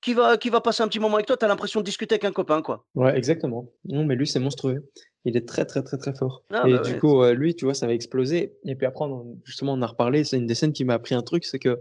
qui, 0.00 0.14
va, 0.14 0.36
qui 0.36 0.48
va 0.48 0.60
passer 0.60 0.84
un 0.84 0.88
petit 0.88 1.00
moment 1.00 1.16
avec 1.16 1.26
toi. 1.26 1.36
Tu 1.36 1.44
as 1.44 1.48
l'impression 1.48 1.80
de 1.80 1.84
discuter 1.84 2.14
avec 2.14 2.24
un 2.24 2.32
copain, 2.32 2.62
quoi. 2.62 2.86
Ouais, 2.94 3.16
exactement. 3.18 3.72
Non, 3.84 4.04
mais 4.04 4.14
lui, 4.14 4.28
c'est 4.28 4.38
monstrueux. 4.38 4.88
Il 5.24 5.36
est 5.36 5.46
très, 5.46 5.66
très, 5.66 5.82
très, 5.82 5.98
très 5.98 6.14
fort. 6.14 6.44
Ah, 6.50 6.68
et 6.68 6.74
bah 6.74 6.78
du 6.78 6.98
coup, 6.98 7.24
lui, 7.32 7.56
tu 7.56 7.64
vois, 7.64 7.74
ça 7.74 7.88
va 7.88 7.92
exploser. 7.92 8.54
Et 8.64 8.76
puis 8.76 8.86
après, 8.86 9.06
justement, 9.44 9.72
on 9.72 9.82
a 9.82 9.86
reparlé. 9.86 10.22
C'est 10.22 10.38
une 10.38 10.46
des 10.46 10.54
scènes 10.54 10.72
qui 10.72 10.84
m'a 10.84 10.94
appris 10.94 11.14
un 11.14 11.22
truc 11.22 11.44
c'est 11.44 11.58
que 11.58 11.80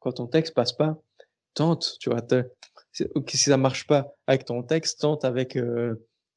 quand 0.00 0.12
ton 0.12 0.26
texte 0.26 0.54
passe 0.54 0.72
pas, 0.72 0.96
tente, 1.54 1.96
tu 2.00 2.10
vois. 2.10 2.20
Si 2.92 3.36
ça 3.36 3.56
marche 3.56 3.86
pas 3.86 4.14
avec 4.26 4.46
ton 4.46 4.62
texte, 4.62 5.00
tente 5.00 5.24
avec 5.24 5.56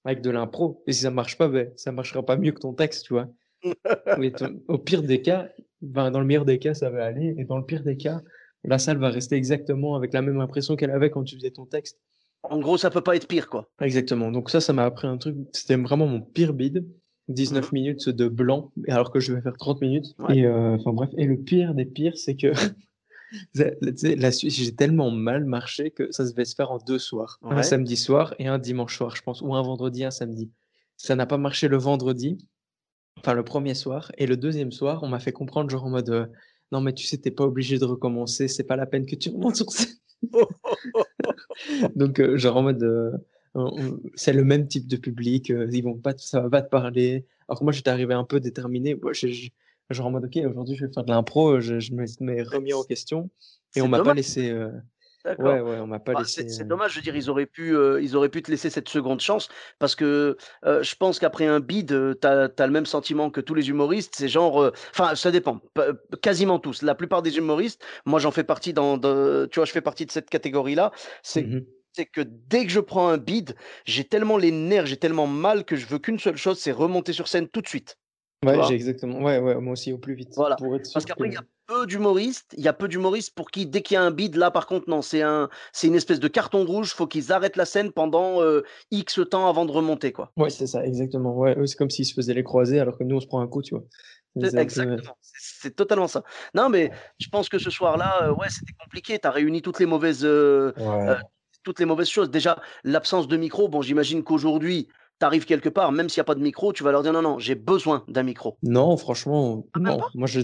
avec 0.06 0.22
de 0.22 0.30
l'impro. 0.30 0.84
Et 0.88 0.94
si 0.94 1.02
ça 1.02 1.12
marche 1.12 1.38
pas, 1.38 1.48
ben, 1.48 1.72
ça 1.76 1.92
marchera 1.92 2.24
pas 2.24 2.38
mieux 2.38 2.52
que 2.52 2.60
ton 2.60 2.74
texte, 2.74 3.06
tu 3.06 3.14
vois. 3.14 3.28
au 4.68 4.78
pire 4.78 5.04
des 5.04 5.22
cas, 5.22 5.50
ben, 5.82 6.12
dans 6.12 6.20
le 6.20 6.26
meilleur 6.26 6.46
des 6.46 6.60
cas, 6.60 6.74
ça 6.74 6.90
va 6.90 7.06
aller. 7.06 7.36
Et 7.38 7.46
dans 7.46 7.58
le 7.58 7.66
pire 7.66 7.84
des 7.84 7.98
cas, 7.98 8.22
la 8.64 8.78
salle 8.78 8.98
va 8.98 9.10
rester 9.10 9.36
exactement 9.36 9.96
avec 9.96 10.14
la 10.14 10.22
même 10.22 10.40
impression 10.40 10.76
qu'elle 10.76 10.92
avait 10.92 11.10
quand 11.10 11.24
tu 11.24 11.36
faisais 11.36 11.52
ton 11.52 11.66
texte. 11.66 12.00
En 12.44 12.60
gros, 12.60 12.78
ça 12.78 12.90
peut 12.90 13.02
pas 13.02 13.16
être 13.16 13.28
pire, 13.28 13.50
quoi. 13.50 13.70
Exactement. 13.82 14.32
Donc 14.32 14.50
ça, 14.50 14.60
ça 14.60 14.74
m'a 14.74 14.84
appris 14.84 15.08
un 15.08 15.18
truc. 15.18 15.36
C'était 15.54 15.78
vraiment 15.78 16.08
mon 16.08 16.22
pire 16.22 16.54
bide. 16.54 16.86
19 17.30 17.64
mmh 17.64 17.74
minutes 17.74 18.10
de 18.10 18.28
blanc, 18.28 18.74
alors 18.90 19.10
que 19.10 19.22
je 19.22 19.32
vais 19.32 19.42
faire 19.42 19.56
30 19.58 19.82
minutes. 19.82 20.14
Et 20.30 20.46
euh, 20.46 20.76
enfin 20.76 20.92
bref. 20.92 21.10
Et 21.18 21.26
le 21.26 21.38
pire 21.38 21.74
des 21.74 21.86
pires, 21.86 22.18
c'est 22.18 22.36
que 22.36 22.52
j'ai 23.54 24.76
tellement 24.76 25.12
mal 25.12 25.46
marché 25.46 25.92
que 25.92 26.12
ça 26.12 26.24
devait 26.24 26.46
se 26.46 26.56
faire 26.56 26.72
en 26.72 26.78
deux 26.78 27.00
soirs. 27.00 27.40
Un 27.44 27.64
samedi 27.64 27.98
soir 27.98 28.34
et 28.40 28.48
un 28.48 28.60
dimanche 28.60 28.98
soir, 28.98 29.16
je 29.16 29.22
pense, 29.22 29.42
ou 29.42 29.54
un 29.54 29.62
vendredi, 29.62 30.04
un 30.04 30.12
samedi. 30.12 30.52
Ça 30.98 31.16
n'a 31.16 31.26
pas 31.26 31.38
marché 31.38 31.68
le 31.68 31.78
vendredi, 31.78 32.38
enfin 33.18 33.34
le 33.34 33.44
premier 33.44 33.74
soir, 33.74 34.12
et 34.18 34.28
le 34.28 34.38
deuxième 34.38 34.72
soir, 34.72 35.04
on 35.04 35.08
m'a 35.08 35.20
fait 35.20 35.32
comprendre, 35.32 35.70
genre 35.70 35.86
en 35.86 35.90
mode 35.90 36.10
euh, 36.10 36.26
non, 36.72 36.82
mais 36.82 36.94
tu 36.94 37.06
sais, 37.06 37.18
t'es 37.18 37.32
pas 37.32 37.44
obligé 37.44 37.78
de 37.78 37.86
recommencer, 37.86 38.48
c'est 38.48 38.64
pas 38.64 38.76
la 38.76 38.86
peine 38.86 39.06
que 39.06 39.16
tu 39.16 39.30
remontes 39.30 39.58
sur 39.58 39.72
scène. 39.72 39.94
Donc, 41.96 42.20
euh, 42.20 42.38
genre 42.38 42.58
en 42.58 42.64
mode, 42.64 42.84
euh, 42.84 43.12
c'est 44.16 44.34
le 44.34 44.44
même 44.44 44.68
type 44.68 44.88
de 44.88 44.98
public, 44.98 45.50
ils 45.50 45.84
vont 45.84 45.98
pas, 45.98 46.14
ça 46.18 46.42
va 46.42 46.50
pas 46.50 46.62
te 46.64 46.70
parler. 46.70 47.26
Alors 47.48 47.60
que 47.60 47.64
moi, 47.64 47.74
j'étais 47.74 47.92
arrivé 47.92 48.14
un 48.16 48.24
peu 48.24 48.40
déterminé. 48.40 48.96
Moi, 48.96 49.12
genre 49.90 50.08
en 50.08 50.12
mode, 50.12 50.26
ok, 50.26 50.38
aujourd'hui, 50.50 50.76
je 50.76 50.86
vais 50.86 50.94
faire 50.94 51.04
de 51.04 51.12
l'impro, 51.12 51.60
je, 51.60 51.80
je 51.80 51.94
me 51.94 52.50
remis 52.50 52.74
en 52.74 52.84
question 52.84 53.30
et 53.76 53.82
on 53.82 53.88
m'a 53.88 54.04
pas 54.04 54.14
laissé. 54.14 54.54
Ouais, 55.26 55.62
ouais, 55.62 55.80
on 55.80 55.88
m'a 55.88 56.00
pas 56.00 56.14
bah, 56.14 56.20
laissé. 56.20 56.50
c'est 56.50 56.68
dommage, 56.68 56.92
je 56.92 56.96
veux 56.98 57.02
dire, 57.02 57.16
ils 57.16 57.30
auraient 57.30 57.46
pu, 57.46 57.76
euh, 57.76 58.02
ils 58.02 58.16
auraient 58.18 58.30
pu 58.30 58.44
te 58.44 58.52
laisser 58.52 58.70
cette 58.70 58.90
seconde 58.90 59.22
chance 59.22 59.48
parce 59.80 59.96
que 59.96 60.36
euh, 60.66 60.84
je 60.84 60.96
pense 60.96 61.18
qu'après 61.18 61.46
un 61.46 61.62
bid, 61.62 61.94
euh, 61.94 62.14
tu 62.22 62.28
as, 62.28 62.68
le 62.68 62.72
même 62.72 62.86
sentiment 62.86 63.30
que 63.30 63.40
tous 63.40 63.54
les 63.54 63.70
humoristes. 63.70 64.16
C'est 64.18 64.28
genre, 64.28 64.72
enfin, 64.92 65.16
ça 65.16 65.32
dépend, 65.32 65.62
quasiment 66.22 66.60
tous. 66.60 66.82
La 66.82 66.94
plupart 66.94 67.22
des 67.22 67.38
humoristes, 67.38 67.82
moi 68.06 68.20
j'en 68.20 68.32
fais 68.32 68.44
partie 68.44 68.74
dans, 68.74 68.98
tu 69.00 69.60
vois, 69.60 69.66
je 69.66 69.72
fais 69.72 69.82
partie 69.82 70.06
de 70.06 70.12
cette 70.12 70.30
catégorie-là. 70.30 70.92
C'est 71.22 71.44
mmh 71.44 71.62
c'est 71.96 72.08
que 72.08 72.22
dès 72.22 72.66
que 72.66 72.72
je 72.72 72.80
prends 72.80 73.10
un 73.10 73.20
bid, 73.20 73.56
j'ai 73.86 74.04
tellement 74.04 74.38
les 74.38 74.50
nerfs, 74.50 74.88
j'ai 74.88 74.98
tellement 74.98 75.28
mal 75.28 75.64
que 75.64 75.76
je 75.76 75.86
veux 75.86 76.00
qu'une 76.00 76.18
seule 76.18 76.38
chose, 76.38 76.58
c'est 76.60 76.72
remonter 76.72 77.14
sur 77.14 77.28
scène 77.28 77.48
tout 77.48 77.62
de 77.62 77.68
suite. 77.68 78.00
Ouais, 78.44 78.60
j'ai 78.68 78.76
exactement. 78.76 79.22
Ouais, 79.22 79.40
ouais, 79.40 79.56
moi 79.56 79.74
aussi 79.74 79.94
au 79.94 79.98
plus 79.98 80.14
vite. 80.14 80.34
Voilà. 80.36 80.56
Parce 80.94 81.06
qu'après, 81.06 81.28
il 81.28 81.34
y 81.34 81.38
a 81.38 81.44
peu 81.68 81.86
d'humoristes. 81.88 82.54
Il 82.58 82.64
y 82.64 82.68
a 82.68 82.74
peu 82.74 82.88
d'humoristes 82.88 83.34
pour 83.36 83.50
qui, 83.52 83.66
dès 83.66 83.82
qu'il 83.82 83.96
y 83.96 83.98
a 83.98 84.04
un 84.04 84.12
bid, 84.12 84.36
là, 84.36 84.52
par 84.52 84.68
contre, 84.68 84.90
non, 84.90 85.02
c'est 85.02 85.22
un, 85.22 85.50
c'est 85.72 85.88
une 85.88 85.96
espèce 85.96 86.20
de 86.20 86.28
carton 86.28 86.66
rouge. 86.66 86.94
Faut 86.94 87.08
qu'ils 87.08 87.32
arrêtent 87.32 87.58
la 87.58 87.66
scène 87.66 87.92
pendant 87.92 88.42
euh, 88.42 88.64
X 88.92 89.20
temps 89.30 89.48
avant 89.48 89.66
de 89.66 89.72
remonter, 89.72 90.12
quoi. 90.12 90.32
Ouais, 90.38 90.50
c'est 90.50 90.68
ça, 90.68 90.86
exactement. 90.86 91.36
Ouais, 91.38 91.56
c'est 91.66 91.78
comme 91.78 91.90
s'ils 91.90 92.06
se 92.06 92.14
faisaient 92.14 92.34
les 92.34 92.44
croiser 92.44 92.80
alors 92.80 92.98
que 92.98 93.04
nous, 93.04 93.16
on 93.16 93.22
se 93.22 93.28
prend 93.28 93.42
un 93.42 93.48
coup, 93.48 93.62
tu 93.62 93.76
vois. 93.76 93.84
Exactement. 94.36 95.16
C'est 95.32 95.76
totalement 95.76 96.08
ça. 96.08 96.24
Non, 96.56 96.70
mais 96.70 96.92
je 97.20 97.28
pense 97.30 97.50
que 97.50 97.60
ce 97.60 97.70
soir-là, 97.70 98.24
euh, 98.24 98.34
ouais, 98.34 98.50
c'était 98.50 98.74
compliqué. 98.84 99.20
Tu 99.20 99.28
as 99.28 99.32
réuni 99.32 99.62
toutes 99.62 99.80
les 99.80 99.86
mauvaises. 99.86 100.26
Euh, 100.26 100.72
toutes 101.64 101.80
les 101.80 101.86
mauvaises 101.86 102.10
choses. 102.10 102.30
Déjà, 102.30 102.60
l'absence 102.84 103.28
de 103.28 103.38
micro. 103.38 103.70
Bon, 103.70 103.82
j'imagine 103.82 104.24
qu'aujourd'hui, 104.24 104.88
tu 105.24 105.26
arrives 105.26 105.46
quelque 105.46 105.70
part, 105.70 105.94
même 105.94 106.10
s'il 106.10 106.20
n'y 106.20 106.24
a 106.24 106.26
pas 106.26 106.36
de 106.36 106.42
micro, 106.42 106.74
tu 106.74 106.84
vas 106.84 106.92
leur 106.92 107.02
dire 107.02 107.14
non, 107.14 107.22
non, 107.22 107.40
j'ai 107.40 107.56
besoin 107.56 108.04
d'un 108.10 108.24
micro. 108.24 108.58
Non, 108.62 108.98
franchement, 108.98 109.66
ah, 109.74 109.80
non. 109.80 110.02
Moi, 110.16 110.28
je 110.28 110.42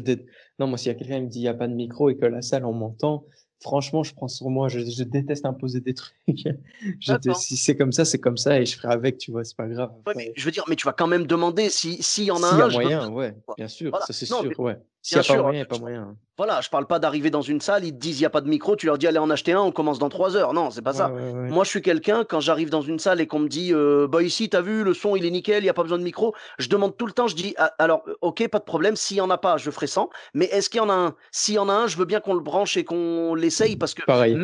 non, 0.58 0.68
moi, 0.68 0.78
s'il 0.78 0.88
y 0.88 0.96
a 0.96 0.98
quelqu'un 0.98 1.18
qui 1.18 1.24
me 1.24 1.30
dit 1.30 1.40
il 1.40 1.44
n'y 1.44 1.48
a 1.50 1.54
pas 1.54 1.68
de 1.68 1.74
micro 1.74 2.10
et 2.10 2.16
que 2.16 2.26
la 2.26 2.42
salle, 2.42 2.66
on 2.66 2.72
m'entend, 2.72 3.26
franchement, 3.60 4.04
je 4.04 4.14
prends 4.14 4.30
sur 4.30 4.50
moi. 4.50 4.70
Je, 4.70 5.04
déteste 5.04 5.46
imposer 5.46 5.82
des 5.82 5.94
trucs. 5.96 6.48
si 7.36 7.58
c'est 7.58 7.76
comme 7.76 7.92
ça, 7.92 8.06
c'est 8.06 8.20
comme 8.20 8.38
ça 8.38 8.62
et 8.62 8.66
je 8.66 8.78
ferai 8.78 8.94
avec, 8.94 9.18
tu 9.18 9.32
vois, 9.32 9.44
c'est 9.44 9.58
pas 9.58 9.68
grave. 9.68 9.92
je 10.36 10.46
veux 10.46 10.52
dire, 10.52 10.64
mais 10.70 10.78
tu 10.78 10.86
vas 10.86 10.94
quand 10.94 11.08
même 11.08 11.28
demander 11.28 11.70
s'il 11.70 12.02
si 12.02 12.26
y 12.26 12.32
en 12.32 12.42
a 12.42 12.48
un. 12.48 12.58
y 12.58 12.62
a 12.62 12.68
moyen, 12.70 13.12
ouais, 13.12 13.36
bien 13.58 13.68
sûr, 13.68 13.98
ça 14.08 14.14
c'est 14.14 14.26
sûr, 14.26 14.58
ouais. 14.60 14.78
S'il 15.02 15.18
n'y 15.18 15.26
a 15.26 15.28
pas 15.28 15.42
moyen, 15.42 15.52
il 15.52 15.56
n'y 15.56 15.62
a 15.62 15.66
pas 15.66 15.80
moyen. 15.80 16.16
Voilà, 16.40 16.62
je 16.62 16.70
parle 16.70 16.88
pas 16.88 17.00
d'arriver 17.00 17.30
dans 17.30 17.42
une 17.42 17.60
salle, 17.60 17.84
ils 17.84 17.92
te 17.92 17.98
disent 17.98 18.20
il 18.20 18.22
n'y 18.22 18.26
a 18.26 18.30
pas 18.30 18.40
de 18.40 18.48
micro, 18.48 18.78
tu 18.78 18.86
leur 18.86 18.98
dis 18.98 19.08
allez 19.08 19.18
en 19.18 19.30
acheter 19.30 19.52
un, 19.52 19.60
on 19.60 19.74
commence 19.74 20.00
dans 20.00 20.08
trois 20.08 20.38
heures. 20.38 20.54
Non, 20.54 20.72
c'est 20.72 20.82
pas 20.82 20.94
ça. 20.94 21.10
Moi, 21.10 21.66
je 21.66 21.70
suis 21.70 21.82
quelqu'un, 21.82 22.24
quand 22.24 22.40
j'arrive 22.40 22.70
dans 22.70 22.82
une 22.82 22.98
salle 22.98 23.20
et 23.20 23.28
qu'on 23.28 23.40
me 23.40 23.50
dit 23.50 23.74
euh, 23.74 24.08
bah 24.08 24.24
ici, 24.24 24.50
t'as 24.50 24.62
vu, 24.62 24.86
le 24.86 24.94
son 24.94 25.18
il 25.18 25.26
est 25.26 25.32
nickel, 25.32 25.62
il 25.62 25.66
n'y 25.66 25.70
a 25.70 25.74
pas 25.74 25.84
besoin 25.84 25.98
de 25.98 26.04
micro, 26.04 26.34
je 26.58 26.70
demande 26.70 26.96
tout 26.96 27.08
le 27.08 27.12
temps, 27.12 27.28
je 27.28 27.36
dis 27.36 27.56
ah, 27.58 27.74
alors, 27.78 28.04
euh, 28.08 28.16
ok, 28.22 28.48
pas 28.48 28.60
de 28.60 28.64
problème, 28.64 28.96
s'il 28.96 29.18
n'y 29.18 29.22
en 29.22 29.30
a 29.30 29.38
pas, 29.38 29.58
je 29.58 29.70
ferai 29.70 29.88
100, 29.88 30.10
mais 30.34 30.46
est-ce 30.46 30.70
qu'il 30.70 30.78
y 30.78 30.82
en 30.82 30.90
a 30.90 30.94
un? 30.94 31.16
S'il 31.34 31.56
y 31.56 31.60
en 31.60 31.68
a 31.68 31.74
un, 31.74 31.88
je 31.88 31.98
veux 31.98 32.06
bien 32.06 32.22
qu'on 32.22 32.34
le 32.34 32.40
branche 32.40 32.78
et 32.78 32.86
qu'on 32.86 33.36
l'essaye 33.36 33.76
parce 33.76 33.94
que 33.94 34.06
pareil, 34.06 34.42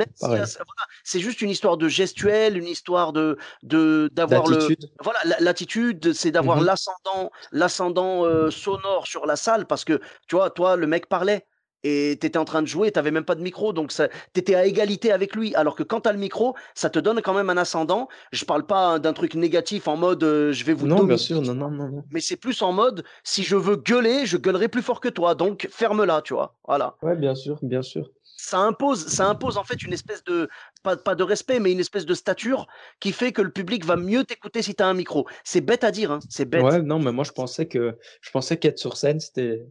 c'est 1.05 1.21
juste 1.21 1.41
une 1.41 1.49
histoire 1.49 1.77
de 1.77 1.87
gestuelle, 1.87 2.57
une 2.57 2.67
histoire 2.67 3.13
de 3.13 3.37
d'avoir 3.63 4.47
le. 4.47 4.67
Voilà, 5.01 5.19
l'attitude, 5.39 6.11
c'est 6.11 6.31
d'avoir 6.31 6.57
mmh 6.57 6.65
l'ascendant 6.65 7.31
l'ascendant 7.51 8.25
euh, 8.25 8.49
sonore 8.49 9.07
sur 9.07 9.25
la 9.25 9.37
salle 9.37 9.65
parce 9.65 9.85
que 9.85 10.01
tu 10.27 10.35
vois, 10.35 10.44
toi, 10.49 10.75
le 10.75 10.87
mec 10.87 11.07
parlait 11.07 11.45
et 11.85 12.17
tu 12.19 12.25
étais 12.25 12.39
en 12.39 12.45
train 12.45 12.63
de 12.63 12.67
jouer, 12.67 12.91
tu 12.91 12.97
n'avais 12.97 13.11
même 13.11 13.25
pas 13.25 13.35
de 13.35 13.43
micro, 13.43 13.71
donc 13.71 13.93
tu 13.93 14.39
étais 14.39 14.55
à 14.55 14.65
égalité 14.65 15.11
avec 15.11 15.35
lui. 15.35 15.53
Alors 15.53 15.75
que 15.75 15.83
quand 15.83 16.01
tu 16.01 16.09
as 16.09 16.13
le 16.13 16.17
micro, 16.17 16.55
ça 16.73 16.89
te 16.89 16.97
donne 16.97 17.21
quand 17.21 17.35
même 17.35 17.51
un 17.51 17.57
ascendant. 17.57 18.07
Je 18.31 18.43
parle 18.43 18.65
pas 18.65 18.97
d'un 18.97 19.13
truc 19.13 19.35
négatif 19.35 19.87
en 19.87 19.95
mode 19.95 20.23
euh, 20.23 20.51
je 20.51 20.65
vais 20.65 20.73
vous 20.73 20.87
Non, 20.87 21.03
bien 21.03 21.17
sûr, 21.17 21.43
non, 21.43 21.53
non, 21.53 21.69
non. 21.69 22.03
Mais 22.09 22.21
c'est 22.21 22.37
plus 22.37 22.63
en 22.63 22.73
mode 22.73 23.03
si 23.23 23.43
je 23.43 23.55
veux 23.55 23.75
gueuler, 23.75 24.25
je 24.25 24.37
gueulerai 24.37 24.67
plus 24.67 24.81
fort 24.81 24.99
que 24.99 25.09
toi, 25.09 25.35
donc 25.35 25.67
ferme-la, 25.71 26.23
tu 26.23 26.33
vois. 26.33 26.55
Voilà. 26.67 26.95
Ouais, 27.03 27.15
bien 27.15 27.35
sûr, 27.35 27.59
bien 27.61 27.83
sûr. 27.83 28.09
Ça 28.37 28.59
impose, 28.59 29.05
ça 29.07 29.27
impose 29.27 29.57
en 29.57 29.63
fait 29.63 29.83
une 29.83 29.93
espèce 29.93 30.23
de, 30.23 30.49
pas, 30.83 30.97
pas 30.97 31.13
de 31.13 31.23
respect, 31.23 31.59
mais 31.59 31.71
une 31.71 31.79
espèce 31.79 32.05
de 32.05 32.15
stature 32.15 32.67
qui 32.99 33.11
fait 33.11 33.31
que 33.31 33.43
le 33.43 33.51
public 33.51 33.85
va 33.85 33.95
mieux 33.95 34.23
t'écouter 34.23 34.63
si 34.63 34.73
tu 34.73 34.81
as 34.83 34.87
un 34.87 34.93
micro. 34.95 35.27
C'est 35.43 35.61
bête 35.61 35.83
à 35.83 35.91
dire, 35.91 36.11
hein, 36.11 36.19
c'est 36.29 36.45
bête. 36.45 36.63
Ouais, 36.63 36.81
non, 36.81 36.97
mais 36.97 37.11
moi 37.11 37.23
je 37.23 37.31
pensais 37.31 37.67
que 37.67 37.97
je 38.21 38.31
pensais 38.31 38.57
qu'être 38.57 38.79
sur 38.79 38.97
scène, 38.97 39.19
c'était 39.19 39.65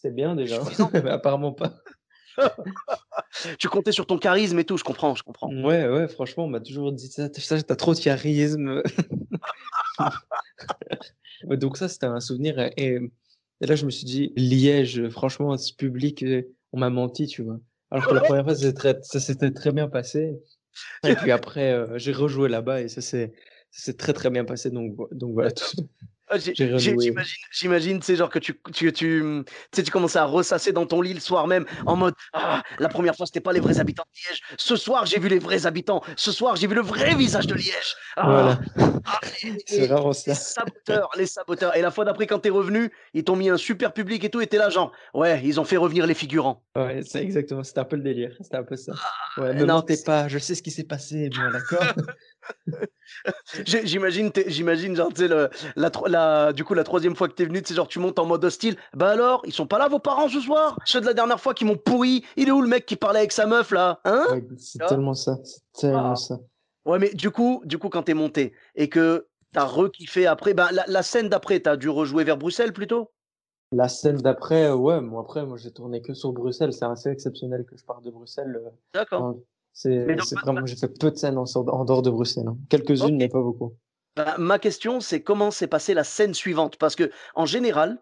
c'était 0.00 0.14
bien 0.14 0.34
déjà, 0.34 0.58
mais 0.94 1.10
apparemment 1.10 1.52
pas. 1.52 1.74
tu 3.58 3.68
comptais 3.68 3.92
sur 3.92 4.06
ton 4.06 4.16
charisme 4.16 4.58
et 4.58 4.64
tout, 4.64 4.78
je 4.78 4.84
comprends, 4.84 5.14
je 5.14 5.22
comprends. 5.22 5.52
Ouais, 5.52 5.86
ouais, 5.88 6.08
franchement, 6.08 6.44
on 6.44 6.48
m'a 6.48 6.60
toujours 6.60 6.92
dit 6.92 7.08
ça, 7.08 7.28
t'as 7.28 7.76
trop 7.76 7.92
de 7.92 8.00
charisme. 8.00 8.82
Donc 11.44 11.76
ça, 11.76 11.88
c'était 11.88 12.06
un 12.06 12.20
souvenir. 12.20 12.58
Et, 12.78 12.98
là, 13.60 13.74
je 13.74 13.84
me 13.84 13.90
suis 13.90 14.06
dit, 14.06 14.32
Liège, 14.36 15.08
franchement, 15.10 15.56
ce 15.58 15.74
public, 15.74 16.22
euh, 16.22 16.42
on 16.72 16.78
m'a 16.78 16.88
menti, 16.88 17.26
tu 17.26 17.42
vois. 17.42 17.58
Alors 17.90 18.06
que 18.06 18.14
la 18.14 18.20
première 18.20 18.44
fois, 18.44 18.54
ça 18.54 19.20
s'était 19.20 19.50
très, 19.50 19.72
bien 19.72 19.88
passé. 19.88 20.38
Et 21.04 21.14
puis 21.14 21.30
après, 21.30 21.72
euh, 21.72 21.98
j'ai 21.98 22.12
rejoué 22.12 22.48
là-bas 22.48 22.80
et 22.80 22.88
ça 22.88 23.02
s'est 23.02 23.32
très 23.98 24.14
très 24.14 24.30
bien 24.30 24.44
passé. 24.44 24.70
Donc, 24.70 24.96
donc 25.12 25.34
voilà, 25.34 25.50
tout, 25.50 25.66
ah, 26.30 26.36
j'imagine, 27.50 28.00
sais, 28.02 28.16
genre 28.16 28.30
que 28.30 28.38
tu, 28.38 28.54
tu, 28.72 28.92
tu, 28.92 29.44
tu 29.72 29.90
commençais 29.90 30.18
à 30.18 30.24
ressasser 30.24 30.72
dans 30.72 30.86
ton 30.86 31.00
lit 31.00 31.14
le 31.14 31.20
soir 31.20 31.46
même, 31.48 31.66
en 31.86 31.96
mode 31.96 32.14
Ah, 32.32 32.62
la 32.78 32.88
première 32.88 33.16
fois, 33.16 33.26
c'était 33.26 33.40
pas 33.40 33.52
les 33.52 33.58
vrais 33.58 33.80
habitants 33.80 34.04
de 34.14 34.30
Liège. 34.30 34.40
Ce 34.56 34.76
soir, 34.76 35.06
j'ai 35.06 35.18
vu 35.18 35.28
les 35.28 35.40
vrais 35.40 35.66
habitants. 35.66 36.02
Ce 36.16 36.30
soir, 36.30 36.54
j'ai 36.54 36.68
vu 36.68 36.74
le 36.74 36.82
vrai 36.82 37.16
visage 37.16 37.46
de 37.48 37.54
Liège. 37.54 37.96
Ah, 38.16 38.58
ah 39.06 39.20
c'est 39.66 39.86
vraiment 39.86 40.12
ça. 40.12 40.30
Les 40.30 40.36
saboteurs, 40.36 41.10
les 41.18 41.26
saboteurs. 41.26 41.76
Et 41.76 41.82
la 41.82 41.90
fois 41.90 42.04
d'après, 42.04 42.26
quand 42.26 42.38
t'es 42.38 42.50
revenu, 42.50 42.92
ils 43.12 43.24
t'ont 43.24 43.36
mis 43.36 43.48
un 43.48 43.56
super 43.56 43.92
public 43.92 44.22
et 44.22 44.30
tout, 44.30 44.40
et 44.40 44.46
t'es 44.46 44.58
là, 44.58 44.70
genre, 44.70 44.92
ouais, 45.14 45.40
ils 45.44 45.58
ont 45.58 45.64
fait 45.64 45.76
revenir 45.76 46.06
les 46.06 46.14
figurants. 46.14 46.62
Ouais, 46.76 47.00
c'est 47.02 47.22
exactement, 47.22 47.64
c'était 47.64 47.80
un 47.80 47.84
peu 47.84 47.96
le 47.96 48.02
délire. 48.02 48.36
C'était 48.40 48.56
un 48.56 48.64
peu 48.64 48.76
ça. 48.76 48.92
Ouais, 49.36 49.52
ne 49.54 49.64
mentez 49.64 49.96
pas, 50.04 50.28
je 50.28 50.38
sais 50.38 50.54
ce 50.54 50.62
qui 50.62 50.70
s'est 50.70 50.84
passé, 50.84 51.28
moi, 51.34 51.50
d'accord 51.50 51.84
J'imagine, 53.64 54.30
j'imagine, 54.46 54.96
genre, 54.96 55.08
tu 55.12 55.26
sais, 55.26 55.28
la, 55.28 55.90
la, 56.06 56.52
du 56.52 56.64
coup, 56.64 56.74
la 56.74 56.84
troisième 56.84 57.14
fois 57.14 57.28
que 57.28 57.34
t'es 57.34 57.44
venu, 57.44 57.62
tu 57.62 57.68
sais, 57.68 57.74
genre, 57.74 57.88
tu 57.88 57.98
montes 57.98 58.18
en 58.18 58.26
mode 58.26 58.44
hostile. 58.44 58.76
Bah 58.94 59.10
alors, 59.10 59.42
ils 59.44 59.52
sont 59.52 59.66
pas 59.66 59.78
là, 59.78 59.88
vos 59.88 59.98
parents, 59.98 60.28
ce 60.28 60.40
soir? 60.40 60.78
Ceux 60.84 61.00
de 61.00 61.06
la 61.06 61.14
dernière 61.14 61.40
fois 61.40 61.54
qui 61.54 61.64
m'ont 61.64 61.76
pourri. 61.76 62.24
Il 62.36 62.48
est 62.48 62.52
où 62.52 62.60
le 62.62 62.68
mec 62.68 62.86
qui 62.86 62.96
parlait 62.96 63.20
avec 63.20 63.32
sa 63.32 63.46
meuf, 63.46 63.70
là? 63.70 64.00
Hein? 64.04 64.26
C'est 64.58 64.84
tellement 64.86 65.14
ça, 65.14 65.38
c'est 65.42 65.88
tellement 65.88 66.12
ah. 66.12 66.16
ça. 66.16 66.38
Ouais, 66.86 66.98
mais 66.98 67.12
du 67.12 67.30
coup, 67.30 67.62
du 67.64 67.78
coup, 67.78 67.88
quand 67.88 68.04
t'es 68.04 68.14
monté 68.14 68.54
et 68.74 68.88
que 68.88 69.26
t'as 69.52 69.64
re-kiffé 69.64 70.26
après, 70.26 70.54
bah, 70.54 70.70
la, 70.86 71.02
scène 71.02 71.28
d'après, 71.28 71.60
t'as 71.60 71.76
dû 71.76 71.88
rejouer 71.88 72.24
vers 72.24 72.38
Bruxelles 72.38 72.72
plutôt? 72.72 73.12
La 73.72 73.88
scène 73.88 74.16
d'après, 74.16 74.70
ouais, 74.72 75.00
moi 75.00 75.20
après, 75.20 75.46
moi 75.46 75.56
j'ai 75.56 75.70
tourné 75.70 76.02
que 76.02 76.12
sur 76.12 76.32
Bruxelles. 76.32 76.72
C'est 76.72 76.84
assez 76.84 77.08
exceptionnel 77.08 77.64
que 77.64 77.76
je 77.76 77.84
parte 77.84 78.04
de 78.04 78.10
Bruxelles. 78.10 78.60
Euh, 78.64 78.70
D'accord. 78.94 79.36
C'est 79.72 80.04
vraiment, 80.42 80.66
j'ai 80.66 80.76
fait 80.76 80.88
peu 80.88 81.10
de 81.10 81.16
scènes 81.16 81.38
en, 81.38 81.44
en 81.44 81.84
dehors 81.84 82.02
de 82.02 82.10
Bruxelles. 82.10 82.48
Hein. 82.48 82.56
Quelques-unes, 82.68 83.16
mais 83.16 83.28
pas 83.28 83.40
beaucoup. 83.40 83.74
Bah, 84.16 84.36
ma 84.38 84.58
question, 84.58 85.00
c'est 85.00 85.22
comment 85.22 85.50
s'est 85.50 85.68
passée 85.68 85.94
la 85.94 86.04
scène 86.04 86.34
suivante? 86.34 86.76
Parce 86.76 86.96
que 86.96 87.10
en 87.34 87.46
général, 87.46 87.98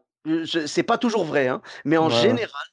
c'est 0.66 0.82
pas 0.82 0.98
toujours 0.98 1.24
vrai, 1.24 1.48
hein, 1.48 1.62
mais 1.84 1.96
en 1.96 2.08
général, 2.08 2.66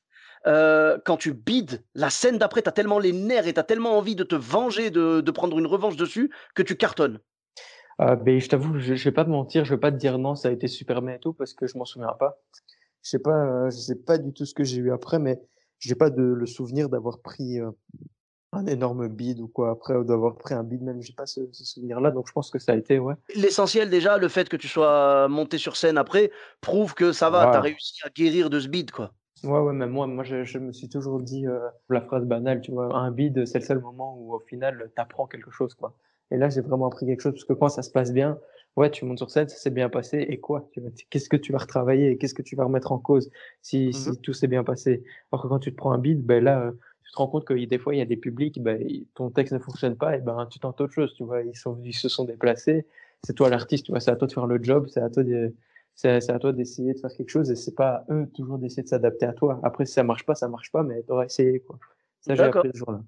euh, 0.47 0.97
quand 1.05 1.17
tu 1.17 1.33
bides, 1.33 1.83
la 1.93 2.09
scène 2.09 2.37
d'après, 2.37 2.61
tu 2.61 2.69
as 2.69 2.71
tellement 2.71 2.99
les 2.99 3.11
nerfs 3.11 3.47
et 3.47 3.53
tu 3.53 3.59
as 3.59 3.63
tellement 3.63 3.97
envie 3.97 4.15
de 4.15 4.23
te 4.23 4.35
venger, 4.35 4.89
de, 4.91 5.21
de, 5.21 5.31
prendre 5.31 5.57
une 5.57 5.65
revanche 5.65 5.95
dessus, 5.95 6.31
que 6.53 6.61
tu 6.61 6.75
cartonnes. 6.75 7.19
Euh, 8.01 8.15
ben, 8.15 8.39
je 8.39 8.47
t'avoue, 8.47 8.77
je, 8.77 8.95
je, 8.95 9.03
vais 9.05 9.13
pas 9.13 9.25
te 9.25 9.29
mentir, 9.29 9.65
je 9.65 9.73
vais 9.73 9.79
pas 9.79 9.91
te 9.91 9.97
dire 9.97 10.17
non, 10.17 10.35
ça 10.35 10.49
a 10.49 10.51
été 10.51 10.67
super 10.67 11.01
bien 11.01 11.15
et 11.15 11.19
tout, 11.19 11.33
parce 11.33 11.53
que 11.53 11.65
je 11.65 11.77
m'en 11.77 11.85
souviens 11.85 12.13
pas. 12.19 12.41
Je 13.01 13.09
sais 13.09 13.19
pas, 13.19 13.45
euh, 13.45 13.69
je 13.69 13.77
sais 13.77 13.95
pas 13.95 14.17
du 14.17 14.33
tout 14.33 14.45
ce 14.45 14.53
que 14.53 14.63
j'ai 14.63 14.77
eu 14.77 14.91
après, 14.91 15.19
mais 15.19 15.39
j'ai 15.79 15.95
pas 15.95 16.09
de, 16.09 16.23
le 16.23 16.45
souvenir 16.45 16.89
d'avoir 16.89 17.19
pris 17.19 17.59
un 18.55 18.65
énorme 18.67 19.07
bid 19.07 19.39
ou 19.39 19.47
quoi. 19.47 19.71
Après 19.71 19.95
ou 19.95 20.03
d'avoir 20.03 20.35
pris 20.35 20.53
un 20.53 20.63
bid 20.63 20.81
même 20.81 21.01
j'ai 21.01 21.13
pas 21.13 21.25
ce, 21.25 21.41
souvenir 21.51 21.99
là 21.99 22.11
donc 22.11 22.27
je 22.27 22.33
pense 22.33 22.49
que 22.49 22.59
ça 22.59 22.73
a 22.73 22.75
été 22.75 22.99
ouais. 22.99 23.15
L'essentiel 23.35 23.89
déjà 23.89 24.17
le 24.17 24.27
fait 24.27 24.49
que 24.49 24.57
tu 24.57 24.67
sois 24.67 25.27
monté 25.27 25.57
sur 25.57 25.75
scène 25.75 25.97
après 25.97 26.31
prouve 26.61 26.93
que 26.93 27.11
ça 27.11 27.29
va 27.29 27.51
tu 27.51 27.57
as 27.57 27.61
réussi 27.61 27.99
à 28.03 28.09
guérir 28.09 28.49
de 28.49 28.59
ce 28.59 28.67
bid 28.67 28.91
quoi. 28.91 29.11
Ouais 29.43 29.59
ouais 29.59 29.73
mais 29.73 29.87
moi 29.87 30.07
moi 30.07 30.23
je, 30.23 30.57
me 30.57 30.71
suis 30.71 30.89
toujours 30.89 31.19
dit 31.19 31.45
euh, 31.45 31.59
la 31.89 32.01
phrase 32.01 32.25
banale 32.25 32.61
tu 32.61 32.71
vois 32.71 32.95
un 32.95 33.11
bid 33.11 33.45
c'est 33.45 33.59
le 33.59 33.65
seul 33.65 33.79
moment 33.79 34.17
où 34.17 34.33
au 34.33 34.39
final 34.39 34.91
tu 34.95 35.01
apprends 35.01 35.27
quelque 35.27 35.51
chose 35.51 35.73
quoi. 35.73 35.95
Et 36.31 36.37
là 36.37 36.49
j'ai 36.49 36.61
vraiment 36.61 36.87
appris 36.87 37.05
quelque 37.05 37.21
chose 37.21 37.33
parce 37.33 37.45
que 37.45 37.53
quand 37.53 37.69
ça 37.69 37.83
se 37.83 37.91
passe 37.91 38.13
bien 38.13 38.39
ouais 38.75 38.89
tu 38.89 39.05
montes 39.05 39.19
sur 39.19 39.29
scène 39.29 39.47
ça 39.47 39.57
s'est 39.57 39.69
bien 39.69 39.89
passé 39.89 40.25
et 40.27 40.39
quoi 40.39 40.69
qu'est-ce 41.09 41.29
que 41.29 41.37
tu 41.37 41.51
vas 41.51 41.59
retravailler 41.59 42.17
qu'est-ce 42.17 42.33
que 42.33 42.41
tu 42.41 42.55
vas 42.55 42.65
remettre 42.65 42.91
en 42.91 42.97
cause 42.97 43.29
si, 43.61 43.93
si 43.93 44.09
mmh 44.09 44.15
tout 44.17 44.33
s'est 44.33 44.47
bien 44.47 44.63
passé? 44.63 45.03
Alors 45.31 45.43
que 45.43 45.47
quand 45.47 45.59
tu 45.59 45.71
te 45.71 45.77
prends 45.77 45.91
un 45.91 45.97
bid 45.97 46.25
ben 46.25 46.43
là 46.43 46.61
euh, 46.61 46.71
tu 47.05 47.11
te 47.11 47.17
rends 47.17 47.27
compte 47.27 47.45
que 47.45 47.53
des 47.53 47.77
fois, 47.77 47.95
il 47.95 47.99
y 47.99 48.01
a 48.01 48.05
des 48.05 48.17
publics, 48.17 48.61
ben, 48.61 48.81
ton 49.13 49.29
texte 49.29 49.53
ne 49.53 49.59
fonctionne 49.59 49.95
pas, 49.95 50.17
et 50.17 50.21
ben, 50.21 50.47
tu 50.49 50.59
tentes 50.59 50.81
autre 50.81 50.93
chose, 50.93 51.13
tu 51.15 51.23
vois, 51.23 51.41
ils, 51.41 51.55
sont, 51.55 51.79
ils 51.83 51.93
se 51.93 52.09
sont 52.09 52.25
déplacés, 52.25 52.85
c'est 53.23 53.33
toi 53.33 53.49
l'artiste, 53.49 53.85
tu 53.85 53.91
vois, 53.91 53.99
c'est 53.99 54.11
à 54.11 54.15
toi 54.15 54.27
de 54.27 54.33
faire 54.33 54.47
le 54.47 54.61
job, 54.61 54.87
c'est 54.89 55.01
à 55.01 55.09
toi 55.09 55.23
de, 55.23 55.53
c'est 55.95 56.29
à 56.29 56.39
toi 56.39 56.51
d'essayer 56.51 56.93
de 56.93 56.99
faire 56.99 57.13
quelque 57.13 57.29
chose, 57.29 57.49
et 57.51 57.55
c'est 57.55 57.75
pas 57.75 58.05
à 58.09 58.13
eux 58.13 58.27
toujours 58.33 58.57
d'essayer 58.57 58.83
de 58.83 58.87
s'adapter 58.87 59.25
à 59.25 59.33
toi. 59.33 59.59
Après, 59.63 59.85
si 59.85 59.93
ça 59.93 60.03
marche 60.03 60.25
pas, 60.25 60.35
ça 60.35 60.47
marche 60.47 60.71
pas, 60.71 60.83
mais 60.83 61.01
t'auras 61.03 61.25
essayé, 61.25 61.59
quoi. 61.61 61.77
Ça, 62.21 62.35
j'ai 62.35 62.43
appris 62.43 62.69
ce 62.73 62.77
jour-là. 62.77 63.01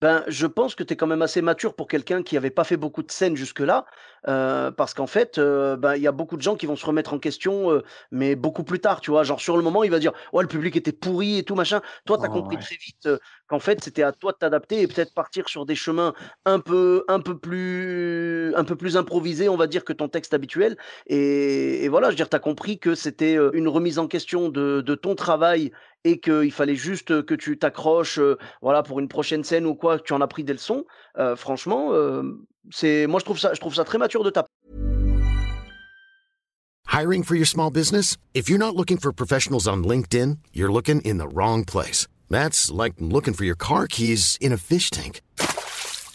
Ben, 0.00 0.22
je 0.28 0.46
pense 0.46 0.76
que 0.76 0.84
tu 0.84 0.92
es 0.92 0.96
quand 0.96 1.08
même 1.08 1.22
assez 1.22 1.42
mature 1.42 1.74
pour 1.74 1.88
quelqu'un 1.88 2.22
qui 2.22 2.36
avait 2.36 2.50
pas 2.50 2.62
fait 2.62 2.76
beaucoup 2.76 3.02
de 3.02 3.10
scènes 3.10 3.34
jusque-là, 3.36 3.84
heu, 4.28 4.70
parce 4.76 4.94
qu'en 4.94 5.08
fait, 5.08 5.38
heu, 5.38 5.74
ben, 5.76 5.96
il 5.96 6.02
y 6.02 6.06
a 6.06 6.12
beaucoup 6.12 6.36
de 6.36 6.42
gens 6.42 6.54
qui 6.54 6.66
vont 6.66 6.76
se 6.76 6.86
remettre 6.86 7.12
en 7.14 7.18
question, 7.18 7.72
heu, 7.72 7.82
mais 8.12 8.36
beaucoup 8.36 8.62
plus 8.62 8.78
tard, 8.78 9.00
tu 9.00 9.10
vois? 9.10 9.24
Genre 9.24 9.40
sur 9.40 9.56
le 9.56 9.62
moment, 9.64 9.82
il 9.82 9.90
va 9.90 9.98
dire: 9.98 10.12
«Ouais, 10.32 10.42
le 10.44 10.48
public 10.48 10.76
était 10.76 10.92
pourri 10.92 11.38
et 11.38 11.42
tout 11.42 11.56
machin». 11.56 11.80
Toi, 12.06 12.16
tu 12.18 12.24
as 12.24 12.28
Oh, 12.28 12.28
compris 12.28 12.58
ouais. 12.58 12.60
très 12.60 12.76
vite, 12.76 13.08
qu'en 13.48 13.58
fait, 13.58 13.82
c'était 13.82 14.04
à 14.04 14.12
toi 14.12 14.30
de 14.30 14.36
t'adapter 14.38 14.82
et 14.82 14.86
peut-être 14.86 15.12
partir 15.14 15.48
sur 15.48 15.66
des 15.66 15.74
chemins 15.74 16.12
un 16.44 16.60
peu 16.60 17.04
un 17.08 17.18
peu 17.20 17.36
plus 17.36 18.54
un 18.54 18.62
peu 18.64 18.76
plus 18.76 18.96
improvisés, 18.96 19.48
on 19.48 19.56
va 19.56 19.66
dire, 19.66 19.84
que 19.84 19.92
ton 19.92 20.08
texte 20.08 20.32
habituel 20.32 20.76
et 21.06 21.84
et 21.84 21.88
voilà, 21.88 22.08
je 22.08 22.12
veux 22.12 22.16
dire, 22.16 22.28
tu 22.28 22.36
as 22.36 22.38
compris 22.40 22.78
que 22.78 22.94
c'était, 22.94 23.36
une 23.52 23.66
remise 23.68 23.98
en 23.98 24.06
question 24.06 24.48
de 24.48 24.80
de 24.80 24.94
ton 24.94 25.14
travail 25.16 25.72
et 26.04 26.20
qu'il 26.20 26.52
fallait 26.52 26.76
juste, 26.76 27.24
que 27.24 27.34
tu 27.34 27.58
t'accroches, 27.58 28.20
voilà, 28.62 28.82
pour 28.82 29.00
une 29.00 29.08
prochaine 29.08 29.44
scène 29.44 29.66
ou 29.66 29.74
quoi, 29.74 29.98
tu 29.98 30.12
en 30.12 30.20
as 30.20 30.28
pris 30.28 30.44
des 30.44 30.52
leçons, 30.52 30.84
franchement, 31.36 31.94
hem, 31.94 32.44
c'est 32.70 33.06
moi 33.06 33.18
je 33.20 33.24
trouve 33.24 33.38
ça 33.38 33.54
je 33.54 33.60
trouve 33.60 33.74
ça 33.74 33.84
très 33.84 33.98
mature 33.98 34.24
de 34.24 34.30
ta 34.30 34.44
Hiring 36.90 37.22
for 37.22 37.36
your 37.36 37.46
small 37.46 37.70
business? 37.70 38.16
If 38.34 38.48
you're 38.48 38.58
not 38.58 38.74
looking 38.74 38.96
for 38.96 39.12
professionals 39.12 39.68
on 39.68 39.84
LinkedIn, 39.84 40.38
you're 40.52 40.72
looking 40.72 41.00
in 41.02 41.18
the 41.18 41.28
wrong 41.28 41.64
place. 41.64 42.08
That's 42.30 42.70
like 42.70 42.94
looking 42.98 43.34
for 43.34 43.44
your 43.44 43.54
car 43.56 43.86
keys 43.86 44.36
in 44.40 44.52
a 44.52 44.56
fish 44.56 44.90
tank. 44.90 45.20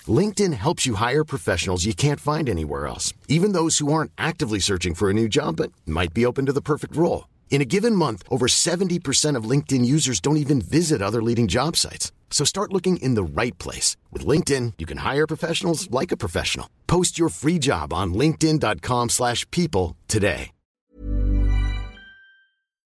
LinkedIn 0.08 0.54
helps 0.54 0.86
you 0.86 0.96
hire 0.96 1.24
professionals 1.24 1.86
you 1.86 1.93
can't 1.93 2.19
find 2.19 2.50
anywhere 2.50 2.88
else, 2.88 3.13
even 3.30 3.54
those 3.54 3.78
who 3.78 3.93
aren't 3.93 4.12
actively 4.17 4.60
searching 4.60 4.93
for 4.96 5.10
a 5.10 5.13
new 5.13 5.30
job 5.30 5.56
but 5.58 5.72
might 5.86 6.13
be 6.13 6.26
open 6.26 6.46
to 6.48 6.54
the 6.54 6.62
perfect 6.62 6.96
role. 6.96 7.26
In 7.54 7.62
a 7.62 7.66
given 7.66 7.96
month, 7.96 8.24
over 8.32 8.48
70% 8.48 9.38
of 9.38 9.50
LinkedIn 9.52 9.86
users 9.86 10.20
don't 10.20 10.38
even 10.38 10.60
visit 10.60 11.04
other 11.04 11.22
leading 11.22 11.48
job 11.48 11.78
sites. 11.78 12.12
So 12.32 12.44
start 12.44 12.74
looking 12.74 12.98
in 12.98 13.13
the 13.13 13.24
right 13.24 13.56
place. 13.60 13.96
With 14.12 14.26
LinkedIn, 14.26 14.74
you 14.80 14.88
can 14.88 14.98
hire 14.98 15.28
professionals 15.28 15.88
like 15.92 16.12
a 16.12 16.18
professional. 16.18 16.68
Post 16.88 17.20
your 17.20 17.30
free 17.30 17.60
job 17.60 17.94
on 17.94 18.16
linkedin.com/people 18.16 19.10
slash 19.10 19.46
people 19.52 19.96
today. 20.08 20.50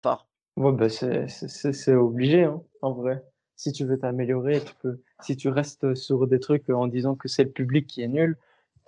part. 0.03 0.27
Ouais, 0.57 0.73
bah, 0.73 0.89
c'est 0.89 1.95
obligé, 1.95 2.45
hein, 2.45 2.63
en 2.81 2.93
vrai. 2.93 3.23
Si 3.57 3.73
tu 3.73 3.85
veux 3.85 3.99
t'améliorer, 3.99 4.63
tu 4.63 4.73
peux 4.83 5.03
si 5.21 5.37
tu 5.37 5.49
restes 5.49 5.95
sur 5.95 6.27
des 6.27 6.41
trucs, 6.41 6.71
en 6.71 6.87
disant 6.87 7.15
que 7.15 7.29
c'est 7.29 7.45
le 7.45 7.51
public 7.51 7.87
qui 7.87 8.03
est 8.03 8.09
nul, 8.09 8.39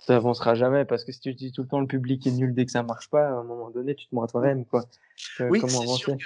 tu 0.05 0.11
avanceras 0.11 0.55
jamais 0.55 0.85
parce 0.85 1.03
que 1.03 1.11
si 1.11 1.19
tu 1.19 1.33
dis 1.33 1.51
tout 1.51 1.63
le 1.63 1.67
temps: 1.67 1.79
«Le 1.79 1.87
public 1.87 2.25
est 2.25 2.31
nul» 2.31 2.53
dès 2.53 2.65
que 2.65 2.71
ça 2.71 2.83
marche 2.83 3.09
pas, 3.09 3.27
à 3.27 3.31
un 3.31 3.43
moment 3.43 3.69
donné, 3.69 3.95
tu 3.95 4.07
te 4.07 4.15
à 4.21 4.27
toi-même, 4.27 4.65
quoi. 4.65 4.85
Heu, 5.39 5.47
Oui, 5.49 5.59
comment 5.59 5.81
avancer? 5.81 6.15
que 6.17 6.23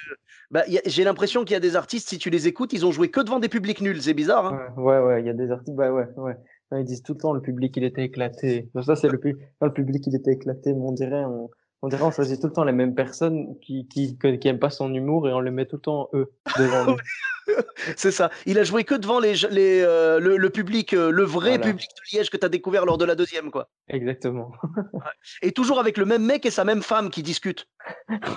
bah, 0.51 0.61
a 0.67 0.79
j'ai 0.85 1.03
l'impression 1.03 1.43
qu'il 1.43 1.53
y 1.53 1.57
a 1.57 1.59
des 1.59 1.75
artistes, 1.75 2.09
si 2.09 2.17
tu 2.17 2.29
les 2.29 2.47
écoutes, 2.47 2.73
ils 2.73 2.85
ont 2.85 2.91
joué 2.91 3.09
que 3.09 3.19
devant 3.21 3.39
des 3.39 3.49
publics 3.49 3.81
nuls, 3.81 4.01
c'est 4.01 4.13
bizarre, 4.13 4.45
hein? 4.45 4.73
Ouais, 4.77 4.99
ouais, 4.99 5.21
il 5.21 5.25
y 5.25 5.29
a 5.29 5.33
des 5.33 5.49
artistes 5.51 5.75
bah, 5.75 5.91
ouais, 5.91 6.07
ouais. 6.17 6.35
Ils 6.75 6.85
disent 6.85 7.03
tout 7.03 7.13
le 7.13 7.19
temps: 7.19 7.33
«Le 7.33 7.41
public, 7.41 7.75
il 7.77 7.83
était 7.83 8.03
éclaté». 8.03 8.69
Bah, 8.73 8.81
ça, 8.81 8.95
c'est 8.95 9.09
le 9.09 9.19
pu 9.19 9.37
le 9.61 9.73
public, 9.73 10.05
il 10.07 10.15
était 10.15 10.31
éclaté, 10.33 10.73
mais 10.73 10.81
on 10.81 10.91
dirait 10.91 11.23
on 11.25 11.49
on 11.81 11.87
dirait 11.89 12.03
on 12.03 12.11
choisit 12.11 12.39
tout 12.39 12.47
le 12.47 12.53
temps 12.53 12.63
les 12.63 12.71
mêmes 12.71 12.95
personnes 12.95 13.59
qui 13.59 13.87
qui 13.87 14.17
qui 14.17 14.47
aiment 14.47 14.59
pas 14.59 14.69
son 14.69 14.93
humour 14.93 15.27
et 15.27 15.33
on 15.33 15.39
les 15.39 15.51
met 15.51 15.65
tout 15.65 15.75
le 15.75 15.81
temps, 15.81 16.09
eux, 16.13 16.31
devant 16.57 16.85
lui. 16.93 16.95
C'est 17.97 18.11
ça. 18.11 18.29
Il 18.45 18.59
a 18.59 18.63
joué 18.63 18.83
que 18.83 18.95
devant 18.95 19.19
les 19.19 19.43
heu, 19.45 20.19
le 20.19 20.37
le 20.37 20.49
public, 20.49 20.93
heu, 20.93 21.11
le 21.11 21.23
vrai 21.23 21.59
Voilà. 21.59 21.59
public 21.59 21.89
de 21.97 22.17
Liège 22.17 22.29
que 22.29 22.37
tu 22.37 22.45
as 22.45 22.49
découvert 22.49 22.85
lors 22.85 22.97
de 22.97 23.05
la 23.05 23.15
deuxième 23.15 23.51
quoi. 23.51 23.69
Exactement. 23.87 24.51
Et 25.41 25.51
toujours 25.51 25.79
avec 25.79 25.97
le 25.97 26.05
même 26.05 26.23
mec 26.25 26.45
et 26.45 26.51
sa 26.51 26.63
même 26.65 26.81
femme 26.83 27.09
qui 27.09 27.23
discutent. 27.23 27.67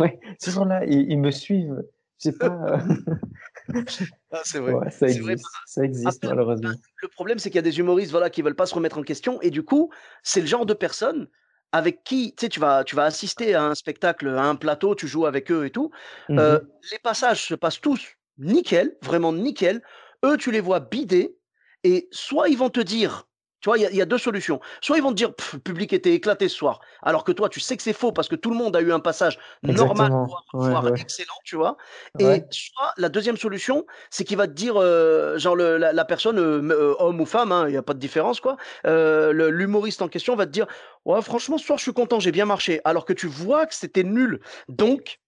Ouais, 0.00 0.18
ce 0.38 0.50
jour-là, 0.50 0.84
ils 0.86 1.10
ils 1.10 1.18
me 1.20 1.30
suivent. 1.30 1.82
Je 2.18 2.30
sais 2.30 2.38
pas, 2.38 2.82
Ah, 4.32 4.42
c'est 4.44 4.58
vrai. 4.58 4.78
ouais, 4.80 4.90
ça 4.90 5.08
C'est 5.08 5.20
vrai. 5.20 5.36
existe, 5.36 5.62
ça 5.66 5.84
existe 5.84 6.22
Après, 6.22 6.36
malheureusement. 6.62 6.80
le 7.02 7.08
problème, 7.08 7.38
c'est 7.40 7.50
qu'il 7.50 7.56
y 7.56 7.60
a 7.60 7.62
des 7.62 7.78
humoristes, 7.80 8.12
voilà, 8.12 8.30
qui 8.30 8.42
veulent 8.42 8.56
pas 8.56 8.66
se 8.66 8.74
remettre 8.74 8.98
en 8.98 9.02
question 9.04 9.40
et 9.42 9.50
du 9.50 9.64
coup, 9.64 9.92
c'est 10.24 10.40
le 10.42 10.48
genre 10.48 10.66
de 10.66 10.74
personnes 10.74 11.28
avec 11.72 12.04
qui, 12.04 12.34
tu 12.36 12.46
sais, 12.46 12.50
tu 12.50 12.60
vas 12.60 12.84
tu 12.84 12.96
vas 12.96 13.04
assister 13.06 13.54
à 13.54 13.64
un 13.64 13.76
spectacle, 13.76 14.28
à 14.28 14.44
un 14.44 14.56
plateau, 14.56 14.94
tu 14.96 15.08
joues 15.08 15.26
avec 15.26 15.50
eux 15.52 15.66
et 15.66 15.70
tout, 15.72 15.92
Mmh 16.28 16.36
heu, 16.38 16.58
mh. 16.58 16.76
les 16.92 16.98
passages 17.00 17.44
se 17.46 17.54
passent 17.56 17.80
tous 17.82 18.15
nickel, 18.38 18.96
vraiment 19.02 19.32
nickel. 19.32 19.82
Eux, 20.24 20.36
tu 20.36 20.50
les 20.50 20.60
vois 20.60 20.80
bider 20.80 21.38
et 21.84 22.08
soit 22.12 22.48
ils 22.48 22.58
vont 22.58 22.70
te 22.70 22.80
dire 22.80 23.24
tu 23.60 23.70
vois, 23.70 23.78
il 23.78 23.82
y 23.82 23.86
a 23.86 23.90
il 23.90 23.96
y 23.96 24.02
a 24.02 24.06
2 24.06 24.18
solutions. 24.18 24.60
Soit 24.82 24.98
ils 24.98 25.02
vont 25.02 25.10
te 25.10 25.14
dire: 25.16 25.34
«Pff, 25.34 25.54
le 25.54 25.58
public 25.60 25.92
était 25.94 26.12
éclaté 26.12 26.48
ce 26.48 26.54
soir», 26.56 26.78
alors 27.02 27.24
que 27.24 27.32
toi, 27.32 27.48
tu 27.48 27.58
sais 27.58 27.76
que 27.76 27.82
c'est 27.82 27.94
faux 27.94 28.12
parce 28.12 28.28
que 28.28 28.36
tout 28.36 28.50
le 28.50 28.56
monde 28.56 28.76
a 28.76 28.80
eu 28.82 28.92
un 28.92 29.00
passage 29.00 29.38
normal, 29.62 30.10
voire 30.22 30.44
Ouais, 30.52 30.60
voire 30.68 30.90
ouais. 30.90 30.98
excellent, 30.98 31.34
tu 31.44 31.56
vois? 31.56 31.76
Et 32.18 32.46
soit 32.50 32.92
la 32.98 33.08
deuxième 33.08 33.36
solution, 33.38 33.86
c'est 34.10 34.24
qu'il 34.24 34.36
va 34.36 34.46
te 34.46 34.52
dire, 34.52 34.78
heu, 34.80 35.38
genre 35.38 35.56
le 35.56 35.78
la 35.78 35.92
la 35.92 36.04
personne, 36.04 36.38
heu, 36.38 36.58
m 36.60 36.70
heu, 36.72 36.94
homme 36.98 37.20
ou 37.20 37.26
femme, 37.26 37.50
hein, 37.52 37.66
il 37.68 37.74
y 37.74 37.76
a 37.78 37.82
pas 37.82 37.94
de 37.94 37.98
différence 37.98 38.40
quoi, 38.40 38.56
l'humoriste 38.84 40.02
en 40.02 40.08
question 40.08 40.36
va 40.36 40.46
te 40.46 40.50
dire: 40.52 40.66
«Ouais, 41.04 41.22
franchement, 41.22 41.58
ce 41.58 41.64
soir, 41.66 41.78
je 41.78 41.84
suis 41.84 41.92
content, 41.94 42.20
j'ai 42.20 42.32
bien 42.32 42.46
marché», 42.46 42.80
alors 42.84 43.04
que 43.04 43.12
tu 43.12 43.26
vois 43.26 43.66
que 43.66 43.74
c'était 43.74 44.04
nul. 44.04 44.40
Donc 44.68 45.18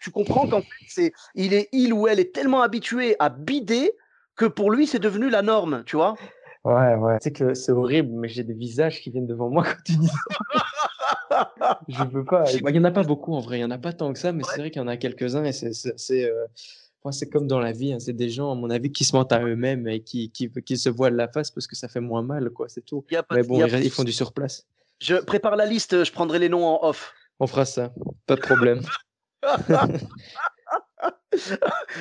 tu 0.00 0.10
comprends 0.10 0.46
qu'en 0.48 0.60
fait, 0.62 0.68
c'est 0.88 1.12
il 1.34 1.54
est 1.54 1.68
il 1.72 1.92
ou 1.92 2.08
elle 2.08 2.20
est 2.20 2.34
tellement 2.34 2.62
habitué 2.62 3.16
à 3.18 3.28
bider 3.28 3.92
que 4.36 4.46
pour 4.46 4.70
lui, 4.70 4.86
c'est 4.86 4.98
devenu 4.98 5.28
la 5.30 5.42
norme, 5.42 5.82
tu 5.86 5.96
vois? 5.96 6.16
Ouais, 6.64 6.94
ouais. 6.94 7.18
Tu 7.20 7.24
sais 7.24 7.32
que 7.32 7.54
c'est 7.54 7.72
horrible, 7.72 8.10
mais 8.12 8.28
j'ai 8.28 8.44
des 8.44 8.54
visages 8.54 9.00
qui 9.00 9.10
viennent 9.10 9.26
devant 9.26 9.48
moi 9.50 9.64
quand 9.64 9.82
tu 9.84 9.92
dis 9.96 10.08
ça. 10.08 11.52
Je 11.88 12.04
peux 12.04 12.24
pas. 12.24 12.44
Bah, 12.62 12.70
il 12.70 12.76
y 12.76 12.78
en 12.78 12.84
a 12.84 12.90
pas 12.90 13.02
beaucoup 13.02 13.34
en 13.34 13.40
vrai, 13.40 13.58
il 13.58 13.60
y 13.62 13.64
en 13.64 13.70
a 13.70 13.78
pas 13.78 13.92
tant 13.92 14.12
que 14.12 14.18
ça, 14.18 14.32
mais 14.32 14.42
Ouais. 14.44 14.50
c'est 14.54 14.60
vrai 14.60 14.70
qu'il 14.70 14.80
y 14.80 14.84
en 14.84 14.88
a 14.88 14.96
quelques-uns 14.96 15.44
et 15.44 15.52
c'est 15.52 15.72
c'est 15.72 15.98
c'est, 15.98 16.30
ouais, 17.04 17.12
c'est 17.12 17.28
comme 17.28 17.46
dans 17.46 17.60
la 17.60 17.72
vie, 17.72 17.92
hein, 17.92 17.98
c'est 17.98 18.12
des 18.12 18.30
gens, 18.30 18.50
à 18.52 18.54
mon 18.54 18.70
avis, 18.70 18.92
qui 18.92 19.04
se 19.04 19.14
mentent 19.16 19.32
à 19.32 19.42
eux-mêmes 19.42 19.88
et 19.88 20.00
qui 20.00 20.30
qui 20.30 20.50
qui 20.50 20.76
se 20.76 20.88
voilent 20.88 21.16
la 21.16 21.28
face 21.28 21.50
parce 21.50 21.66
que 21.66 21.76
ça 21.76 21.88
fait 21.88 22.00
moins 22.00 22.22
mal, 22.22 22.50
quoi, 22.50 22.68
c'est 22.68 22.84
tout. 22.84 23.04
Il 23.10 23.14
y 23.14 23.16
a 23.16 23.22
pas 23.22 23.36
Mais 23.36 23.42
de 23.42 23.46
il 23.46 23.48
bon, 23.48 23.66
ils 23.66 23.84
de 23.84 23.88
font 23.88 24.04
du 24.04 24.12
surplace. 24.12 24.66
Je 25.00 25.16
prépare 25.16 25.56
la 25.56 25.66
liste, 25.66 26.04
je 26.04 26.12
prendrai 26.12 26.38
les 26.38 26.48
noms 26.48 26.66
en 26.66 26.86
off. 26.86 27.14
On 27.38 27.46
fera 27.46 27.64
ça, 27.64 27.92
pas 28.26 28.36
de 28.36 28.40
problème. 28.40 28.82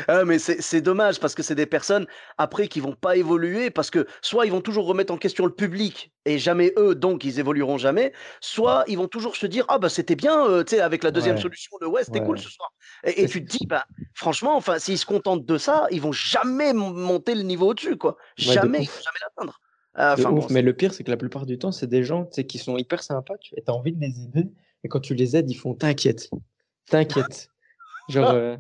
Ah 0.07 0.25
mais 0.25 0.39
c'est 0.39 0.81
dommage 0.81 1.19
parce 1.19 1.35
que 1.35 1.43
c'est 1.43 1.55
des 1.55 1.65
personnes 1.65 2.07
après 2.37 2.67
qui 2.67 2.79
vont 2.79 2.93
pas 2.95 3.15
évoluer 3.15 3.69
parce 3.69 3.89
que 3.91 4.07
soit 4.21 4.45
ils 4.45 4.51
vont 4.51 4.61
toujours 4.61 4.85
remettre 4.85 5.13
en 5.13 5.17
question 5.17 5.45
le 5.45 5.53
public 5.53 6.11
et 6.25 6.37
jamais 6.39 6.73
eux, 6.77 6.95
donc 6.95 7.23
ils 7.23 7.39
évolueront 7.39 7.77
jamais, 7.77 8.11
soit 8.41 8.83
ils 8.87 8.97
vont 8.97 9.07
toujours 9.07 9.35
se 9.35 9.45
dire: 9.45 9.65
«Ah 9.69 9.79
bah 9.79 9.89
c'était 9.89 10.15
bien, 10.15 10.47
heu», 10.49 10.63
tu 10.65 10.75
sais 10.75 10.81
avec 10.81 11.03
la 11.03 11.11
deuxième 11.11 11.37
Ouais, 11.37 11.41
solution 11.41 11.77
de: 11.81 11.85
«Ouais, 11.87 12.03
c'était 12.03 12.21
cool 12.21 12.39
ce 12.39 12.49
soir» 12.49 12.69
et 13.03 13.27
tu 13.27 13.43
te 13.43 13.49
dis: 13.49 13.65
«Bah 13.67 13.85
franchement, 14.13 14.55
enfin 14.55 14.79
s'ils 14.79 14.97
se 14.97 15.05
contentent 15.05 15.45
de 15.45 15.57
ça, 15.57 15.87
ils 15.91 16.01
vont 16.01 16.11
jamais 16.11 16.73
mon 16.73 16.91
monter 16.91 17.35
le 17.35 17.43
niveau 17.43 17.67
au-dessus 17.69 17.97
quoi. 17.97 18.17
ouais, 18.39 18.55
Jamais, 18.55 18.79
ils 18.83 18.89
vont 18.89 19.01
jamais 19.03 19.19
l'atteindre». 19.21 19.59
Ah, 19.95 20.15
bon, 20.17 20.47
mais 20.49 20.61
le 20.61 20.73
pire, 20.75 20.93
c'est 20.93 21.03
que 21.03 21.11
la 21.11 21.17
plupart 21.17 21.45
du 21.45 21.57
temps, 21.57 21.71
c'est 21.71 21.87
des 21.87 22.03
gens, 22.03 22.25
tu 22.25 22.35
sais, 22.35 22.45
qui 22.45 22.57
sont 22.57 22.77
hyper 22.77 23.03
sympas, 23.03 23.37
tu 23.41 23.53
as 23.65 23.73
envie 23.73 23.93
de 23.93 23.99
les 23.99 24.21
aider 24.23 24.45
et 24.83 24.87
quand 24.87 24.99
tu 25.01 25.13
les 25.13 25.35
aides, 25.35 25.49
ils 25.49 25.55
font: 25.55 25.73
«T'inquiète, 25.75 26.29
t'inquiète». 26.89 27.49
Genre, 28.09 28.31
heu, 28.31 28.57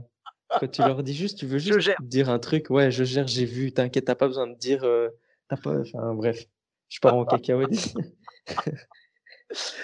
quand 0.59 0.69
tu 0.69 0.83
leur 0.83 1.03
dis 1.03 1.13
juste: 1.15 1.39
«Tu 1.39 1.45
veux 1.47 1.59
juste 1.59 1.79
gère. 1.81 1.97
dire 2.01 2.29
un 2.29 2.39
truc?» 2.39 2.69
«Ouais, 2.69 2.91
je 2.91 3.03
gère, 3.03 3.27
j'ai 3.27 3.45
vu, 3.45 3.73
t'inquiète, 3.73 4.05
tu 4.05 4.11
as 4.11 4.15
pas 4.15 4.27
besoin 4.27 4.47
de 4.47 4.55
dire, 4.55 4.83
heu, 4.85 5.11
tu 5.49 5.55
as 5.55 5.57
pas» 5.57 5.79
enfin 5.81 6.13
bref, 6.15 6.45
je 6.89 6.99
pars 6.99 7.15
en 7.15 7.25
cacahuète. 7.25 7.71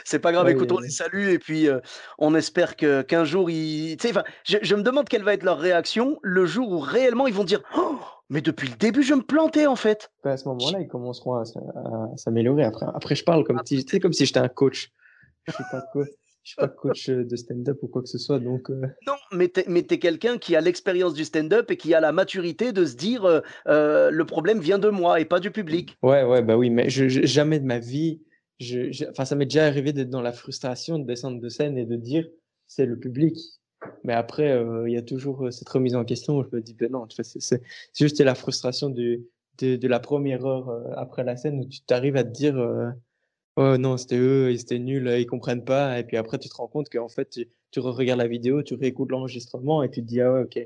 C'est 0.05 0.19
pas 0.19 0.31
grave, 0.31 0.45
Ouais, 0.45 0.51
écoute, 0.53 0.71
on 0.71 0.79
les 0.79 0.89
salue 0.89 1.29
et 1.29 1.39
puis, 1.39 1.67
heu, 1.67 1.81
on 2.19 2.36
espère 2.36 2.75
que 2.75 3.01
qu'un 3.01 3.23
jour 3.25 3.49
ils 3.49 3.97
tu 3.97 4.08
sais, 4.08 4.13
enfin, 4.13 4.23
je 4.45 4.58
je 4.62 4.75
me 4.75 4.84
demande 4.84 5.10
quelle 5.10 5.23
va 5.23 5.34
être 5.34 5.43
leur 5.43 5.60
réaction 5.60 6.19
le 6.21 6.45
jour 6.45 6.69
où 6.71 6.79
réellement 6.79 7.25
ils 7.27 7.34
vont 7.34 7.43
dire: 7.43 7.62
«Oh, 7.75 7.97
mais 8.29 8.41
depuis 8.41 8.67
le 8.67 8.75
début, 8.75 9.01
je 9.03 9.15
me 9.15 9.21
plantais 9.23 9.65
en 9.65 9.75
fait». 9.75 10.12
bah, 10.23 10.31
à 10.31 10.38
ce 10.38 10.47
moment-là, 10.49 10.81
ils 10.81 10.88
commenceront 10.88 11.36
à 11.36 11.45
s'a 11.45 11.60
à 11.60 12.17
s'améliorer 12.17 12.63
après. 12.63 12.86
Après, 12.93 13.15
je 13.15 13.23
parle 13.23 13.43
comme 13.43 13.58
ah 13.60 13.63
si 13.65 13.84
comme 13.99 14.13
si 14.13 14.25
j'étais 14.25 14.39
un 14.39 14.49
coach. 14.49 14.91
Je 15.47 15.53
suis 15.53 15.63
pas 15.63 15.81
co 15.81 16.03
je 16.45 16.51
suis 16.51 16.60
pas 16.60 16.67
coach, 16.69 17.10
heu, 17.10 17.25
de 17.25 17.36
stand-up 17.36 17.79
ou 17.81 17.88
quoi 17.88 18.01
que 18.03 18.08
ce 18.10 18.19
soit, 18.19 18.39
donc 18.39 18.69
heu 18.69 18.81
non, 19.08 19.13
mais 19.31 19.49
tu 19.49 19.60
es 19.60 19.65
mais 19.67 19.84
tu 19.84 19.95
es 19.95 19.99
quelqu'un 19.99 20.38
qui 20.38 20.55
a 20.55 20.62
l'expérience 20.62 21.13
du 21.13 21.25
stand-up 21.25 21.69
et 21.69 21.77
qui 21.77 21.93
a 21.93 21.99
la 21.99 22.12
maturité 22.12 22.71
de 22.71 22.86
se 22.86 22.95
dire, 22.95 23.25
heu: 23.25 23.41
«Le 23.67 24.23
problème 24.25 24.60
vient 24.60 24.79
de 24.79 24.89
moi 24.89 25.19
et 25.19 25.25
pas 25.25 25.39
du 25.39 25.51
public». 25.51 25.97
Ouais, 26.03 26.23
ouais, 26.23 26.41
bah, 26.41 26.58
oui, 26.58 26.69
mais 26.69 26.89
je 26.89 27.08
je 27.08 27.23
jamais 27.25 27.60
de 27.60 27.65
ma 27.65 27.79
vie, 27.79 28.21
je 28.60 28.91
je 28.91 29.05
enfin, 29.10 29.25
ça 29.25 29.36
m'est 29.36 29.45
déjà 29.45 29.65
arrivé 29.65 29.93
d'être 29.93 30.10
dans 30.10 30.21
la 30.21 30.31
frustration, 30.31 30.97
de 30.99 31.05
descendre 31.05 31.39
de 31.39 31.49
scène 31.49 31.77
et 31.77 31.86
de 31.86 31.95
dire: 31.95 32.27
«C'est 32.67 32.86
le 32.86 32.97
public». 32.99 33.38
Mais 34.03 34.13
après, 34.13 34.60
il 34.88 34.93
y 34.93 34.97
a 34.97 35.01
toujours, 35.03 35.51
cette 35.53 35.69
remise 35.69 35.95
en 35.95 36.05
question 36.05 36.38
où 36.38 36.43
je 36.43 36.55
me 36.55 36.62
dis: 36.62 36.73
«Beh, 36.73 36.89
non, 36.89 37.05
c'est 37.10 37.62
juste 37.97 38.19
la 38.21 38.36
frustration 38.36 38.89
du 38.89 39.25
de 39.60 39.75
de 39.77 39.88
la 39.88 39.99
première 39.99 40.45
heure, 40.45 40.69
heu, 40.71 40.84
après 40.97 41.23
la 41.23 41.36
scène 41.38 41.60
où 41.60 41.65
tu 41.67 41.79
tu 41.88 41.93
arrives 41.93 42.15
à 42.17 42.23
te 42.23 42.31
dire, 42.31 42.55
"Oh 43.58 43.78
non, 43.78 43.98
c'était 43.98 44.18
eux, 44.18 44.52
ils 44.52 44.62
étaient 44.62 44.80
nuls, 44.80 45.08
ils 45.20 45.26
comprennent 45.28 45.63
pas" 45.65 46.00
et 46.00 46.04
puis 46.04 46.18
après 46.18 46.38
tu 46.39 46.50
te 46.50 46.56
rends 46.56 46.68
compte 46.68 46.89
qu'en 46.89 47.10
fait 47.10 47.30
tu 47.30 47.50
tu 47.72 47.80
regardes 47.82 48.20
la 48.20 48.28
vidéo, 48.28 48.63
tu 48.63 48.76
réécoutes 48.76 49.12
l'enregistrement 49.12 49.84
et 49.84 49.89
tu 49.91 50.02
te 50.02 50.06
dis: 50.08 50.22
«Ah 50.22 50.32
ouais, 50.34 50.41
OK. 50.44 50.60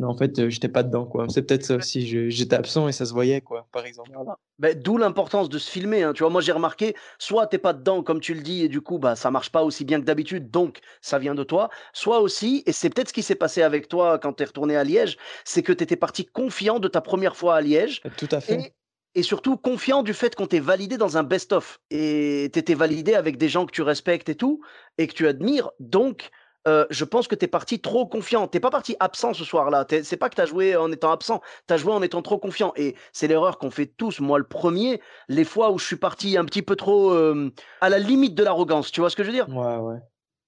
Non, 0.00 0.08
en 0.08 0.16
fait, 0.16 0.38
heu, 0.40 0.50
j'étais 0.50 0.68
pas 0.68 0.82
dedans, 0.84 1.06
quoi». 1.06 1.28
C'est 1.30 1.42
peut-être 1.46 1.64
ça 1.64 1.76
aussi, 1.76 2.06
je 2.06 2.28
j'étais 2.30 2.56
absent 2.56 2.88
et 2.88 2.92
ça 2.92 3.06
se 3.06 3.12
voyait, 3.14 3.40
quoi, 3.42 3.68
par 3.72 3.86
exemple. 3.86 4.10
Voilà. 4.14 4.36
Beh, 4.58 4.74
d'où 4.74 4.98
l'importance 4.98 5.48
de 5.48 5.58
se 5.58 5.70
filmer, 5.70 6.02
hein. 6.02 6.12
Tu 6.12 6.22
vois, 6.22 6.30
moi, 6.30 6.40
j'ai 6.42 6.52
remarqué, 6.52 6.94
soit 7.18 7.46
tu 7.46 7.56
es 7.56 7.58
pas 7.58 7.72
dedans, 7.72 8.02
comme 8.02 8.20
tu 8.20 8.34
le 8.34 8.42
dis, 8.42 8.62
et 8.62 8.68
du 8.68 8.80
coup, 8.82 8.98
bah, 8.98 9.16
ça 9.16 9.30
marche 9.30 9.50
pas 9.50 9.62
aussi 9.64 9.84
bien 9.84 9.98
que 10.00 10.04
d'habitude, 10.04 10.50
donc 10.50 10.80
ça 11.00 11.18
vient 11.18 11.34
de 11.34 11.42
toi. 11.42 11.70
Soit 11.94 12.20
aussi, 12.20 12.62
et 12.66 12.72
c'est 12.72 12.90
peut-être 12.90 13.08
ce 13.08 13.12
qui 13.14 13.22
s'est 13.22 13.34
passé 13.34 13.62
avec 13.62 13.88
toi 13.88 14.18
quand 14.18 14.34
tu 14.34 14.42
es 14.42 14.46
retourné 14.46 14.76
à 14.76 14.84
Liège, 14.84 15.16
c'est 15.44 15.62
que 15.62 15.72
tu 15.72 15.82
étais 15.84 15.96
parti 15.96 16.26
confiant 16.26 16.78
de 16.80 16.88
ta 16.88 17.00
première 17.00 17.34
fois 17.36 17.56
à 17.56 17.60
Liège 17.62 18.02
Tout 18.16 18.28
à 18.32 18.40
fait. 18.40 18.58
et 18.58 18.74
et 19.14 19.22
surtout 19.22 19.56
confiant 19.56 20.02
du 20.02 20.14
fait 20.14 20.34
qu'on 20.34 20.46
t'ait 20.46 20.60
validé 20.60 20.96
dans 20.96 21.16
un 21.16 21.22
best-of. 21.22 21.80
Et 21.90 22.50
tu 22.52 22.58
étais 22.58 22.74
validé 22.74 23.14
avec 23.14 23.36
des 23.36 23.48
gens 23.48 23.66
que 23.66 23.72
tu 23.72 23.82
respectes 23.82 24.28
et 24.28 24.34
tout, 24.34 24.60
et 24.98 25.06
que 25.06 25.12
tu 25.12 25.28
admires. 25.28 25.70
Donc, 25.78 26.30
euh, 26.66 26.86
je 26.90 27.04
pense 27.04 27.28
que 27.28 27.34
tu 27.34 27.44
es 27.44 27.48
parti 27.48 27.80
trop 27.80 28.06
confiant. 28.06 28.48
Tu 28.48 28.58
pas 28.60 28.70
parti 28.70 28.96
absent 28.98 29.34
ce 29.34 29.44
soir-là. 29.44 29.86
C'est 30.02 30.16
pas 30.16 30.28
que 30.28 30.36
tu 30.36 30.40
as 30.40 30.46
joué 30.46 30.76
en 30.76 30.90
étant 30.90 31.12
absent, 31.12 31.42
tu 31.68 31.74
as 31.74 31.76
joué 31.76 31.92
en 31.92 32.02
étant 32.02 32.22
trop 32.22 32.38
confiant. 32.38 32.72
Et 32.76 32.96
c'est 33.12 33.28
l'erreur 33.28 33.58
qu'on 33.58 33.70
fait 33.70 33.86
tous, 33.86 34.20
moi 34.20 34.38
le 34.38 34.46
premier, 34.46 35.00
les 35.28 35.44
fois 35.44 35.70
où 35.70 35.78
je 35.78 35.84
suis 35.84 35.96
parti 35.96 36.36
un 36.36 36.44
petit 36.44 36.62
peu 36.62 36.76
trop 36.76 37.12
euh, 37.12 37.52
à 37.80 37.88
la 37.88 37.98
limite 37.98 38.34
de 38.34 38.42
l'arrogance. 38.42 38.90
Tu 38.90 39.00
vois 39.00 39.10
ce 39.10 39.16
que 39.16 39.22
je 39.22 39.28
veux 39.28 39.34
dire? 39.34 39.48
Ouais, 39.48 39.76
ouais. 39.76 39.98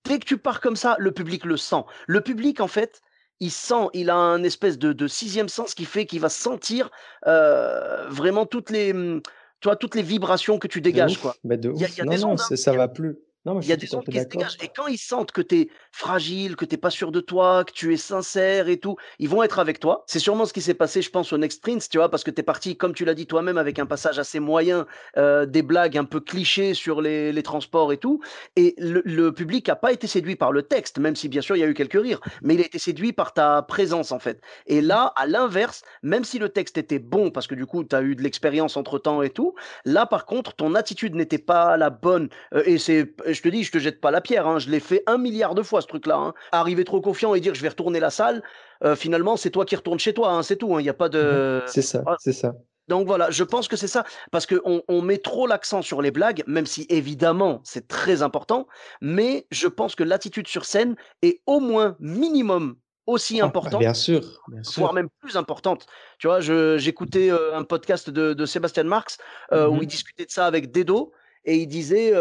Dès 0.04 0.18
que 0.18 0.24
tu 0.24 0.38
pars 0.38 0.60
comme 0.60 0.76
ça, 0.76 0.96
le 0.98 1.12
public 1.12 1.44
le 1.44 1.56
sent. 1.56 1.84
Le 2.06 2.20
public, 2.20 2.60
en 2.60 2.68
fait, 2.68 3.02
il 3.40 3.50
sent, 3.50 3.88
il 3.92 4.10
a 4.10 4.16
un 4.16 4.42
espèce 4.42 4.78
de, 4.78 5.06
sixième 5.06 5.48
sens 5.48 5.74
qui 5.74 5.84
fait 5.84 6.06
qu'il 6.06 6.20
va 6.20 6.28
sentir 6.28 6.90
euh, 7.26 8.08
vraiment 8.08 8.46
toutes 8.46 8.70
les, 8.70 8.92
hum, 8.92 9.20
toi, 9.60 9.76
toutes 9.76 9.94
les 9.94 10.02
vibrations 10.02 10.58
que 10.58 10.66
tu 10.66 10.80
dégages. 10.80 11.18
Quoi. 11.18 11.34
Mais 11.44 11.56
de 11.56 11.70
ouf. 11.70 11.98
non, 12.04 12.18
non, 12.18 12.32
hein. 12.32 12.56
ça 12.56 12.72
va 12.72 12.88
plus. 12.88 13.16
Non, 13.46 13.60
il 13.60 13.68
y 13.68 13.72
a 13.72 13.76
des 13.76 13.86
gens 13.86 14.00
qui 14.00 14.18
se 14.18 14.24
dégagent. 14.24 14.56
Et 14.60 14.68
quand 14.74 14.88
ils 14.88 14.98
sentent 14.98 15.30
que 15.30 15.40
tu 15.40 15.60
es 15.60 15.68
fragile, 15.92 16.56
que 16.56 16.64
tu 16.64 16.74
n'es 16.74 16.80
pas 16.80 16.90
sûr 16.90 17.12
de 17.12 17.20
toi, 17.20 17.64
que 17.64 17.70
tu 17.70 17.94
es 17.94 17.96
sincère 17.96 18.68
et 18.68 18.78
tout, 18.78 18.96
ils 19.20 19.28
vont 19.28 19.44
être 19.44 19.60
avec 19.60 19.78
toi. 19.78 20.02
C'est 20.08 20.18
sûrement 20.18 20.46
ce 20.46 20.52
qui 20.52 20.60
s'est 20.60 20.74
passé, 20.74 21.00
je 21.00 21.10
pense, 21.10 21.32
au 21.32 21.38
Next 21.38 21.62
Prince, 21.62 21.88
tu 21.88 21.98
vois, 21.98 22.10
parce 22.10 22.24
que 22.24 22.32
tu 22.32 22.40
es 22.40 22.42
parti, 22.42 22.76
comme 22.76 22.92
tu 22.92 23.04
l'as 23.04 23.14
dit 23.14 23.28
toi-même, 23.28 23.56
avec 23.56 23.78
un 23.78 23.86
passage 23.86 24.18
assez 24.18 24.40
moyen, 24.40 24.84
euh, 25.16 25.46
des 25.46 25.62
blagues 25.62 25.96
un 25.96 26.04
peu 26.04 26.18
clichés 26.18 26.74
sur 26.74 27.00
les, 27.00 27.30
les 27.30 27.42
transports 27.44 27.92
et 27.92 27.98
tout. 27.98 28.20
Et 28.56 28.74
le, 28.78 29.30
public 29.30 29.68
n'a 29.68 29.76
pas 29.76 29.92
été 29.92 30.08
séduit 30.08 30.34
par 30.34 30.50
le 30.50 30.62
texte, 30.62 30.98
même 30.98 31.14
si 31.14 31.28
bien 31.28 31.40
sûr 31.40 31.54
il 31.54 31.60
y 31.60 31.64
a 31.64 31.68
eu 31.68 31.74
quelques 31.74 32.02
rires, 32.02 32.20
mais 32.42 32.54
il 32.54 32.60
a 32.60 32.66
été 32.66 32.80
séduit 32.80 33.12
par 33.12 33.32
ta 33.32 33.62
présence, 33.62 34.10
en 34.10 34.18
fait. 34.18 34.40
Et 34.66 34.80
là, 34.80 35.12
à 35.14 35.24
l'inverse, 35.28 35.82
même 36.02 36.24
si 36.24 36.40
le 36.40 36.48
texte 36.48 36.78
était 36.78 36.98
bon, 36.98 37.30
parce 37.30 37.46
que 37.46 37.54
du 37.54 37.64
coup, 37.64 37.84
tu 37.84 37.94
as 37.94 38.02
eu 38.02 38.16
de 38.16 38.22
l'expérience 38.22 38.76
entre 38.76 38.98
temps 38.98 39.22
et 39.22 39.30
tout, 39.30 39.54
là, 39.84 40.04
par 40.04 40.26
contre, 40.26 40.52
ton 40.52 40.74
attitude 40.74 41.14
n'était 41.14 41.38
pas 41.38 41.76
la 41.76 41.90
bonne. 41.90 42.28
Euh, 42.52 42.64
et 42.66 42.78
c'est 42.78 43.14
je 43.36 43.42
te 43.42 43.48
dis, 43.48 43.62
je 43.62 43.72
te 43.72 43.78
jette 43.78 44.00
pas 44.00 44.10
la 44.10 44.20
pierre. 44.20 44.46
Hein, 44.46 44.58
je 44.58 44.70
l'ai 44.70 44.80
fait 44.80 45.02
un 45.06 45.18
milliard 45.18 45.54
de 45.54 45.62
fois 45.62 45.80
ce 45.80 45.86
truc-là. 45.86 46.16
Hein. 46.16 46.34
Arriver 46.52 46.84
trop 46.84 47.00
confiant 47.00 47.34
et 47.34 47.40
dire 47.40 47.54
je 47.54 47.62
vais 47.62 47.68
retourner 47.68 48.00
la 48.00 48.10
salle, 48.10 48.42
euh, 48.84 48.96
finalement 48.96 49.36
c'est 49.36 49.50
toi 49.50 49.64
qui 49.64 49.76
retournes 49.76 49.98
chez 49.98 50.12
toi. 50.12 50.32
Hein, 50.32 50.42
c'est 50.42 50.56
tout. 50.56 50.78
Il 50.78 50.82
n'y 50.82 50.88
a 50.88 50.94
pas 50.94 51.08
de. 51.08 51.62
C'est 51.66 51.82
ça. 51.82 52.02
C'est 52.18 52.32
ça. 52.32 52.54
Donc 52.88 53.06
voilà, 53.06 53.30
je 53.30 53.42
pense 53.42 53.66
que 53.68 53.76
c'est 53.76 53.88
ça, 53.88 54.04
parce 54.30 54.46
qu'on 54.46 54.82
on 54.86 55.02
met 55.02 55.18
trop 55.18 55.46
l'accent 55.46 55.82
sur 55.82 56.02
les 56.02 56.12
blagues, 56.12 56.44
même 56.46 56.66
si 56.66 56.86
évidemment 56.88 57.60
c'est 57.64 57.88
très 57.88 58.22
important, 58.22 58.68
mais 59.00 59.46
je 59.50 59.66
pense 59.66 59.96
que 59.96 60.04
l'attitude 60.04 60.46
sur 60.46 60.64
scène 60.64 60.94
est 61.22 61.40
au 61.46 61.58
moins 61.58 61.96
minimum 61.98 62.76
aussi 63.06 63.40
ah, 63.40 63.46
importante, 63.46 63.80
bien 63.80 63.94
sûr, 63.94 64.40
voire 64.76 64.92
même 64.92 65.08
plus 65.20 65.36
importante. 65.36 65.86
Tu 66.18 66.26
vois, 66.26 66.40
j'écoutais 66.40 67.30
euh, 67.30 67.56
un 67.56 67.64
podcast 67.64 68.10
de, 68.10 68.46
Sébastien 68.46 68.84
Marx 68.84 69.18
euh, 69.52 69.68
où 69.68 69.76
mmh 69.76 69.82
il 69.82 69.86
discutait 69.86 70.26
de 70.26 70.30
ça 70.30 70.46
avec 70.46 70.72
Dedo, 70.72 71.12
et 71.46 71.56
il 71.56 71.66
disait, 71.66 72.12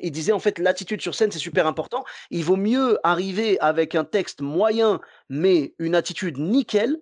il 0.00 0.10
disait 0.10 0.32
en 0.32 0.38
fait 0.38 0.58
l'attitude 0.58 1.00
sur 1.00 1.14
scène 1.14 1.30
c'est 1.30 1.38
super 1.38 1.66
important. 1.66 2.04
Il 2.30 2.44
vaut 2.44 2.56
mieux 2.56 2.98
arriver 3.02 3.58
avec 3.60 3.94
un 3.94 4.04
texte 4.04 4.40
moyen 4.40 5.00
mais 5.28 5.74
une 5.78 5.94
attitude 5.94 6.38
nickel 6.38 6.98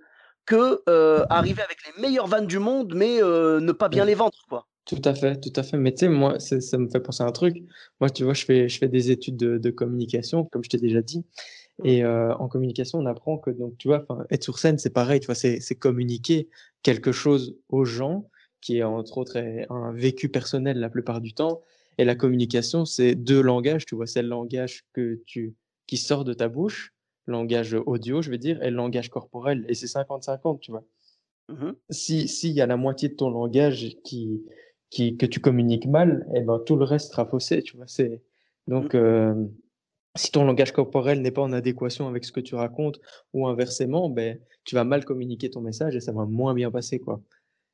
que 0.47 0.83
arriver 1.31 1.63
avec 1.63 1.79
les 1.87 2.03
meilleures 2.03 2.27
vannes 2.27 2.47
du 2.47 2.59
monde 2.59 2.95
mais 2.95 3.21
ne 3.21 3.73
pas 3.73 3.89
bien 3.89 4.05
les 4.05 4.15
vendre 4.15 4.39
quoi. 4.49 4.67
Tout 4.89 5.03
à 5.05 5.15
fait, 5.15 5.39
tout 5.39 5.53
à 5.55 5.63
fait. 5.63 5.77
Mais 5.77 5.93
tu 5.93 5.99
sais, 5.99 6.09
moi, 6.09 6.41
ça 6.41 6.79
me 6.79 6.89
fait 6.89 7.01
penser 7.01 7.23
à 7.23 7.27
un 7.27 7.33
truc. 7.33 7.63
Moi, 8.01 8.09
tu 8.09 8.25
vois, 8.25 8.33
je 8.33 8.47
fais, 8.47 8.71
je 8.71 8.79
fais 8.79 8.89
des 8.89 9.11
études 9.11 9.37
de, 9.37 9.71
communication, 9.71 10.47
comme 10.47 10.65
je 10.65 10.71
t'ai 10.71 10.79
déjà 10.79 11.03
dit. 11.03 11.27
Mmh. 11.81 11.87
Et 11.87 12.07
en 12.07 12.49
communication, 12.49 12.99
on 12.99 13.05
apprend 13.05 13.37
que, 13.37 13.51
donc, 13.51 13.77
tu 13.77 13.89
vois, 13.89 14.07
être 14.31 14.43
sur 14.43 14.59
scène, 14.59 14.79
c'est 14.79 14.89
pareil, 14.89 15.21
tu 15.21 15.27
vois, 15.27 15.35
c'est 15.35 15.75
communiquer 15.79 16.49
quelque 16.83 17.13
chose 17.13 17.55
aux 17.69 17.85
gens 17.85 18.31
qui 18.61 18.79
est 18.79 18.83
entre 18.83 19.18
autres 19.18 19.38
un 19.71 19.92
vécu 19.92 20.29
personnel 20.29 20.79
la 20.79 20.90
plupart 20.90 21.21
du 21.21 21.33
temps. 21.33 21.62
Et 21.99 22.05
la 22.05 22.14
communication, 22.14 22.85
c'est 22.85 23.14
deux 23.14 23.40
langages, 23.40 23.85
tu 23.85 23.97
vois, 23.97 24.07
c'est 24.07 24.23
le 24.23 24.29
langage 24.29 24.85
que 24.92 25.21
tu, 25.27 25.55
qui 25.87 25.97
sort 25.97 26.25
de 26.25 26.33
ta 26.33 26.49
bouche, 26.49 26.94
langage 27.27 27.75
audio, 27.87 28.23
je 28.23 28.31
veux 28.31 28.38
dire, 28.38 28.62
et 28.62 28.71
le 28.71 28.77
langage 28.77 29.11
corporel. 29.11 29.64
Et 29.68 29.75
c'est 29.75 29.87
50-50, 29.87 30.61
tu 30.61 30.71
vois. 30.71 30.85
Mmh 31.49 31.71
si 31.90 32.29
S'il 32.29 32.53
y 32.53 32.61
a 32.61 32.66
la 32.66 32.77
moitié 32.77 33.09
de 33.09 33.14
ton 33.14 33.31
langage 33.31 33.97
qui, 34.05 34.42
qui, 34.90 35.16
que 35.16 35.27
tu 35.27 35.40
communiques 35.40 35.87
mal, 35.87 36.27
et 36.35 36.38
eh 36.38 36.40
ben, 36.42 36.61
tout 36.64 36.77
le 36.77 36.85
reste 36.85 37.11
sera 37.11 37.27
faussé, 37.27 37.62
tu 37.62 37.77
vois. 37.77 37.87
C'est, 37.88 38.23
donc, 38.66 38.94
mmh. 38.94 38.99
euh, 38.99 39.44
si 40.14 40.31
ton 40.31 40.44
langage 40.44 40.73
corporel 40.73 41.23
n'est 41.23 41.31
pas 41.31 41.42
en 41.42 41.53
adéquation 41.53 42.07
avec 42.07 42.25
ce 42.25 42.33
que 42.33 42.40
tu 42.40 42.55
racontes, 42.55 43.01
ou 43.33 43.47
inversement, 43.47 44.09
ben, 44.09 44.38
tu 44.64 44.75
vas 44.75 44.85
mal 44.85 45.05
communiquer 45.05 45.51
ton 45.51 45.62
message 45.62 45.97
et 45.97 46.01
ça 46.01 46.12
va 46.12 46.27
moins 46.27 46.55
bien 46.55 46.71
passer, 46.71 47.01
quoi. 47.01 47.23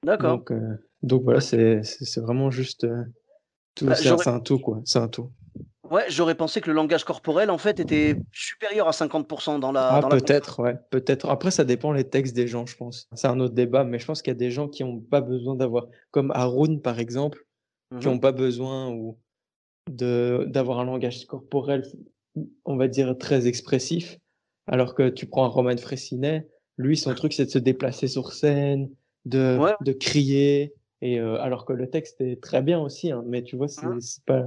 D'accord. 0.04 0.38
Donc, 0.38 0.50
euh, 0.50 0.76
donc 1.02 1.22
voilà, 1.24 1.40
c'est 1.40 1.82
vraiment 2.18 2.50
juste 2.50 2.84
euh, 2.84 3.02
tout, 3.74 3.86
bah, 3.86 3.94
c'est 3.94 4.28
un 4.28 4.40
tout 4.40 4.58
quoi, 4.58 4.80
c'est 4.84 4.98
un 4.98 5.08
tout. 5.08 5.30
Ouais, 5.90 6.04
j'aurais 6.08 6.34
pensé 6.34 6.60
que 6.60 6.70
le 6.70 6.74
langage 6.74 7.04
corporel 7.04 7.50
en 7.50 7.58
fait 7.58 7.78
était 7.78 8.16
supérieur 8.32 8.88
à 8.88 8.92
50% 8.92 9.60
dans 9.60 9.70
la. 9.70 9.96
Ah, 9.96 10.08
peut-être, 10.08 10.60
ouais, 10.60 10.76
peut-être. 10.90 11.28
Après, 11.28 11.50
ça 11.50 11.64
dépend 11.64 11.92
les 11.92 12.04
textes 12.04 12.34
des 12.34 12.46
gens, 12.46 12.64
je 12.66 12.76
pense. 12.76 13.06
C'est 13.14 13.28
un 13.28 13.38
autre 13.38 13.54
débat, 13.54 13.84
mais 13.84 13.98
je 13.98 14.06
pense 14.06 14.22
qu'il 14.22 14.30
y 14.30 14.36
a 14.36 14.38
des 14.38 14.50
gens 14.50 14.68
qui 14.68 14.82
n'ont 14.82 15.00
pas 15.00 15.20
besoin 15.20 15.54
d'avoir, 15.54 15.86
comme 16.10 16.30
Haroun 16.32 16.80
par 16.80 16.98
exemple, 16.98 17.46
qui 18.00 18.06
n'ont 18.06 18.16
mmh 18.16 18.20
pas 18.20 18.32
besoin 18.32 18.90
ou 18.90 19.18
de 19.90 20.46
d'avoir 20.48 20.80
un 20.80 20.84
langage 20.84 21.26
corporel, 21.26 21.84
on 22.64 22.76
va 22.76 22.88
dire 22.88 23.16
très 23.18 23.46
expressif, 23.46 24.18
alors 24.66 24.94
que 24.94 25.08
tu 25.08 25.26
prends 25.26 25.44
un 25.44 25.48
Roman 25.48 25.76
Fressinet, 25.76 26.48
lui 26.78 26.96
son 26.96 27.14
truc 27.14 27.32
c'est 27.34 27.44
de 27.44 27.50
se 27.50 27.58
déplacer 27.58 28.08
sur 28.08 28.32
scène, 28.32 28.90
de, 29.24 29.58
de 29.82 29.92
crier. 29.92 30.74
Et 31.00 31.20
euh, 31.20 31.40
alors 31.40 31.66
que 31.66 31.72
le 31.72 31.90
texte 31.90 32.20
est 32.20 32.42
très 32.42 32.62
bien 32.62 32.80
aussi, 32.80 33.12
hein, 33.12 33.22
mais 33.26 33.42
tu 33.42 33.56
vois, 33.56 33.68
c'est 33.68 33.86
mmh. 33.86 34.00
pas. 34.26 34.44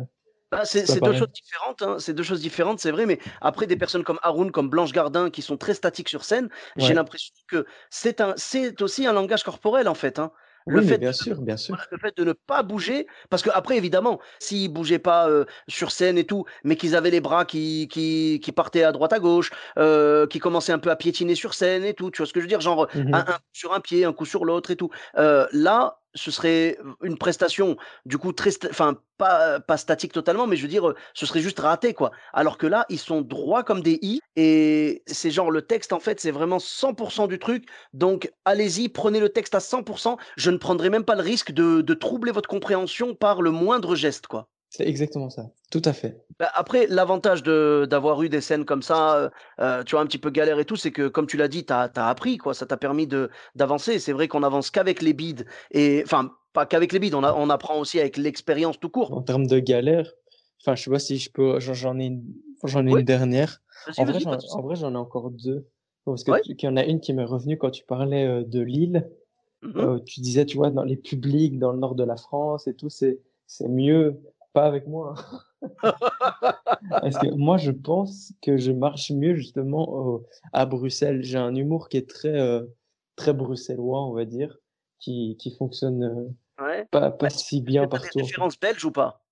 Bah, 0.50 0.62
c'est 0.64 0.86
deux 1.02 1.14
choses 1.14 1.32
différentes, 1.34 1.82
hein, 1.82 1.98
c'est 2.00 2.14
deux 2.14 2.24
choses 2.24 2.40
différentes, 2.40 2.80
c'est 2.80 2.92
vrai, 2.92 3.06
mais 3.06 3.20
après 3.42 3.68
des 3.68 3.76
personnes 3.76 4.06
comme 4.06 4.18
Haroun, 4.24 4.50
comme 4.52 4.70
Blanche 4.70 4.94
Gardin, 4.94 5.30
qui 5.30 5.42
sont 5.42 5.58
très 5.58 5.74
statiques 5.74 6.08
sur 6.08 6.24
scène, 6.24 6.48
j'ai 6.78 6.94
l'impression 6.94 7.34
que 7.48 7.66
c'est 7.90 8.22
un, 8.22 8.34
c'est 8.38 8.82
aussi 8.82 9.06
un 9.06 9.12
langage 9.12 9.44
corporel 9.44 9.90
en 9.90 9.94
fait. 9.94 10.20
Hein. 10.20 10.32
Le 10.68 10.82
fait 10.82 10.98
bien 10.98 11.12
de, 11.12 11.16
sûr, 11.16 11.42
bien 11.42 11.58
sûr. 11.58 11.78
Le 11.92 11.98
fait 11.98 12.16
de 12.18 12.24
ne 12.24 12.34
pas 12.34 12.64
bouger, 12.64 13.08
parce 13.30 13.42
que 13.42 13.50
après, 13.54 13.78
évidemment, 13.78 14.20
s'ils 14.40 14.72
bougeaient 14.72 15.00
pas 15.00 15.30
euh, 15.30 15.46
sur 15.68 15.92
scène 15.92 16.18
et 16.18 16.26
tout, 16.26 16.46
mais 16.64 16.76
qu'ils 16.76 16.96
avaient 16.96 17.10
les 17.10 17.22
bras 17.22 17.46
qui, 17.46 17.88
qui, 17.88 18.40
qui, 18.44 18.52
partaient 18.52 18.84
à 18.84 18.92
droite 18.92 19.14
à 19.14 19.20
gauche, 19.20 19.52
euh, 19.78 20.28
qui 20.28 20.40
commençaient 20.40 20.74
un 20.74 20.80
peu 20.80 20.92
à 20.92 20.96
piétiner 20.96 21.36
sur 21.36 21.54
scène 21.54 21.84
et 21.84 21.94
tout, 21.94 22.12
tu 22.12 22.18
vois 22.18 22.28
ce 22.28 22.34
que 22.34 22.40
je 22.40 22.46
veux 22.46 22.50
dire, 22.50 22.62
genre 22.62 22.88
mmh 22.94 23.14
un, 23.14 23.20
un, 23.20 23.38
sur 23.54 23.74
un 23.74 23.80
pied, 23.80 24.06
un 24.06 24.14
coup 24.14 24.26
sur 24.26 24.46
l'autre 24.46 24.72
et 24.72 24.76
tout. 24.76 24.90
Euh, 25.18 25.48
là, 25.52 26.00
ce 26.18 26.32
serait 26.32 26.78
une 27.02 27.18
prestation 27.18 27.78
du 28.06 28.18
coup 28.18 28.34
très 28.34 28.52
enfin 28.70 28.98
pas 29.18 29.60
pas 29.60 29.78
statique 29.78 30.12
totalement 30.14 30.48
mais 30.48 30.58
je 30.58 30.64
veux 30.64 30.68
dire 30.68 30.94
ce 31.14 31.26
serait 31.26 31.42
juste 31.42 31.60
raté 31.60 31.94
quoi. 31.94 32.12
Alors 32.34 32.58
que 32.58 32.68
là 32.68 32.86
ils 32.90 33.00
sont 33.00 33.22
droits 33.22 33.64
comme 33.64 33.82
des 33.82 34.00
i 34.02 34.20
et 34.36 35.04
c'est 35.08 35.32
genre 35.32 35.52
le 35.52 35.62
texte 35.62 35.94
en 35.94 36.00
fait 36.00 36.20
c'est 36.20 36.32
vraiment 36.32 36.58
100% 36.58 37.28
du 37.28 37.40
truc. 37.40 37.66
Donc 37.94 38.32
allez-y 38.46 38.90
prenez 38.90 39.20
le 39.20 39.30
texte 39.30 39.56
à 39.56 39.60
100% 39.60 40.18
je 40.36 40.52
ne 40.52 40.58
prendrai 40.58 40.90
même 40.90 41.06
pas 41.06 41.16
le 41.16 41.22
risque 41.22 41.52
de, 41.52 41.82
de 41.82 41.94
troubler 41.94 42.32
votre 42.32 42.50
compréhension 42.50 43.16
par 43.16 43.42
le 43.42 43.52
moindre 43.52 43.96
geste 43.96 44.28
quoi 44.28 44.50
c'est 44.70 44.88
exactement 44.88 45.30
ça, 45.30 45.50
tout 45.72 45.82
à 45.86 45.94
fait. 45.94 46.24
Bah, 46.40 46.50
après, 46.54 46.88
l'avantage 46.88 47.42
d'avoir 47.42 48.22
eu 48.22 48.30
des 48.30 48.42
scènes 48.42 48.66
comme 48.66 48.82
ça, 48.82 49.16
euh, 49.16 49.30
euh, 49.60 49.84
tu 49.84 49.96
vois, 49.96 50.02
un 50.02 50.06
petit 50.06 50.18
peu 50.18 50.30
galère 50.30 50.60
et 50.60 50.66
tout, 50.66 50.76
c'est 50.76 50.92
que, 50.92 51.08
comme 51.08 51.26
tu 51.26 51.38
l'as 51.38 51.48
dit, 51.48 51.66
tu 51.66 51.74
as, 51.74 51.90
appris, 51.96 52.38
quoi. 52.38 52.54
Ça 52.54 52.66
t'a 52.66 52.78
permis 52.78 53.08
d'avancer. 53.56 54.00
C'est 54.00 54.12
vrai 54.12 54.28
qu'on 54.28 54.44
avance 54.44 54.70
qu'avec 54.70 55.02
les 55.02 55.14
bides. 55.14 55.46
Et, 55.72 56.02
enfin, 56.04 56.32
pas 56.54 56.66
qu'avec 56.66 56.92
les 56.92 57.00
bides, 57.00 57.16
on, 57.16 57.24
on 57.24 57.50
apprend 57.50 57.80
aussi 57.80 58.00
avec 58.00 58.18
l'expérience 58.18 58.80
tout 58.80 58.90
court. 58.90 59.14
En 59.14 59.22
termes 59.22 59.48
de 59.48 59.60
galère, 59.60 60.12
enfin, 60.62 60.76
je 60.76 60.84
sais 60.84 60.92
pas 60.92 61.00
si 61.00 61.18
je 61.18 61.32
peux, 61.32 61.60
j'en 61.60 61.98
ai, 61.98 62.06
une, 62.06 62.24
ai 62.64 62.78
une 62.78 63.02
dernière. 63.04 63.62
En 63.98 64.04
vrai, 64.04 64.76
j'en 64.76 64.94
ai 64.94 64.98
encore 64.98 65.32
deux. 65.32 65.66
Parce 66.04 66.24
qu'il 66.24 66.56
y 66.62 66.68
en 66.68 66.78
a 66.78 66.86
une 66.86 67.00
qui 67.00 67.14
m'est 67.14 67.26
revenue 67.26 67.58
quand 67.58 67.72
tu 67.72 67.84
parlais 67.84 68.26
euh, 68.26 68.44
de 68.44 68.62
Lille. 68.62 69.10
Mmh 69.64 70.02
tu 70.06 70.22
disais, 70.22 70.46
tu 70.46 70.56
vois, 70.58 70.70
dans 70.70 70.84
les 70.84 70.98
publics, 70.98 71.58
dans 71.58 71.72
le 71.72 71.80
nord 71.80 71.96
de 71.96 72.04
la 72.04 72.16
France 72.16 72.68
et 72.68 72.76
tout, 72.76 72.90
c'est 72.90 73.20
mieux 73.68 74.22
pas 74.54 74.66
avec 74.66 74.88
moi. 74.88 75.16
Hein. 75.18 75.42
Parce 76.90 77.18
que 77.18 77.34
moi, 77.36 77.58
je 77.58 77.72
pense 77.72 78.34
que 78.42 78.58
je 78.58 78.72
marche 78.72 79.12
mieux 79.12 79.36
justement 79.36 80.22
à 80.54 80.66
Bruxelles. 80.66 81.22
J'ai 81.24 81.38
un 81.38 81.56
humour 81.56 81.90
qui 81.90 81.98
est 81.98 82.10
très, 82.10 82.40
euh, 82.40 82.64
très 83.16 83.34
bruxellois, 83.34 84.06
on 84.06 84.14
va 84.14 84.26
dire, 84.26 84.58
qui, 85.00 85.36
qui 85.40 85.56
fonctionne 85.56 86.04
euh, 86.04 86.84
pas, 86.92 87.12
pas 87.12 87.30
si 87.30 87.62
bien 87.62 87.88
partout. 87.88 88.20
Des 88.20 88.24
références 88.24 88.60
belges 88.60 88.86
ou 88.86 88.92
pas? 88.92 89.24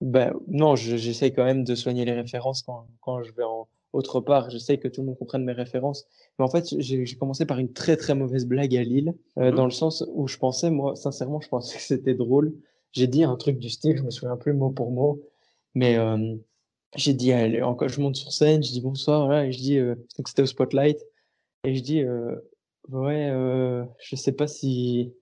Ben, 0.00 0.32
Non, 0.46 0.76
j'essaye 0.76 1.32
quand 1.32 1.44
même 1.44 1.64
de 1.64 1.74
soigner 1.74 2.04
les 2.04 2.12
références 2.12 2.62
quand, 2.62 2.86
quand 3.00 3.22
je 3.22 3.32
vais 3.32 3.44
en 3.44 3.68
autre 3.92 4.20
part. 4.20 4.50
J'essaye 4.50 4.78
que 4.78 4.88
tout 4.88 5.02
le 5.02 5.08
monde 5.08 5.18
comprenne 5.18 5.44
mes 5.44 5.52
références. 5.52 6.06
Mais 6.38 6.44
en 6.44 6.48
fait, 6.48 6.66
j'ai 6.78 7.04
commencé 7.16 7.44
par 7.44 7.58
une 7.58 7.72
très 7.72 7.96
très 7.96 8.14
mauvaise 8.14 8.46
blague 8.46 8.76
à 8.76 8.82
Lille, 8.82 9.14
euh, 9.38 9.50
mmh 9.50 9.54
dans 9.54 9.64
le 9.64 9.70
sens 9.70 10.04
où 10.14 10.26
je 10.26 10.38
pensais, 10.38 10.70
moi, 10.70 10.96
sincèrement, 10.96 11.40
je 11.40 11.48
pensais 11.48 11.76
que 11.76 11.82
c'était 11.82 12.14
drôle 12.14 12.54
j'ai 12.92 13.06
dit 13.06 13.24
un 13.24 13.36
truc 13.36 13.58
du 13.58 13.70
style, 13.70 13.96
je 13.96 14.02
me 14.02 14.10
souviens 14.10 14.36
plus 14.36 14.52
mot 14.52 14.70
pour 14.70 14.90
mot, 14.90 15.22
mais 15.74 15.96
euh, 15.96 16.36
j'ai 16.96 17.14
dit, 17.14 17.32
allez, 17.32 17.62
encore, 17.62 17.88
je 17.88 18.00
monte 18.00 18.16
sur 18.16 18.32
scène, 18.32 18.62
je 18.62 18.70
dis 18.70 18.80
bonsoir, 18.80 19.32
et 19.42 19.52
je 19.52 19.58
dis, 19.58 19.78
euh, 19.78 19.94
donc 20.16 20.28
c'était 20.28 20.42
au 20.42 20.46
Spotlight, 20.46 21.00
et 21.64 21.74
je 21.74 21.82
dis, 21.82 22.02
euh, 22.02 22.36
ouais, 22.88 23.30
je 24.00 24.16
sais 24.16 24.32
pas 24.32 24.46
si, 24.46 25.12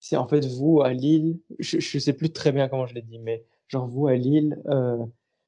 c'est 0.00 0.16
en 0.16 0.26
fait 0.26 0.44
vous 0.46 0.80
à 0.82 0.92
Lille, 0.92 1.38
je, 1.58 1.78
je 1.78 1.98
sais 1.98 2.12
plus 2.12 2.30
très 2.32 2.52
bien 2.52 2.68
comment 2.68 2.86
je 2.86 2.94
l'ai 2.94 3.02
dit, 3.02 3.18
mais 3.18 3.44
genre 3.68 3.86
vous 3.86 4.08
à 4.08 4.16
Lille, 4.16 4.60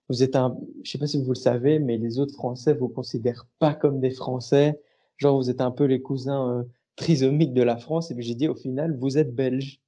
vous 0.08 0.22
êtes 0.22 0.36
un, 0.36 0.56
je 0.82 0.90
sais 0.90 0.98
pas 0.98 1.06
si 1.06 1.20
vous 1.20 1.30
le 1.30 1.34
savez, 1.34 1.78
mais 1.78 1.96
les 1.96 2.18
autres 2.18 2.34
Français 2.34 2.74
vous 2.74 2.88
considèrent 2.88 3.46
pas 3.58 3.74
comme 3.74 4.00
des 4.00 4.10
Français. 4.10 4.80
Genre 5.16 5.36
vous 5.36 5.48
êtes 5.48 5.62
un 5.62 5.70
peu 5.70 5.84
les 5.84 6.02
cousins 6.02 6.66
trisomiques 6.96 7.54
de 7.54 7.62
la 7.62 7.78
France. 7.78 8.10
Et 8.10 8.14
puis 8.14 8.22
j'ai 8.22 8.34
dit 8.34 8.48
au 8.48 8.54
final, 8.54 8.96
vous 8.98 9.16
êtes 9.16 9.34
belge. 9.34 9.80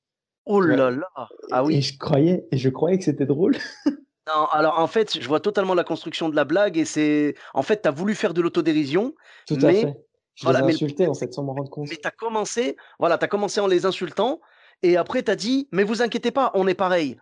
Oh 0.46 0.60
là 0.60 0.90
là 0.90 1.10
Ah 1.50 1.62
Et 1.62 1.66
oui. 1.66 1.82
je 1.82 1.98
croyais, 1.98 2.46
et 2.50 2.56
je 2.56 2.68
croyais 2.68 2.98
que 2.98 3.04
c'était 3.04 3.26
drôle. 3.26 3.56
Non, 4.28 4.46
alors 4.46 4.80
en 4.80 4.88
fait, 4.88 5.20
je 5.20 5.28
vois 5.28 5.38
totalement 5.38 5.74
la 5.74 5.84
construction 5.84 6.28
de 6.28 6.34
la 6.34 6.44
blague 6.44 6.76
et 6.78 6.84
c'est 6.84 7.34
en 7.54 7.62
fait, 7.62 7.82
tu 7.82 7.88
as 7.88 7.92
voulu 7.92 8.14
faire 8.16 8.34
de 8.34 8.40
l'autodérision, 8.40 9.14
Tout 9.46 9.54
à 9.54 9.58
mais 9.68 9.82
fait. 9.82 9.96
Je 10.34 10.44
voilà, 10.44 10.62
les 10.62 10.74
insultais 10.74 10.94
problème 11.04 11.10
en 11.10 11.14
fait 11.14 11.32
sans 11.32 11.44
m'en 11.44 11.54
rendre 11.54 11.70
compte. 11.70 11.88
mais 11.88 11.96
tu 11.96 12.06
as 12.08 12.10
commencé 12.10 12.76
voilà, 12.98 13.18
as 13.20 13.28
commencé 13.28 13.60
en 13.60 13.68
les 13.68 13.86
insultant 13.86 14.40
et 14.82 14.96
après 14.96 15.22
tu 15.22 15.30
as 15.30 15.36
dit: 15.36 15.68
«Mais 15.70 15.84
vous 15.84 16.02
inquiétez 16.02 16.32
pas, 16.32 16.50
on 16.54 16.66
est 16.66 16.74
pareil» 16.74 17.18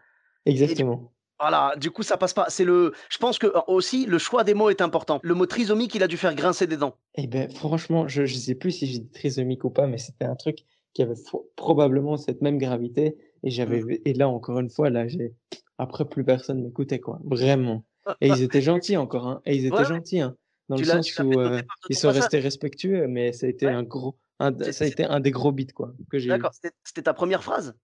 et 0.47 0.51
Exactement. 0.51 1.13
voilà, 1.39 1.75
du 1.77 1.91
coup 1.91 2.03
ça 2.03 2.17
passe 2.17 2.33
pas. 2.33 2.47
C'est 2.49 2.65
le 2.65 2.93
je 3.11 3.19
pense 3.19 3.39
que, 3.39 3.49
heu, 3.49 3.53
aussi 3.67 4.07
le 4.07 4.19
choix 4.19 4.43
des 4.45 4.55
mots 4.55 4.71
est 4.71 4.81
important. 4.81 5.21
Le 5.23 5.35
mot 5.35 5.45
trisomique, 5.47 5.95
il 5.95 6.03
a 6.03 6.09
dû 6.09 6.17
faire 6.17 6.35
grincer 6.35 6.67
des 6.67 6.79
dents. 6.79 6.97
Et 7.17 7.27
ben 7.27 7.51
franchement, 7.51 8.09
je 8.09 8.25
je 8.25 8.35
sais 8.35 8.55
plus 8.55 8.73
si 8.73 8.87
j'ai 8.87 8.99
dit 9.01 9.11
trisomique 9.11 9.65
ou 9.65 9.71
pas, 9.71 9.87
mais 9.87 9.99
c'était 9.99 10.25
un 10.25 10.37
truc 10.37 10.65
qui 10.95 11.03
avait 11.03 11.15
probablement 11.57 12.17
cette 12.17 12.43
même 12.43 12.59
gravité. 12.59 13.17
Et 13.43 13.51
j'avais 13.51 13.81
Mmh. 13.81 13.99
et 14.05 14.15
là 14.15 14.29
encore 14.29 14.59
une 14.61 14.71
fois, 14.71 14.91
là 14.91 15.07
j'ai 15.09 15.35
après 15.79 16.05
plus 16.09 16.25
personne 16.25 16.63
m'écoutait 16.63 17.01
quoi, 17.01 17.21
vraiment. 17.25 17.85
Et 18.21 18.31
ils 18.31 18.43
étaient 18.43 18.63
gentils 18.63 18.97
encore, 18.97 19.27
hein. 19.29 19.43
Et 19.47 19.57
ils 19.57 19.67
étaient 19.67 19.85
Ouais, 19.85 19.85
gentils, 19.85 20.21
hein. 20.21 20.37
Dans 20.71 20.77
tu 20.77 20.85
le 20.85 20.85
sens 20.85 21.19
où 21.19 21.39
euh, 21.41 21.63
ils 21.91 21.97
sont 21.97 22.11
restés 22.11 22.39
respectueux, 22.39 23.07
mais 23.09 23.33
ça 23.33 23.47
a 23.47 23.49
été 23.51 23.67
Ouais, 23.67 23.73
un 23.73 23.83
gros, 23.83 24.17
un, 24.41 24.57
ça 24.73 24.85
a 24.85 24.89
été 24.89 25.05
un 25.05 25.21
des 25.21 25.31
gros 25.31 25.53
beats 25.53 25.73
quoi 25.75 25.93
que 26.11 26.19
j'ai 26.19 26.49
d'accord, 26.49 26.53
c'était 26.85 27.03
ta 27.03 27.15
première 27.15 27.43
phrase? 27.43 27.75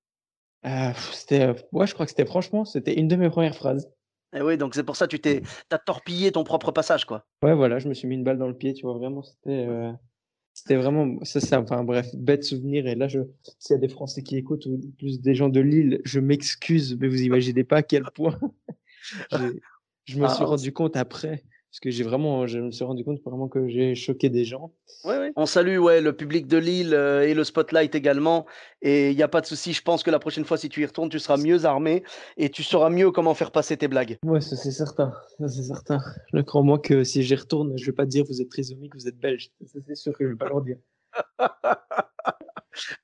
Ah, 0.62 0.92
pff, 0.94 1.12
c'était, 1.14 1.42
euh, 1.42 1.54
ouais, 1.72 1.86
je 1.86 1.92
crois 1.94 2.06
que 2.06 2.10
c'était 2.10 2.24
franchement, 2.26 2.64
c'était 2.64 2.98
une 2.98 3.08
de 3.08 3.16
mes 3.16 3.28
premières 3.30 3.54
phrases. 3.54 3.90
Et 4.32 4.42
oui, 4.42 4.56
donc 4.56 4.74
c'est 4.74 4.82
pour 4.84 4.96
ça 4.96 5.06
tu 5.06 5.20
t'es 5.20 5.40
tu 5.42 5.74
as 5.74 5.78
torpillé 5.78 6.32
ton 6.32 6.42
propre 6.44 6.72
passage, 6.72 7.04
quoi. 7.04 7.26
Ouais, 7.42 7.54
voilà, 7.54 7.78
je 7.78 7.88
me 7.88 7.94
suis 7.94 8.06
mis 8.06 8.14
une 8.16 8.24
balle 8.24 8.38
dans 8.38 8.48
le 8.48 8.56
pied, 8.56 8.74
tu 8.74 8.82
vois, 8.82 8.94
vraiment, 8.94 9.22
c'était, 9.22 9.66
euh, 9.66 9.92
c'était 10.52 10.76
vraiment, 10.76 11.18
ça, 11.24 11.40
ça, 11.40 11.60
enfin, 11.60 11.84
bref, 11.84 12.14
bête 12.14 12.44
souvenir. 12.44 12.86
Et 12.86 12.94
là, 12.94 13.08
je, 13.08 13.20
s'il 13.58 13.74
y 13.74 13.78
a 13.78 13.80
des 13.80 13.88
Français 13.88 14.22
qui 14.22 14.36
écoutent 14.36 14.66
ou 14.66 14.78
plus 14.98 15.20
des 15.20 15.34
gens 15.34 15.48
de 15.48 15.60
Lille, 15.60 16.00
je 16.04 16.20
m'excuse, 16.20 16.96
mais 16.98 17.08
vous 17.08 17.22
imaginez 17.22 17.64
pas 17.64 17.78
à 17.78 17.82
quel 17.82 18.04
point 18.14 18.38
je 19.32 20.18
me 20.18 20.28
suis 20.28 20.42
Ah, 20.42 20.44
rendu 20.44 20.72
compte 20.72 20.96
après, 20.96 21.44
parce 21.70 21.78
que 21.80 21.90
j'ai 21.90 22.02
vraiment, 22.02 22.48
je 22.48 22.58
me 22.58 22.72
suis 22.72 22.84
rendu 22.84 23.04
compte 23.04 23.20
vraiment 23.24 23.46
que 23.46 23.68
j'ai 23.68 23.94
choqué 23.94 24.28
des 24.28 24.44
gens. 24.44 24.72
Ouais, 25.04 25.16
ouais. 25.18 25.32
On 25.36 25.46
salue, 25.46 25.78
ouais, 25.78 26.00
le 26.00 26.12
public 26.12 26.48
de 26.48 26.56
Lille, 26.58 26.92
heu, 26.94 27.22
et 27.22 27.32
le 27.32 27.44
Spotlight 27.44 27.94
également 27.94 28.44
et 28.82 29.10
il 29.12 29.16
y 29.16 29.22
a 29.22 29.28
pas 29.28 29.40
de 29.40 29.46
souci. 29.46 29.72
Je 29.72 29.80
pense 29.80 30.02
que 30.02 30.10
la 30.10 30.18
prochaine 30.18 30.44
fois, 30.44 30.58
si 30.58 30.68
tu 30.68 30.82
y 30.82 30.86
retournes, 30.86 31.08
tu 31.08 31.20
seras 31.20 31.36
mieux 31.36 31.64
armé 31.64 32.02
et 32.36 32.50
tu 32.50 32.64
sauras 32.64 32.90
mieux 32.90 33.12
comment 33.12 33.34
faire 33.34 33.52
passer 33.52 33.76
tes 33.76 33.86
blagues. 33.86 34.18
Ouais, 34.24 34.40
ça 34.40 34.56
c'est 34.56 34.72
certain, 34.72 35.12
ça 35.38 35.46
c'est 35.48 35.62
certain. 35.62 36.00
Je 36.34 36.40
crois-moi 36.40 36.80
que 36.80 37.04
si 37.04 37.22
j'y 37.22 37.36
retourne, 37.36 37.78
je 37.78 37.86
vais 37.86 37.92
pas 37.92 38.04
te 38.04 38.10
dire 38.10 38.24
vous 38.28 38.42
êtes 38.42 38.48
trisomique, 38.48 38.94
vous 38.96 39.06
êtes 39.06 39.18
belge. 39.18 39.50
Ça 39.64 39.78
c'est 39.86 39.94
sûr 39.94 40.12
que 40.18 40.24
je 40.24 40.30
vais 40.30 40.36
pas 40.36 40.48
leur 40.48 40.62
dire. 40.62 40.76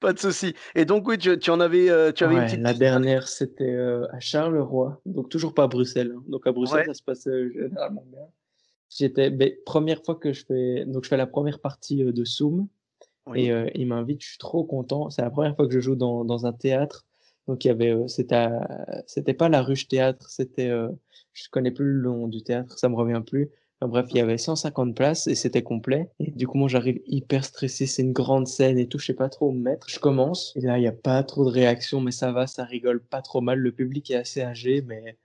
Pas 0.00 0.12
de 0.12 0.18
souci 0.18 0.54
et 0.76 0.84
donc 0.84 1.06
oui, 1.08 1.18
tu 1.18 1.36
tu 1.38 1.50
en 1.50 1.58
avais, 1.60 1.90
heu, 1.90 2.12
tu 2.12 2.22
avais 2.24 2.36
une 2.36 2.44
petite 2.44 2.60
la 2.60 2.72
dernière, 2.72 3.26
c'était 3.28 3.64
euh, 3.72 4.06
à 4.12 4.20
Charleroi, 4.20 5.00
donc 5.06 5.28
toujours 5.28 5.54
pas 5.54 5.64
à 5.64 5.66
Bruxelles. 5.66 6.14
hein. 6.16 6.22
Donc 6.28 6.46
à 6.46 6.52
Bruxelles, 6.52 6.78
Ouais. 6.80 6.86
ça 6.86 6.94
se 6.94 7.02
passe 7.02 7.26
euh, 7.26 7.50
généralement 7.52 8.04
bien. 8.06 8.20
J'étais, 8.90 9.30
ben, 9.30 9.52
première 9.64 10.02
fois 10.04 10.14
que 10.14 10.32
je 10.32 10.44
fais, 10.44 10.84
donc 10.86 11.04
je 11.04 11.08
fais 11.08 11.16
la 11.16 11.26
première 11.26 11.60
partie 11.60 12.02
euh, 12.04 12.12
de 12.12 12.24
Zoom 12.24 12.68
Oui. 13.26 13.44
et 13.46 13.50
euh, 13.52 13.68
il 13.74 13.86
m'invite, 13.86 14.22
je 14.22 14.28
suis 14.30 14.38
trop 14.38 14.64
content. 14.64 15.10
C'est 15.10 15.22
la 15.22 15.30
première 15.30 15.56
fois 15.56 15.66
que 15.66 15.72
je 15.74 15.80
joue 15.80 15.96
dans, 15.96 16.24
dans 16.24 16.46
un 16.46 16.52
théâtre. 16.52 17.04
Donc 17.48 17.64
il 17.64 17.68
y 17.68 17.70
avait, 17.70 17.92
euh, 17.94 18.08
c'était, 18.08 18.48
c'était 19.06 19.34
pas 19.34 19.48
la 19.48 19.62
Ruche 19.62 19.88
Théâtre, 19.88 20.28
c'était, 20.30 20.70
je 21.32 21.48
connais 21.50 21.70
plus 21.70 21.92
le 21.92 22.10
nom 22.10 22.28
du 22.28 22.42
théâtre, 22.42 22.78
ça 22.78 22.88
me 22.88 22.96
revient 22.96 23.22
plus. 23.24 23.50
Enfin, 23.80 23.88
bref, 23.90 24.06
il 24.10 24.16
y 24.16 24.20
avait 24.20 24.38
150 24.38 24.96
places 24.96 25.26
et 25.26 25.34
c'était 25.34 25.62
complet. 25.62 26.10
Et 26.18 26.30
du 26.30 26.46
coup, 26.46 26.56
moi, 26.56 26.68
j'arrive 26.68 27.00
hyper 27.06 27.44
stressé. 27.44 27.86
C'est 27.86 28.02
une 28.02 28.12
grande 28.14 28.46
scène 28.48 28.78
et 28.78 28.88
tout. 28.88 28.98
Je 28.98 29.06
sais 29.06 29.14
pas 29.14 29.28
trop 29.28 29.50
où 29.50 29.52
me 29.52 29.60
mettre. 29.60 29.86
Je 29.90 29.98
commence. 29.98 30.54
Et 30.56 30.60
là, 30.62 30.78
il 30.78 30.84
y 30.84 30.86
a 30.86 30.92
pas 30.92 31.22
trop 31.22 31.44
de 31.44 31.50
réaction, 31.50 32.00
mais 32.00 32.10
ça 32.10 32.32
va, 32.32 32.46
ça 32.46 32.64
rigole 32.64 33.02
pas 33.02 33.20
trop 33.20 33.42
mal. 33.42 33.58
Le 33.58 33.72
public 33.72 34.10
est 34.10 34.16
assez 34.16 34.40
âgé, 34.40 34.80
mais 34.80 35.18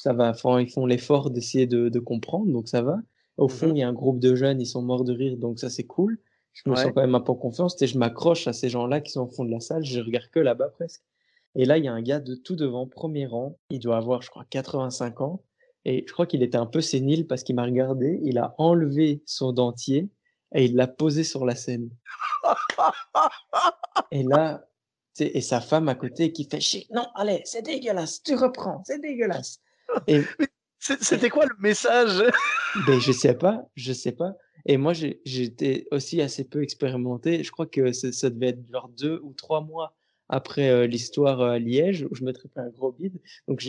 ça 0.00 0.12
va. 0.12 0.30
Enfin, 0.30 0.60
ils 0.60 0.70
font 0.70 0.86
l'effort 0.86 1.30
d'essayer 1.30 1.66
de, 1.66 1.88
de 1.88 1.98
comprendre, 1.98 2.52
donc 2.52 2.68
ça 2.68 2.82
va. 2.82 2.98
Au 3.36 3.48
fond, 3.48 3.68
Mmh 3.68 3.76
il 3.76 3.78
y 3.78 3.82
a 3.82 3.88
un 3.88 3.92
groupe 3.92 4.20
de 4.20 4.34
jeunes, 4.34 4.60
ils 4.60 4.66
sont 4.66 4.82
morts 4.82 5.04
de 5.04 5.12
rire, 5.12 5.36
donc 5.36 5.58
ça, 5.58 5.70
c'est 5.70 5.84
cool. 5.84 6.18
Je 6.52 6.70
me 6.70 6.76
sens 6.76 6.92
quand 6.94 7.00
même 7.00 7.16
un 7.16 7.20
peu 7.20 7.32
en 7.32 7.36
confiance. 7.36 7.80
Et 7.82 7.88
je 7.88 7.98
m'accroche 7.98 8.46
à 8.46 8.52
ces 8.52 8.68
gens-là 8.68 9.00
qui 9.00 9.10
sont 9.10 9.22
au 9.22 9.28
fond 9.28 9.44
de 9.44 9.50
la 9.50 9.58
salle. 9.58 9.84
Je 9.84 10.00
regarde 10.00 10.28
que 10.28 10.38
là-bas 10.38 10.68
presque. 10.68 11.02
Et 11.56 11.64
là, 11.64 11.78
il 11.78 11.84
y 11.84 11.88
a 11.88 11.92
un 11.92 12.00
gars 12.00 12.20
de 12.20 12.36
tout 12.36 12.54
devant, 12.54 12.86
premier 12.86 13.26
rang. 13.26 13.58
Il 13.70 13.80
doit 13.80 13.96
avoir, 13.96 14.22
je 14.22 14.30
crois, 14.30 14.44
85 14.48 15.20
ans. 15.20 15.42
Et 15.84 16.04
je 16.06 16.12
crois 16.12 16.26
qu'il 16.26 16.42
était 16.44 16.56
un 16.56 16.66
peu 16.66 16.80
sénile 16.80 17.26
parce 17.26 17.42
qu'il 17.42 17.56
m'a 17.56 17.64
regardé. 17.64 18.20
Il 18.22 18.38
a 18.38 18.54
enlevé 18.58 19.22
son 19.26 19.52
dentier 19.52 20.08
et 20.54 20.64
il 20.64 20.76
l'a 20.76 20.86
posé 20.86 21.24
sur 21.24 21.44
la 21.44 21.56
scène. 21.56 21.90
Et 24.12 24.22
là, 24.22 24.64
et 25.18 25.40
sa 25.40 25.60
femme 25.60 25.88
à 25.88 25.94
côté 25.94 26.32
qui 26.32 26.44
fait 26.44 26.60
chier. 26.60 26.86
Non, 26.92 27.06
allez, 27.14 27.42
c'est 27.44 27.62
dégueulasse. 27.62 28.22
Tu 28.22 28.34
reprends, 28.34 28.82
c'est 28.84 29.00
dégueulasse. 29.00 29.60
Et 30.06 30.22
c'était 30.78 31.30
quoi 31.30 31.46
le 31.46 31.54
message? 31.60 32.22
ben, 32.86 33.00
je 33.00 33.12
sais 33.12 33.34
pas, 33.34 33.68
je 33.74 33.92
sais 33.92 34.12
pas. 34.12 34.34
Et 34.66 34.76
moi, 34.76 34.92
j'étais 34.92 35.86
aussi 35.90 36.20
assez 36.20 36.44
peu 36.44 36.62
expérimenté. 36.62 37.42
Je 37.42 37.50
crois 37.50 37.66
que 37.66 37.92
ça, 37.92 38.12
ça 38.12 38.30
devait 38.30 38.48
être 38.48 38.70
genre 38.70 38.88
deux 38.88 39.20
ou 39.22 39.32
trois 39.34 39.60
mois 39.60 39.94
après 40.28 40.70
euh, 40.70 40.86
l'histoire 40.86 41.40
euh, 41.40 41.50
à 41.50 41.58
Liège 41.58 42.06
où 42.10 42.14
je 42.14 42.24
me 42.24 42.32
tripais 42.32 42.60
un 42.60 42.70
gros 42.70 42.92
bide. 42.92 43.20
Donc, 43.48 43.62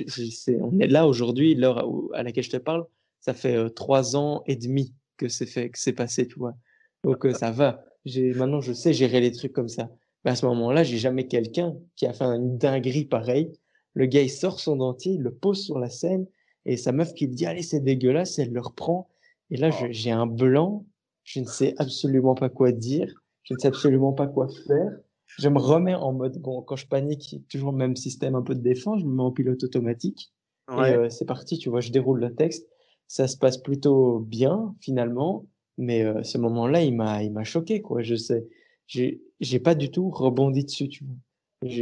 on 0.62 0.80
est 0.80 0.88
là 0.88 1.08
aujourd'hui, 1.08 1.56
l'heure 1.56 1.86
à, 2.14 2.24
laquelle 2.24 2.44
je 2.44 2.50
te 2.50 2.58
parle, 2.58 2.86
ça 3.20 3.34
fait 3.34 3.56
euh, 3.56 3.70
trois 3.70 4.16
ans 4.16 4.44
et 4.46 4.56
demi 4.56 4.94
que 5.18 5.28
c'est 5.28 5.46
fait, 5.46 5.70
que 5.70 5.80
c'est 5.80 5.94
passé, 5.94 6.28
tu 6.28 6.40
vois. 6.40 6.56
Donc, 7.04 7.28
ça 7.34 7.52
va. 7.52 7.84
Maintenant, 8.06 8.62
je 8.62 8.74
sais 8.74 8.94
gérer 8.94 9.20
les 9.20 9.32
trucs 9.32 9.54
comme 9.54 9.70
ça. 9.70 9.90
Mais 10.24 10.32
à 10.32 10.36
ce 10.36 10.46
moment-là, 10.48 10.84
j'ai 10.84 10.98
jamais 10.98 11.28
quelqu'un 11.28 11.76
qui 11.96 12.08
a 12.08 12.14
fait 12.14 12.24
une 12.24 12.58
dinguerie 12.58 13.06
pareille. 13.06 13.52
Le 13.96 14.06
gars, 14.06 14.22
il 14.22 14.30
sort 14.30 14.60
son 14.60 14.76
dentier, 14.76 15.14
il 15.14 15.22
le 15.22 15.34
pose 15.34 15.64
sur 15.64 15.80
la 15.80 15.90
scène 15.90 16.28
et 16.66 16.78
sa 16.78 16.92
meuf 16.92 17.14
qui 17.14 17.28
lui 17.28 17.36
dit, 17.36 17.46
allez, 17.46 17.62
c'est 17.62 17.80
dégueulasse, 17.80 18.40
elle 18.40 18.52
le 18.52 18.62
reprend. 18.62 19.10
Et 19.52 19.58
là, 19.58 19.72
je- 19.72 19.92
j'ai 19.92 20.12
un 20.12 20.28
blanc, 20.28 20.86
je 21.24 21.40
ne 21.40 21.46
sais 21.46 21.74
absolument 21.78 22.36
pas 22.36 22.50
quoi 22.50 22.72
dire, 22.72 23.14
je 23.44 23.54
ne 23.54 23.60
sais 23.60 23.68
absolument 23.68 24.14
pas 24.14 24.28
quoi 24.28 24.48
faire. 24.68 24.92
Je 25.38 25.50
me 25.50 25.60
remets 25.60 25.96
en 25.96 26.14
mode, 26.14 26.38
bon, 26.40 26.62
quand 26.62 26.76
je 26.76 26.88
panique, 26.88 27.42
toujours 27.50 27.72
le 27.72 27.78
même 27.78 27.96
système 27.96 28.36
un 28.36 28.42
peu 28.42 28.56
de 28.56 28.62
défense, 28.62 29.02
je 29.02 29.06
me 29.06 29.16
mets 29.16 29.24
en 29.24 29.32
pilote 29.32 29.64
automatique. 29.64 30.32
Et 30.78 30.94
euh, 30.94 31.10
c'est 31.10 31.26
parti, 31.26 31.58
tu 31.58 31.70
vois, 31.70 31.80
je 31.80 31.92
déroule 31.92 32.20
le 32.20 32.34
texte. 32.34 32.68
Ça 33.08 33.28
se 33.28 33.38
passe 33.38 33.58
plutôt 33.58 34.20
bien, 34.20 34.76
finalement. 34.82 35.46
Mais 35.78 36.04
euh, 36.04 36.24
ce 36.24 36.38
moment-là, 36.38 36.84
il 36.84 36.96
m'a, 36.96 37.44
choqué, 37.44 37.82
quoi. 37.82 38.02
Je 38.02 38.16
sais, 38.16 38.48
j'ai, 38.88 39.22
j'ai 39.40 39.60
pas 39.60 39.76
du 39.76 39.92
tout 39.92 40.10
rebondi 40.10 40.64
dessus, 40.64 40.90
tu 40.90 41.04
vois. 41.04 41.16
Il 41.62 41.78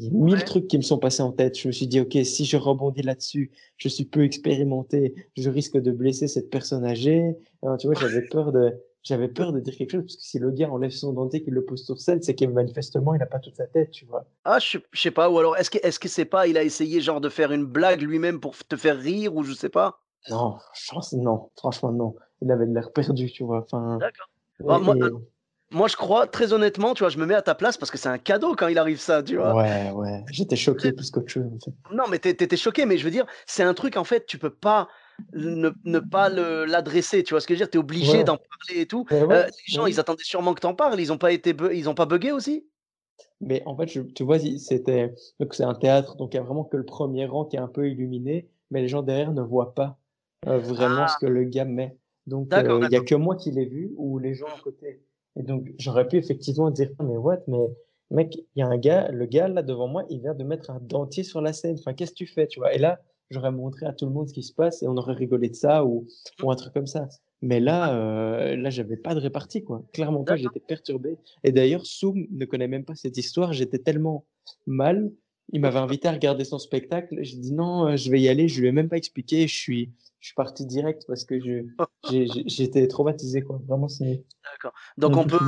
y 0.00 0.06
a 0.06 0.10
mille 0.12 0.34
Ouais. 0.34 0.44
trucs 0.44 0.68
qui 0.68 0.76
me 0.76 0.82
sont 0.82 0.98
passés 0.98 1.22
en 1.22 1.32
tête. 1.32 1.58
Je 1.58 1.66
me 1.68 1.72
suis 1.72 1.86
dit, 1.88 2.00
OK, 2.00 2.16
si 2.24 2.44
je 2.44 2.56
rebondis 2.56 3.02
là-dessus, 3.02 3.50
je 3.78 3.88
suis 3.88 4.04
peu 4.04 4.22
expérimenté, 4.24 5.14
je 5.36 5.50
risque 5.50 5.76
de 5.76 5.90
blesser 5.90 6.28
cette 6.28 6.50
personne 6.50 6.84
âgée. 6.84 7.34
Alors, 7.62 7.76
tu 7.78 7.86
vois, 7.88 7.94
j'avais 7.94 8.22
peur 8.22 8.52
de, 8.52 8.72
j'avais 9.02 9.28
peur 9.28 9.52
de 9.52 9.60
dire 9.60 9.76
quelque 9.76 9.90
chose 9.92 10.02
parce 10.02 10.16
que 10.16 10.22
si 10.22 10.38
le 10.38 10.50
gars 10.50 10.70
enlève 10.70 10.90
son 10.90 11.12
dentier, 11.12 11.42
qu'il 11.42 11.54
le 11.54 11.64
pose 11.64 11.84
sur 11.84 11.98
scène, 12.00 12.22
c'est 12.22 12.34
que 12.34 12.44
manifestement, 12.44 13.14
il 13.14 13.22
a 13.22 13.26
pas 13.26 13.38
toute 13.40 13.56
sa 13.56 13.66
tête, 13.66 13.90
tu 13.90 14.04
vois. 14.04 14.24
Ah, 14.44 14.58
je 14.60 14.68
sais 14.78 14.84
je 14.92 15.00
sais 15.00 15.10
pas 15.10 15.30
ou 15.30 15.38
alors 15.38 15.56
est-ce 15.56 15.70
que 15.70 15.78
est-ce 15.82 15.98
que 15.98 16.08
c'est 16.08 16.26
pas 16.26 16.46
il 16.46 16.56
a 16.58 16.62
essayé 16.62 17.00
genre 17.00 17.20
de 17.20 17.28
faire 17.30 17.50
une 17.50 17.64
blague 17.64 18.02
lui-même 18.02 18.40
pour 18.40 18.54
te 18.56 18.76
faire 18.76 18.98
rire 18.98 19.34
ou 19.34 19.42
je 19.42 19.52
sais 19.52 19.68
pas? 19.70 20.00
Non, 20.30 20.58
je 20.74 20.90
pense, 20.92 21.12
non, 21.14 21.50
franchement, 21.56 21.92
non. 21.92 22.14
Il 22.40 22.50
avait 22.50 22.66
l'air 22.66 22.92
perdu, 22.92 23.30
tu 23.30 23.44
vois. 23.44 23.60
Enfin, 23.62 23.98
D'accord. 23.98 24.28
Bah, 24.60 24.78
moi 24.78 24.94
et- 24.96 25.10
moi 25.70 25.88
je 25.88 25.96
crois 25.96 26.26
très 26.26 26.52
honnêtement, 26.52 26.94
tu 26.94 27.00
vois, 27.02 27.08
je 27.10 27.18
me 27.18 27.26
mets 27.26 27.34
à 27.34 27.42
ta 27.42 27.54
place 27.54 27.76
parce 27.76 27.90
que 27.90 27.98
c'est 27.98 28.08
un 28.08 28.18
cadeau 28.18 28.54
quand 28.56 28.68
il 28.68 28.78
arrive 28.78 29.00
ça, 29.00 29.22
tu 29.22 29.36
vois? 29.36 29.56
ouais, 29.56 29.90
ouais. 29.92 30.24
J'étais 30.30 30.56
choqué 30.56 30.92
plus 30.92 31.10
qu'autre 31.10 31.28
chose, 31.30 31.46
en 31.52 31.58
fait. 31.60 31.74
Non, 31.90 32.04
mais 32.08 32.18
tu 32.18 32.56
choqué, 32.56 32.86
mais 32.86 32.96
je 32.98 33.04
veux 33.04 33.10
dire, 33.10 33.26
c'est 33.46 33.62
un 33.62 33.74
truc 33.74 33.96
en 33.96 34.04
fait, 34.04 34.26
tu 34.26 34.38
peux 34.38 34.50
pas 34.54 34.88
ne 35.34 35.70
ne 35.84 35.98
pas 36.00 36.28
l'adresser, 36.30 37.22
tu 37.22 37.34
vois 37.34 37.40
ce 37.40 37.46
que 37.46 37.54
je 37.54 37.58
veux 37.60 37.66
dire? 37.66 37.70
Tu 37.70 37.76
es 37.78 37.80
obligé 37.80 38.24
Ouais. 38.24 38.24
d'en 38.24 38.38
parler 38.38 38.82
et 38.82 38.86
tout. 38.86 39.06
Heu, 39.30 39.36
ouais, 39.36 39.44
les 39.44 39.72
gens, 39.72 39.86
oui. 39.86 39.90
ils 39.90 40.00
attendaient 40.00 40.24
sûrement 40.24 40.54
que 40.54 40.60
tu 40.60 40.66
en 40.66 40.74
parles, 40.74 40.98
ils 41.00 41.12
ont 41.12 41.18
pas 41.18 41.32
été 41.32 41.54
ils 41.72 41.88
ont 41.88 41.94
pas 41.94 42.06
buggé 42.06 42.32
aussi? 42.32 42.66
Mais 43.40 43.62
en 43.66 43.76
fait, 43.76 43.86
je, 43.88 44.00
tu 44.02 44.22
vois, 44.24 44.38
c'était, 44.38 45.14
donc 45.40 45.54
c'est 45.54 45.62
un 45.64 45.74
théâtre, 45.74 46.16
donc 46.16 46.34
il 46.34 46.36
y 46.36 46.40
a 46.40 46.42
vraiment 46.42 46.64
que 46.64 46.76
le 46.76 46.84
premier 46.84 47.26
rang 47.26 47.44
qui 47.44 47.56
est 47.56 47.58
un 47.60 47.68
peu 47.68 47.88
illuminé, 47.88 48.48
mais 48.70 48.80
les 48.82 48.88
gens 48.88 49.02
derrière 49.02 49.32
ne 49.32 49.42
voient 49.42 49.74
pas 49.74 49.98
euh, 50.46 50.58
vraiment 50.58 51.06
ce 51.06 51.16
Ah! 51.16 51.18
que 51.18 51.26
le 51.26 51.44
gars 51.44 51.64
met. 51.64 51.96
Donc, 52.26 52.56
euh, 52.56 52.82
il 52.84 52.90
y 52.90 52.96
a 52.96 53.00
que 53.00 53.14
moi 53.14 53.36
qui 53.36 53.50
l'ai 53.50 53.66
vu 53.66 53.92
ou 53.96 54.18
les 54.18 54.34
gens 54.34 54.54
à 54.54 54.58
côté. 54.58 55.02
Et 55.36 55.42
donc, 55.42 55.72
j'aurais 55.78 56.06
pu 56.08 56.16
effectivement 56.16 56.70
dire, 56.70 56.90
Ah, 56.98 57.04
mais 57.04 57.16
what, 57.16 57.40
mais 57.48 57.66
mec, 58.10 58.36
il 58.36 58.60
y 58.60 58.62
a 58.62 58.66
un 58.66 58.78
gars, 58.78 59.08
le 59.10 59.26
gars 59.26 59.48
là 59.48 59.62
devant 59.62 59.88
moi, 59.88 60.04
il 60.10 60.20
vient 60.20 60.34
de 60.34 60.44
mettre 60.44 60.70
un 60.70 60.80
dentier 60.80 61.24
sur 61.24 61.40
la 61.40 61.52
scène. 61.52 61.76
Enfin, 61.78 61.94
qu'est-ce 61.94 62.12
que 62.12 62.16
tu 62.16 62.26
fais, 62.26 62.46
tu 62.46 62.60
vois? 62.60 62.74
Et 62.74 62.78
là, 62.78 63.00
j'aurais 63.30 63.52
montré 63.52 63.86
à 63.86 63.92
tout 63.92 64.06
le 64.06 64.12
monde 64.12 64.28
ce 64.28 64.34
qui 64.34 64.42
se 64.42 64.52
passe 64.52 64.82
et 64.82 64.88
on 64.88 64.96
aurait 64.96 65.14
rigolé 65.14 65.48
de 65.48 65.54
ça 65.54 65.84
ou, 65.84 66.06
ou 66.42 66.50
un 66.50 66.56
truc 66.56 66.72
comme 66.72 66.86
ça. 66.86 67.08
Mais 67.42 67.60
là, 67.60 67.94
euh, 67.94 68.56
là, 68.56 68.70
j'avais 68.70 68.96
pas 68.96 69.14
de 69.14 69.20
répartie, 69.20 69.62
quoi. 69.64 69.84
Clairement 69.92 70.24
pas, 70.24 70.36
j'étais 70.36 70.60
perturbé. 70.60 71.16
Et 71.42 71.52
d'ailleurs, 71.52 71.84
Soum 71.84 72.26
ne 72.30 72.44
connaît 72.46 72.68
même 72.68 72.84
pas 72.84 72.94
cette 72.94 73.18
histoire. 73.18 73.52
J'étais 73.52 73.78
tellement 73.78 74.24
mal. 74.66 75.12
Il 75.52 75.60
m'avait 75.60 75.78
invité 75.78 76.08
à 76.08 76.12
regarder 76.12 76.44
son 76.44 76.58
spectacle. 76.58 77.18
J'ai 77.20 77.36
dit 77.36 77.52
non, 77.52 77.96
je 77.96 78.10
vais 78.10 78.20
y 78.20 78.28
aller. 78.28 78.48
Je 78.48 78.60
lui 78.60 78.68
ai 78.68 78.72
même 78.72 78.88
pas 78.88 78.96
expliqué. 78.96 79.46
Je 79.46 79.54
suis, 79.54 79.92
je 80.24 80.28
suis 80.28 80.34
parti 80.36 80.64
direct 80.64 81.04
parce 81.06 81.26
que 81.26 81.38
je, 81.38 81.66
j'étais 82.46 82.88
traumatisé, 82.88 83.42
quoi. 83.42 83.60
Vraiment, 83.68 83.88
c'est. 83.88 84.24
D'accord. 84.50 84.72
Donc 84.96 85.18
on 85.18 85.26
peut, 85.26 85.38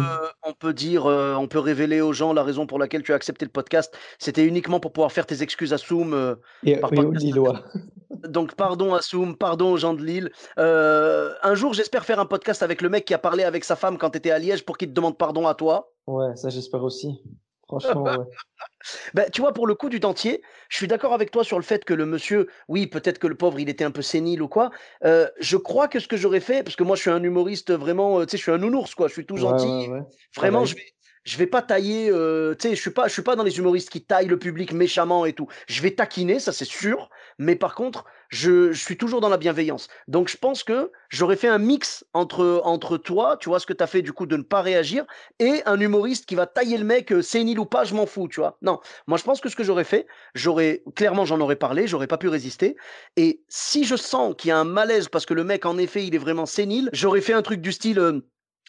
on 0.42 0.52
peut 0.52 0.74
dire, 0.74 1.06
on 1.06 1.48
peut 1.48 1.58
révéler 1.58 2.02
aux 2.02 2.12
gens 2.12 2.34
la 2.34 2.42
raison 2.42 2.66
pour 2.66 2.78
laquelle 2.78 3.02
tu 3.02 3.14
as 3.14 3.14
accepté 3.14 3.46
le 3.46 3.50
podcast. 3.50 3.96
C'était 4.18 4.44
uniquement 4.44 4.78
pour 4.78 4.92
pouvoir 4.92 5.12
faire 5.12 5.24
tes 5.24 5.42
excuses 5.42 5.72
à 5.72 5.78
Soum. 5.78 6.36
et, 6.62 6.76
par 6.76 6.92
aux 6.92 7.10
Lillois. 7.10 7.64
Donc 8.28 8.54
pardon 8.54 8.92
à 8.92 9.00
Soum, 9.00 9.34
pardon 9.34 9.72
aux 9.72 9.78
gens 9.78 9.94
de 9.94 10.04
Lille. 10.04 10.30
un 10.58 11.54
jour, 11.54 11.72
j'espère 11.72 12.04
faire 12.04 12.20
un 12.20 12.26
podcast 12.26 12.62
avec 12.62 12.82
le 12.82 12.90
mec 12.90 13.06
qui 13.06 13.14
a 13.14 13.18
parlé 13.18 13.44
avec 13.44 13.64
sa 13.64 13.76
femme 13.76 13.96
quand 13.96 14.10
tu 14.10 14.18
étais 14.18 14.30
à 14.30 14.38
Liège 14.38 14.66
pour 14.66 14.76
qu'il 14.76 14.88
te 14.88 14.94
demande 14.94 15.16
pardon 15.16 15.46
à 15.46 15.54
toi. 15.54 15.90
Ouais, 16.06 16.36
ça 16.36 16.50
j'espère 16.50 16.84
aussi. 16.84 17.22
Franchement, 17.66 18.02
ouais. 18.02 18.16
Ben, 19.14 19.30
tu 19.30 19.40
vois, 19.40 19.52
pour 19.52 19.66
le 19.66 19.74
coup 19.74 19.88
du 19.88 20.00
dentier, 20.00 20.42
je 20.68 20.76
suis 20.76 20.88
d'accord 20.88 21.12
avec 21.14 21.30
toi 21.30 21.44
sur 21.44 21.58
le 21.58 21.64
fait 21.64 21.84
que 21.84 21.94
le 21.94 22.06
monsieur, 22.06 22.48
oui, 22.68 22.86
peut-être 22.86 23.18
que 23.18 23.26
le 23.26 23.36
pauvre, 23.36 23.58
il 23.60 23.68
était 23.68 23.84
un 23.84 23.90
peu 23.90 24.02
sénile 24.02 24.42
ou 24.42 24.48
quoi. 24.48 24.70
je 25.02 25.56
crois 25.56 25.88
que 25.88 26.00
ce 26.00 26.08
que 26.08 26.16
j'aurais 26.16 26.40
fait, 26.40 26.62
parce 26.62 26.76
que 26.76 26.84
moi, 26.84 26.96
je 26.96 27.02
suis 27.02 27.10
un 27.10 27.22
humoriste 27.22 27.72
vraiment, 27.72 28.20
tu 28.20 28.30
sais, 28.30 28.36
je 28.36 28.42
suis 28.42 28.52
un 28.52 28.58
nounours, 28.58 28.94
quoi. 28.94 29.08
Je 29.08 29.12
suis 29.12 29.26
tout 29.26 29.36
gentil. 29.36 29.88
Vraiment, 30.36 30.64
je 30.64 30.74
vais, 30.76 30.82
je 31.26 31.36
vais 31.36 31.46
pas 31.46 31.60
tailler, 31.60 32.06
tu 32.06 32.68
sais, 32.68 32.74
je 32.74 32.80
suis 32.80 32.90
pas, 32.90 33.08
je 33.08 33.12
suis 33.12 33.22
pas 33.22 33.36
dans 33.36 33.42
les 33.42 33.58
humoristes 33.58 33.90
qui 33.90 34.02
taillent 34.02 34.28
le 34.28 34.38
public 34.38 34.72
méchamment 34.72 35.26
et 35.26 35.34
tout. 35.34 35.48
Je 35.66 35.82
vais 35.82 35.90
taquiner, 35.90 36.40
ça 36.40 36.52
c'est 36.52 36.64
sûr. 36.64 37.10
Mais 37.38 37.56
par 37.56 37.74
contre, 37.74 38.04
je, 38.28 38.72
suis 38.72 38.96
toujours 38.96 39.20
dans 39.20 39.28
la 39.28 39.36
bienveillance. 39.36 39.88
Donc 40.08 40.28
je 40.28 40.36
pense 40.36 40.64
que 40.64 40.90
j'aurais 41.08 41.36
fait 41.36 41.48
un 41.48 41.58
mix 41.58 42.04
entre, 42.12 42.60
entre 42.64 42.96
toi, 42.96 43.36
tu 43.38 43.48
vois, 43.48 43.60
ce 43.60 43.66
que 43.66 43.72
tu 43.72 43.82
as 43.82 43.86
fait 43.86 44.02
du 44.02 44.12
coup 44.12 44.26
de 44.26 44.36
ne 44.36 44.42
pas 44.42 44.62
réagir, 44.62 45.04
et 45.38 45.62
un 45.66 45.78
humoriste 45.78 46.26
qui 46.26 46.34
va 46.34 46.46
tailler 46.46 46.78
le 46.78 46.84
mec, 46.84 47.12
euh, 47.12 47.22
nul 47.34 47.58
ou 47.58 47.66
pas, 47.66 47.84
je 47.84 47.94
m'en 47.94 48.06
fous, 48.06 48.28
tu 48.28 48.40
vois. 48.40 48.58
Non, 48.62 48.80
moi 49.06 49.18
je 49.18 49.24
pense 49.24 49.40
que 49.40 49.48
ce 49.48 49.56
que 49.56 49.64
j'aurais 49.64 49.84
fait, 49.84 50.06
j'aurais, 50.34 50.82
clairement 50.94 51.24
j'en 51.24 51.40
aurais 51.40 51.56
parlé, 51.56 51.86
j'aurais 51.86 52.06
pas 52.06 52.18
pu 52.18 52.28
résister. 52.28 52.76
Et 53.16 53.42
si 53.48 53.84
je 53.84 53.96
sens 53.96 54.34
qu'il 54.36 54.48
y 54.48 54.52
a 54.52 54.58
un 54.58 54.64
malaise 54.64 55.08
parce 55.08 55.26
que 55.26 55.34
le 55.34 55.44
mec 55.44 55.66
en 55.66 55.78
effet 55.78 56.04
il 56.06 56.14
est 56.14 56.18
vraiment 56.18 56.46
sénile, 56.46 56.90
j'aurais 56.92 57.20
fait 57.20 57.34
un 57.34 57.42
truc 57.42 57.60
du 57.60 57.72
style... 57.72 57.98
Euh, 57.98 58.20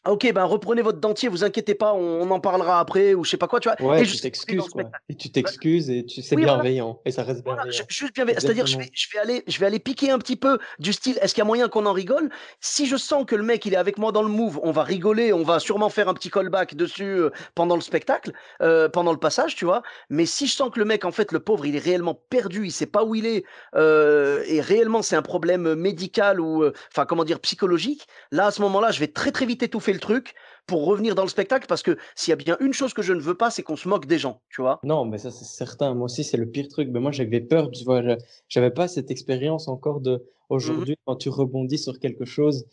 Ok, 0.05 0.31
ben 0.31 0.43
reprenez 0.45 0.81
votre 0.81 0.99
dentier, 0.99 1.27
vous 1.27 1.43
inquiétez 1.43 1.75
pas, 1.75 1.93
on, 1.93 2.29
en 2.29 2.39
parlera 2.39 2.79
après 2.79 3.13
ou 3.13 3.23
je 3.23 3.31
sais 3.31 3.37
pas 3.37 3.47
quoi, 3.47 3.59
tu 3.59 3.67
vois. 3.69 3.81
Ouais, 3.81 4.03
et 4.03 4.05
tu 4.05 4.17
t'excuses. 4.17 4.63
Et 5.09 5.15
tu 5.15 5.31
t'excuses 5.31 5.89
et 5.89 6.05
tu 6.05 6.21
c'est 6.21 6.35
bienveillant 6.35 7.01
et 7.03 7.11
ça 7.11 7.23
reste 7.23 7.43
bienveillant. 7.43 7.83
juste 7.89 8.13
bienveillant, 8.13 8.39
c'est-à-dire 8.39 8.67
je 8.67 8.77
vais, 8.77 8.89
je 8.93 9.07
vais 9.11 9.19
aller 9.19 9.43
je 9.47 9.59
vais 9.59 9.65
aller 9.65 9.79
piquer 9.79 10.11
un 10.11 10.19
petit 10.19 10.35
peu 10.35 10.59
du 10.79 10.93
style 10.93 11.17
est-ce 11.21 11.33
qu'il 11.33 11.41
y 11.41 11.45
a 11.45 11.45
moyen 11.45 11.67
qu'on 11.67 11.85
en 11.85 11.93
rigole? 11.93 12.29
Si 12.61 12.85
je 12.85 12.95
sens 12.95 13.25
que 13.25 13.35
le 13.35 13.43
mec 13.43 13.65
il 13.65 13.73
est 13.73 13.77
avec 13.77 13.97
moi 13.97 14.11
dans 14.11 14.21
le 14.21 14.29
move, 14.29 14.59
on 14.63 14.71
va 14.71 14.83
rigoler, 14.83 15.33
on 15.33 15.43
va 15.43 15.59
sûrement 15.59 15.89
faire 15.89 16.07
un 16.09 16.13
petit 16.13 16.29
callback 16.29 16.75
dessus 16.75 17.03
euh, 17.03 17.31
pendant 17.55 17.75
le 17.75 17.81
spectacle, 17.81 18.33
euh, 18.61 18.87
pendant 18.89 19.11
le 19.11 19.19
passage, 19.19 19.55
tu 19.55 19.65
vois. 19.65 19.81
Mais 20.09 20.25
si 20.25 20.47
je 20.47 20.53
sens 20.53 20.69
que 20.71 20.79
le 20.79 20.85
mec 20.85 21.05
en 21.05 21.11
fait 21.11 21.31
le 21.31 21.39
pauvre, 21.39 21.65
il 21.65 21.75
est 21.75 21.83
réellement 21.83 22.19
perdu, 22.29 22.65
il 22.65 22.71
sait 22.71 22.85
pas 22.85 23.03
où 23.03 23.15
il 23.15 23.25
est 23.25 23.43
euh, 23.75 24.43
et 24.47 24.61
réellement 24.61 25.01
c'est 25.01 25.15
un 25.15 25.21
problème 25.21 25.73
médical 25.73 26.39
ou 26.39 26.65
enfin 26.91 27.05
comment 27.05 27.23
dire 27.23 27.39
psychologique, 27.39 28.07
là 28.31 28.47
à 28.47 28.51
ce 28.51 28.61
moment-là, 28.61 28.91
je 28.91 28.99
vais 28.99 29.07
très 29.07 29.31
très 29.31 29.45
vite 29.45 29.63
étouffer 29.63 29.86
le 29.93 29.99
truc 29.99 30.35
pour 30.67 30.85
revenir 30.85 31.15
dans 31.15 31.23
le 31.23 31.29
spectacle 31.29 31.65
parce 31.67 31.81
que 31.81 31.97
s'il 32.13 32.31
y 32.31 32.33
a 32.33 32.35
bien 32.35 32.57
une 32.59 32.73
chose 32.73 32.93
que 32.93 33.01
je 33.01 33.13
ne 33.13 33.21
veux 33.21 33.35
pas, 33.35 33.49
c'est 33.49 33.63
qu'on 33.63 33.77
se 33.77 33.87
moque 33.87 34.05
des 34.05 34.19
gens, 34.19 34.41
tu 34.49 34.61
vois. 34.61 34.79
Non, 34.83 35.05
mais 35.05 35.17
ça 35.17 35.31
c'est 35.31 35.45
certain. 35.45 35.93
Moi 35.95 36.05
aussi, 36.05 36.23
c'est 36.25 36.37
le 36.37 36.45
pire 36.45 36.67
truc. 36.67 36.89
Mais 36.91 36.99
moi, 36.99 37.11
j'avais 37.11 37.39
peur, 37.39 37.71
tu 37.71 37.85
vois. 37.85 38.01
J'avais 38.49 38.71
pas 38.71 38.87
cette 38.87 39.09
expérience 39.09 39.69
encore 39.69 40.01
de 40.01 40.25
aujourd'hui 40.49 40.93
mmh 40.93 41.03
quand 41.05 41.15
tu 41.15 41.29
rebondis 41.29 41.77
sur 41.77 41.99
quelque 41.99 42.25
chose. 42.25 42.65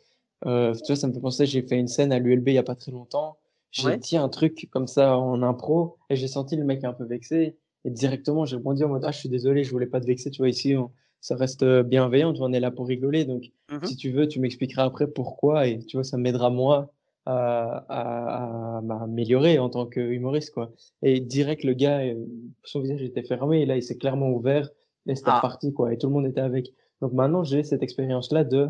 Euh, 0.45 0.75
tu 0.75 0.87
vois, 0.89 0.97
ça 0.97 1.07
me 1.07 1.12
fait 1.12 1.21
penser. 1.21 1.47
J'ai 1.47 1.62
fait 1.62 1.77
une 1.77 1.89
scène 1.89 2.12
à 2.12 2.19
l'ULB 2.19 2.49
il 2.49 2.55
y 2.55 2.59
a 2.59 2.65
pas 2.65 2.75
très 2.75 2.93
longtemps. 2.93 3.39
J'ai 3.71 3.97
dit 3.97 4.17
un 4.17 4.29
truc 4.29 4.69
comme 4.71 4.87
ça 4.87 5.19
en 5.19 5.43
impro 5.43 5.97
et 6.09 6.15
j'ai 6.15 6.29
senti 6.29 6.55
le 6.55 6.65
mec 6.65 6.85
un 6.85 6.93
peu 6.93 7.05
vexé 7.05 7.57
et 7.85 7.91
directement 7.91 8.45
j'ai 8.45 8.55
rebondi 8.55 8.85
en 8.85 8.89
mode 8.89 9.05
ah 9.05 9.11
je 9.11 9.19
suis 9.19 9.29
désolé, 9.29 9.65
je 9.65 9.73
voulais 9.73 9.87
pas 9.87 10.01
te 10.01 10.07
vexer. 10.07 10.31
Tu 10.31 10.39
vois 10.39 10.49
ici. 10.49 10.77
ça 11.21 11.35
reste 11.37 11.65
bienveillant, 11.65 12.33
tu 12.33 12.39
vois, 12.39 12.49
on 12.49 12.53
est 12.53 12.61
là 12.61 12.71
pour 12.71 12.87
rigoler. 12.87 13.25
Donc, 13.25 13.45
mmh 13.71 13.85
si 13.85 13.97
tu 13.97 14.11
veux, 14.11 14.29
tu 14.29 14.41
m'expliqueras 14.41 14.85
après 14.85 15.07
pourquoi 15.09 15.67
et 15.67 15.79
tu 15.79 15.97
vois, 15.97 16.05
ça 16.05 16.17
m'aidera 16.17 16.51
moi 16.51 16.93
à, 17.27 18.81
m'améliorer 18.83 19.59
en 19.59 19.70
tant 19.70 19.87
que 19.87 20.01
humoriste 20.01 20.53
quoi. 20.53 20.72
Et 21.03 21.20
direct 21.20 21.64
le 21.64 21.75
gars 21.75 22.01
euh, 22.01 22.25
son 22.64 22.81
visage 22.81 23.03
était 23.03 23.22
fermé 23.22 23.62
et 23.62 23.66
là 23.66 23.77
il 23.77 23.83
s'est 23.83 23.97
clairement 23.97 24.31
ouvert 24.31 24.68
et 25.07 25.14
c'était 25.14 25.31
ah. 25.33 25.41
parti 25.41 25.72
quoi 25.72 25.93
et 25.93 25.99
tout 25.99 26.09
le 26.09 26.12
monde 26.12 26.27
était 26.27 26.41
avec. 26.41 26.72
Donc 27.01 27.12
maintenant 27.12 27.45
j'ai 27.45 27.64
cette 27.64 27.83
expérience 27.83 28.33
là 28.33 28.45
de 28.45 28.68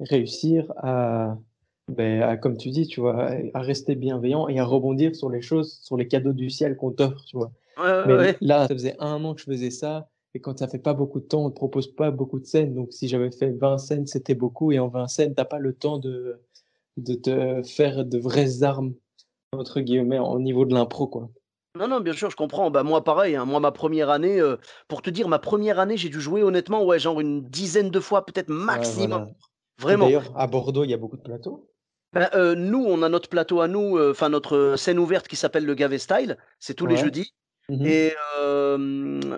réussir 0.00 0.72
à, 0.76 1.38
ben, 1.88 2.22
à, 2.22 2.36
comme 2.36 2.56
tu 2.56 2.70
dis 2.70 2.86
tu 2.86 3.00
vois 3.00 3.30
à 3.54 3.60
rester 3.60 3.94
bienveillant 3.94 4.48
et 4.48 4.58
à 4.58 4.64
rebondir 4.64 5.14
sur 5.14 5.30
les 5.30 5.42
choses 5.42 5.80
sur 5.82 5.96
les 5.96 6.08
cadeaux 6.08 6.32
du 6.32 6.50
ciel 6.50 6.76
qu'on 6.76 6.90
t'offre 6.90 7.24
tu 7.24 7.36
vois. 7.36 7.52
Mais 8.06 8.36
là 8.40 8.68
ça 8.68 8.74
faisait 8.74 8.96
un 8.98 9.24
an 9.24 9.34
que 9.34 9.40
je 9.40 9.46
faisais 9.46 9.70
ça 9.70 10.08
et 10.34 10.40
quand 10.40 10.58
ça 10.58 10.68
fait 10.68 10.78
pas 10.78 10.94
beaucoup 10.94 11.20
de 11.20 11.24
temps 11.24 11.46
on 11.46 11.50
te 11.50 11.56
propose 11.56 11.94
pas 11.94 12.10
beaucoup 12.10 12.38
de 12.38 12.44
scènes. 12.44 12.74
Donc 12.74 12.92
si 12.92 13.08
j'avais 13.08 13.30
fait 13.30 13.52
20 13.52 13.78
scènes 13.78 14.06
c'était 14.06 14.34
beaucoup 14.34 14.72
et 14.72 14.78
en 14.78 14.88
20 14.88 15.08
scènes 15.08 15.34
t'as 15.34 15.46
pas 15.46 15.58
le 15.58 15.72
temps 15.72 15.98
de 15.98 16.40
de 16.96 17.14
te 17.14 17.62
faire 17.62 18.04
de 18.04 18.18
vraies 18.18 18.62
armes, 18.62 18.94
entre 19.52 19.80
guillemets, 19.80 20.18
au 20.18 20.38
niveau 20.38 20.64
de 20.64 20.74
l'impro, 20.74 21.06
quoi. 21.06 21.30
Non, 21.76 21.88
non, 21.88 22.00
bien 22.00 22.12
sûr, 22.12 22.30
je 22.30 22.36
comprends. 22.36 22.70
Bah, 22.70 22.84
moi, 22.84 23.02
pareil, 23.02 23.34
hein. 23.34 23.44
moi, 23.44 23.58
ma 23.58 23.72
première 23.72 24.08
année, 24.08 24.40
euh, 24.40 24.56
pour 24.86 25.02
te 25.02 25.10
dire, 25.10 25.28
ma 25.28 25.40
première 25.40 25.80
année, 25.80 25.96
j'ai 25.96 26.08
dû 26.08 26.20
jouer 26.20 26.44
honnêtement, 26.44 26.84
ouais, 26.84 27.00
genre 27.00 27.20
une 27.20 27.42
dizaine 27.48 27.90
de 27.90 27.98
fois, 27.98 28.24
peut-être 28.24 28.48
maximum. 28.48 29.32
Vraiment. 29.78 30.06
D'ailleurs, 30.06 30.32
à 30.36 30.46
Bordeaux, 30.46 30.84
il 30.84 30.90
y 30.90 30.94
a 30.94 30.98
beaucoup 30.98 31.16
de 31.16 31.22
plateaux. 31.22 31.68
Ben, 32.12 32.28
euh, 32.34 32.54
nous, 32.54 32.84
on 32.86 33.02
a 33.02 33.08
notre 33.08 33.28
plateau 33.28 33.60
à 33.60 33.66
nous, 33.66 33.96
euh, 33.96 34.12
enfin 34.12 34.28
notre 34.28 34.76
scène 34.76 35.00
ouverte 35.00 35.26
qui 35.26 35.34
s'appelle 35.34 35.66
le 35.66 35.74
Gavé 35.74 35.98
Style. 35.98 36.38
C'est 36.60 36.74
tous 36.74 36.86
les 36.86 36.96
jeudis. 36.96 37.34
Mmh 37.70 37.86
et, 37.86 38.14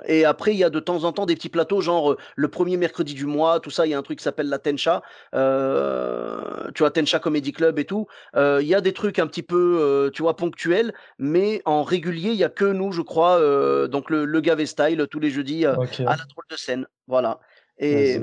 et 0.07 0.25
après, 0.25 0.53
il 0.53 0.59
y 0.59 0.65
a 0.65 0.71
de 0.71 0.81
temps 0.81 1.05
en 1.05 1.13
temps 1.13 1.27
des 1.27 1.37
petits 1.37 1.49
plateaux, 1.49 1.81
genre 1.81 2.17
le 2.35 2.49
premier 2.49 2.77
mercredi 2.77 3.15
du 3.15 3.27
mois, 3.27 3.61
tout 3.61 3.71
ça. 3.71 3.87
Il 3.87 3.91
y 3.91 3.95
a 3.95 3.99
un 3.99 4.03
truc 4.03 4.19
qui 4.19 4.25
s'appelle 4.25 4.49
la 4.49 4.59
Tencha, 4.59 5.03
tu 5.33 6.83
vois, 6.83 6.91
Tencha 6.91 7.19
Comedy 7.21 7.53
Club 7.53 7.79
et 7.79 7.85
tout. 7.85 8.07
Il 8.35 8.67
y 8.67 8.75
a 8.75 8.81
des 8.81 8.93
trucs 8.93 9.21
un 9.21 9.29
petit 9.29 9.45
peu, 9.45 10.11
tu 10.13 10.23
vois, 10.23 10.35
ponctuels, 10.35 10.93
mais 11.19 11.63
en 11.67 11.85
régulier, 11.85 12.31
il 12.31 12.37
y 12.37 12.45
a 12.45 12.49
que 12.49 12.65
nous, 12.65 12.91
je 12.91 13.03
crois, 13.03 13.39
donc 13.87 14.11
le, 14.11 14.25
le 14.25 14.41
Gavé 14.41 14.67
Style 14.67 15.07
tous 15.11 15.21
les 15.21 15.31
jeudis 15.31 15.65
à 15.65 15.77
la 15.77 16.25
drôle 16.29 16.47
de 16.51 16.57
scène. 16.57 16.87
Voilà. 17.07 17.39
Et 17.79 18.19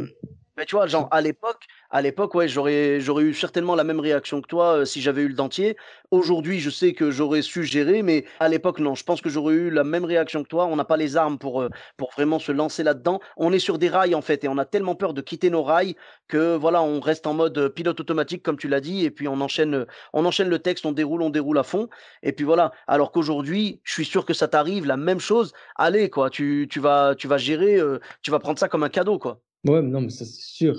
mais 0.55 0.65
tu 0.65 0.75
vois, 0.75 0.85
genre 0.85 1.07
à 1.09 1.19
l'époque, 1.21 1.65
à 1.89 2.01
l'époque, 2.01 2.35
ouais, 2.35 2.47
j'aurais, 2.47 2.99
j'aurais 2.99 3.23
eu 3.23 3.33
certainement 3.33 3.73
la 3.75 3.83
même 3.83 3.99
réaction 3.99 4.39
que 4.41 4.47
toi 4.47 4.77
euh, 4.79 4.85
si 4.85 5.01
j'avais 5.01 5.23
eu 5.23 5.27
le 5.27 5.33
dentier. 5.33 5.75
Aujourd'hui, 6.11 6.59
je 6.59 6.69
sais 6.69 6.93
que 6.93 7.09
j'aurais 7.09 7.41
su 7.41 7.63
gérer, 7.63 8.03
mais 8.03 8.25
à 8.39 8.49
l'époque, 8.49 8.79
non. 8.79 8.93
Je 8.93 9.03
pense 9.03 9.19
que 9.21 9.29
j'aurais 9.29 9.55
eu 9.55 9.69
la 9.71 9.83
même 9.83 10.05
réaction 10.05 10.43
que 10.43 10.47
toi. 10.47 10.65
On 10.67 10.75
n'a 10.75 10.85
pas 10.85 10.97
les 10.97 11.17
armes 11.17 11.39
pour, 11.39 11.61
euh, 11.63 11.69
pour 11.97 12.11
vraiment 12.11 12.37
se 12.37 12.51
lancer 12.51 12.83
là-dedans. 12.83 13.19
On 13.35 13.51
est 13.51 13.57
sur 13.59 13.79
des 13.79 13.89
rails, 13.89 14.13
en 14.13 14.21
fait, 14.21 14.43
et 14.43 14.47
on 14.47 14.59
a 14.59 14.65
tellement 14.65 14.93
peur 14.95 15.15
de 15.15 15.21
quitter 15.21 15.49
nos 15.49 15.63
rails 15.63 15.95
que, 16.27 16.55
voilà, 16.55 16.83
on 16.83 16.99
reste 16.99 17.25
en 17.25 17.33
mode 17.33 17.57
euh, 17.57 17.69
pilote 17.69 17.99
automatique, 17.99 18.43
comme 18.43 18.57
tu 18.57 18.67
l'as 18.67 18.81
dit, 18.81 19.05
et 19.05 19.11
puis 19.11 19.27
on 19.27 19.41
enchaîne, 19.41 19.87
on 20.13 20.25
enchaîne 20.25 20.49
le 20.49 20.59
texte, 20.59 20.85
on 20.85 20.91
déroule, 20.91 21.23
on 21.23 21.31
déroule 21.31 21.57
à 21.57 21.63
fond. 21.63 21.89
Et 22.21 22.31
puis 22.31 22.45
voilà. 22.45 22.73
Alors 22.87 23.11
qu'aujourd'hui, 23.11 23.81
je 23.83 23.93
suis 23.93 24.05
sûr 24.05 24.25
que 24.25 24.33
ça 24.35 24.47
t'arrive, 24.47 24.85
la 24.85 24.97
même 24.97 25.19
chose. 25.19 25.51
Allez, 25.77 26.09
quoi, 26.11 26.29
tu, 26.29 26.67
tu, 26.69 26.79
vas, 26.79 27.15
tu 27.15 27.27
vas 27.27 27.37
gérer, 27.37 27.79
tu 28.21 28.29
vas 28.31 28.39
prendre 28.39 28.59
ça 28.59 28.69
comme 28.69 28.83
un 28.83 28.89
cadeau, 28.89 29.17
quoi. 29.19 29.41
Ouais, 29.65 29.81
non, 29.81 30.01
mais 30.01 30.09
c'est 30.09 30.25
sûr 30.25 30.75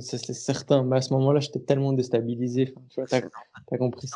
c'est 0.00 0.32
certain. 0.32 0.84
Mais 0.84 0.96
à 0.96 1.00
ce 1.00 1.12
moment-là, 1.14 1.40
j'étais 1.40 1.60
tellement 1.60 1.92
déstabilisé. 1.92 2.74
tu 2.90 3.00
vois, 3.00 3.06
as, 3.12 3.78
compris. 3.78 4.08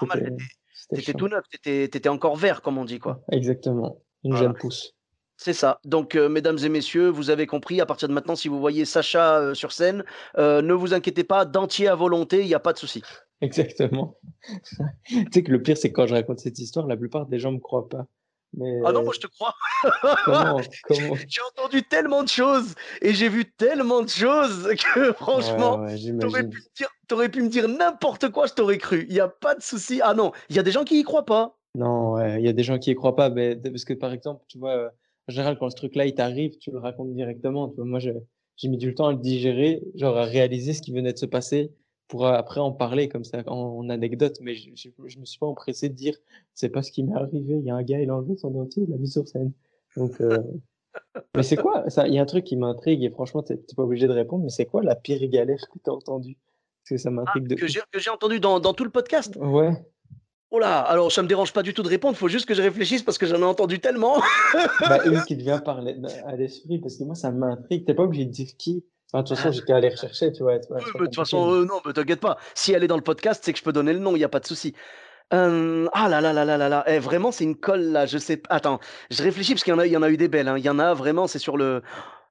C'était 0.73 1.13
tout 1.13 1.29
neuf. 1.29 1.45
T'étais 1.51 1.85
étais 1.85 2.09
encore 2.09 2.37
vert, 2.37 2.63
comme 2.63 2.79
on 2.79 2.85
dit, 2.85 2.99
quoi. 2.99 3.23
Exactement. 3.31 4.01
Une 4.25 4.37
jeune 4.37 4.55
pousse. 4.55 4.95
C'est 5.37 5.55
ça. 5.55 5.81
Donc, 5.87 6.17
euh, 6.17 6.29
mesdames 6.29 6.59
et 6.63 6.69
messieurs, 6.69 7.09
vous 7.09 7.31
avez 7.31 7.47
compris. 7.47 7.81
À 7.81 7.87
partir 7.87 8.09
de 8.09 8.13
maintenant, 8.13 8.37
si 8.37 8.49
vous 8.49 8.61
voyez 8.61 8.85
Sacha 8.85 9.39
euh, 9.39 9.55
sur 9.55 9.73
scène, 9.73 10.05
euh, 10.37 10.61
ne 10.61 10.75
vous 10.75 10.93
inquiétez 10.93 11.25
pas, 11.25 11.47
dentier 11.47 11.89
à 11.89 11.95
volonté, 11.95 12.41
il 12.41 12.47
n'y 12.47 12.55
a 12.55 12.61
pas 12.61 12.75
de 12.75 12.79
souci. 12.79 13.03
Exactement. 13.41 14.19
tu 15.07 15.25
sais 15.33 15.43
que 15.43 15.51
le 15.51 15.63
pire, 15.63 15.79
c'est 15.79 15.89
que 15.89 15.95
quand 15.95 16.07
je 16.07 16.13
raconte 16.13 16.41
cette 16.41 16.59
histoire, 16.59 16.87
la 16.87 16.97
plupart 16.99 17.25
des 17.25 17.39
gens 17.39 17.53
ne 17.53 17.57
me 17.57 17.61
croient 17.61 17.89
pas. 17.89 18.07
Ah 18.59 18.93
non, 18.93 19.05
moi 19.05 19.13
je 19.15 19.21
te 19.21 19.27
crois. 19.29 19.55
J'ai 21.29 21.41
entendu 21.57 21.83
tellement 21.83 22.23
de 22.23 22.29
choses 22.29 22.75
et 23.01 23.15
j'ai 23.15 23.29
vu 23.29 23.45
tellement 23.45 24.03
de 24.03 24.09
choses 24.09 24.69
que 24.95 25.13
franchement, 25.13 25.87
tu 25.87 27.15
aurais 27.15 27.29
pu, 27.29 27.43
me 27.43 27.49
dire 27.49 27.69
n'importe 27.69 28.31
quoi, 28.31 28.47
je 28.47 28.55
t'aurais 28.55 28.79
cru. 28.79 29.07
Il 29.09 29.15
n'y 29.15 29.21
a 29.21 29.29
pas 29.29 29.55
de 29.55 29.63
souci. 29.63 30.01
Ah 30.03 30.15
non, 30.15 30.33
il 30.49 30.57
y 30.57 30.59
a 30.59 30.63
des 30.63 30.73
gens 30.73 30.85
qui 30.85 30.99
y 30.99 31.03
croient 31.05 31.25
pas. 31.25 31.57
Non, 31.77 32.19
il 32.37 32.45
y 32.45 32.49
a 32.49 32.53
des 32.53 32.65
gens 32.65 32.79
qui 32.79 32.91
y 32.91 32.95
croient 32.95 33.17
pas. 33.17 33.31
Mais, 33.31 33.55
parce 33.57 33.85
que 33.85 33.95
par 33.95 34.13
exemple, 34.13 34.43
tu 34.49 34.59
vois, 34.59 34.77
euh, 34.77 34.89
en 35.29 35.33
général, 35.33 35.57
quand 35.59 35.71
ce 35.71 35.77
truc-là 35.77 36.07
il 36.07 36.15
t'arrive, 36.15 36.59
tu 36.59 36.73
le 36.73 36.79
racontes 36.79 37.15
directement. 37.15 37.73
moi, 37.79 38.01
j'ai 38.01 38.69
mis 38.69 38.79
du 38.79 38.95
temps 38.95 39.09
à 39.09 39.13
le 39.13 39.19
digérer, 39.19 39.81
genre 39.95 40.17
à 40.17 40.25
réaliser 40.25 40.73
ce 40.73 40.83
qui 40.83 40.93
venait 40.93 41.13
de 41.13 41.19
se 41.19 41.27
passer 41.27 41.71
pour 42.11 42.27
après 42.27 42.61
en 42.61 42.73
parler 42.73 43.09
comme 43.09 43.23
ça 43.23 43.43
en, 43.47 43.89
anecdote, 43.89 44.39
mais 44.43 44.57
je, 44.57 44.71
je, 44.75 45.19
me 45.19 45.25
suis 45.25 45.39
pas 45.39 45.47
empressé 45.47 45.89
de 45.89 45.95
dire 45.95 46.17
c'est 46.55 46.69
pas 46.69 46.83
ce 46.83 46.91
qui 46.91 47.05
m'est 47.05 47.15
arrivé. 47.15 47.55
Il 47.55 47.65
y 47.65 47.71
a 47.71 47.77
un 47.77 47.85
gars, 47.85 48.01
il 48.01 48.11
a 48.11 48.17
enlevé 48.17 48.37
son 48.37 48.51
dentier, 48.51 48.83
il 48.83 48.91
l'a 48.91 48.97
mis 48.97 49.09
sur 49.09 49.27
scène. 49.29 49.53
Donc, 49.97 50.21
euh... 50.21 50.39
mais 51.37 51.45
c'est 51.45 51.57
quoi? 51.57 51.89
Ça 51.89 52.09
Il 52.09 52.15
y 52.15 52.19
a 52.19 52.23
un 52.23 52.27
truc 52.27 52.45
qui 52.45 52.57
m'intrigue 52.57 53.05
et 53.05 53.11
franchement, 53.11 53.45
t'es 53.45 53.57
pas 53.77 53.85
obligé 53.85 54.09
de 54.09 54.13
répondre, 54.13 54.43
mais 54.43 54.51
c'est 54.51 54.67
quoi 54.67 54.83
la 54.83 54.97
pire 54.97 55.25
galère 55.29 55.61
que 55.73 55.79
t'as 55.79 55.93
entendu 55.93 56.37
Parce 56.83 56.91
que 56.91 56.97
ça 56.97 57.13
m'intrigue 57.13 57.47
ah, 57.53 57.55
Que 57.55 58.01
j'ai 58.01 58.11
entendu 58.11 58.41
dans, 58.41 58.59
dans 58.59 58.75
tout 58.75 58.85
le 58.85 58.91
podcast? 58.91 59.37
Ouais. 59.37 59.71
Oh 60.51 60.59
là, 60.59 60.81
alors 60.81 61.13
ça 61.13 61.23
me 61.23 61.29
dérange 61.29 61.53
pas 61.53 61.63
du 61.63 61.75
tout 61.75 61.85
de 61.85 61.89
répondre, 61.89 62.17
faut 62.17 62.27
juste 62.27 62.47
que 62.47 62.55
je 62.55 62.63
réfléchisse 62.63 63.05
parce 63.05 63.19
que 63.19 63.27
j'en 63.27 63.39
ai 63.39 63.45
entendu 63.45 63.79
tellement. 63.79 64.21
Bah, 64.81 64.99
une 65.05 65.23
qui 65.29 65.37
te 65.37 65.43
vient 65.43 65.61
parler 65.61 65.97
à 66.27 66.35
l'esprit, 66.35 66.81
parce 66.81 66.97
que 66.97 67.05
moi, 67.05 67.15
ça 67.15 67.31
m'intrigue. 67.31 67.85
T'es 67.85 67.95
pas 67.95 68.03
obligé 68.03 68.25
de 68.25 68.33
dire 68.33 68.49
qui. 68.59 68.85
Enfin, 69.13 69.23
de 69.23 69.29
toute 69.29 69.37
façon, 69.37 69.53
j'étais 69.53 69.73
allé 69.73 69.89
rechercher, 69.89 70.33
tu 70.33 70.43
vois. 70.43 70.53
Ouais, 70.53 70.59
de 70.61 71.05
toute 71.07 71.17
façon, 71.17 71.53
euh, 71.53 71.65
non, 71.65 71.81
mais 71.85 71.93
t'inquiète 71.93 72.21
pas. 72.21 72.37
Si 72.55 72.73
elle 72.73 72.85
est 72.85 72.89
dans 72.89 72.97
le 72.97 73.03
podcast, 73.03 73.43
c'est 73.45 73.53
que 73.53 73.59
je 73.59 73.65
peux 73.65 73.73
donner 73.73 73.93
le 73.93 73.99
nom, 73.99 74.15
il 74.15 74.19
n'y 74.19 74.25
a 74.25 74.29
pas 74.29 74.41
de 74.41 74.47
souci. 74.47 74.75
Euh, 75.33 75.89
ah 75.93 76.09
là 76.09 76.21
là 76.21 76.33
là 76.33 76.45
là 76.45 76.57
là 76.57 76.69
là, 76.69 76.85
eh, 76.89 76.99
vraiment, 76.99 77.31
c'est 77.33 77.45
une 77.45 77.57
colle 77.57 77.83
là. 77.93 78.07
Je 78.07 78.19
sais. 78.19 78.43
Attends, 78.51 78.81
je 79.11 79.23
réfléchis 79.23 79.55
parce 79.55 79.63
qu'il 79.65 79.73
y 79.73 79.77
en 79.77 79.79
a, 79.79 79.87
il 79.87 79.93
y 79.93 79.97
en 79.97 80.03
a 80.03 80.11
eu 80.11 80.17
des 80.17 80.29
belles. 80.29 80.49
hein. 80.49 80.59
Il 80.59 80.65
y 80.65 80.69
en 80.71 80.79
a 80.79 80.95
vraiment, 80.95 81.27
c'est 81.27 81.39
sur 81.39 81.57
le. 81.57 81.83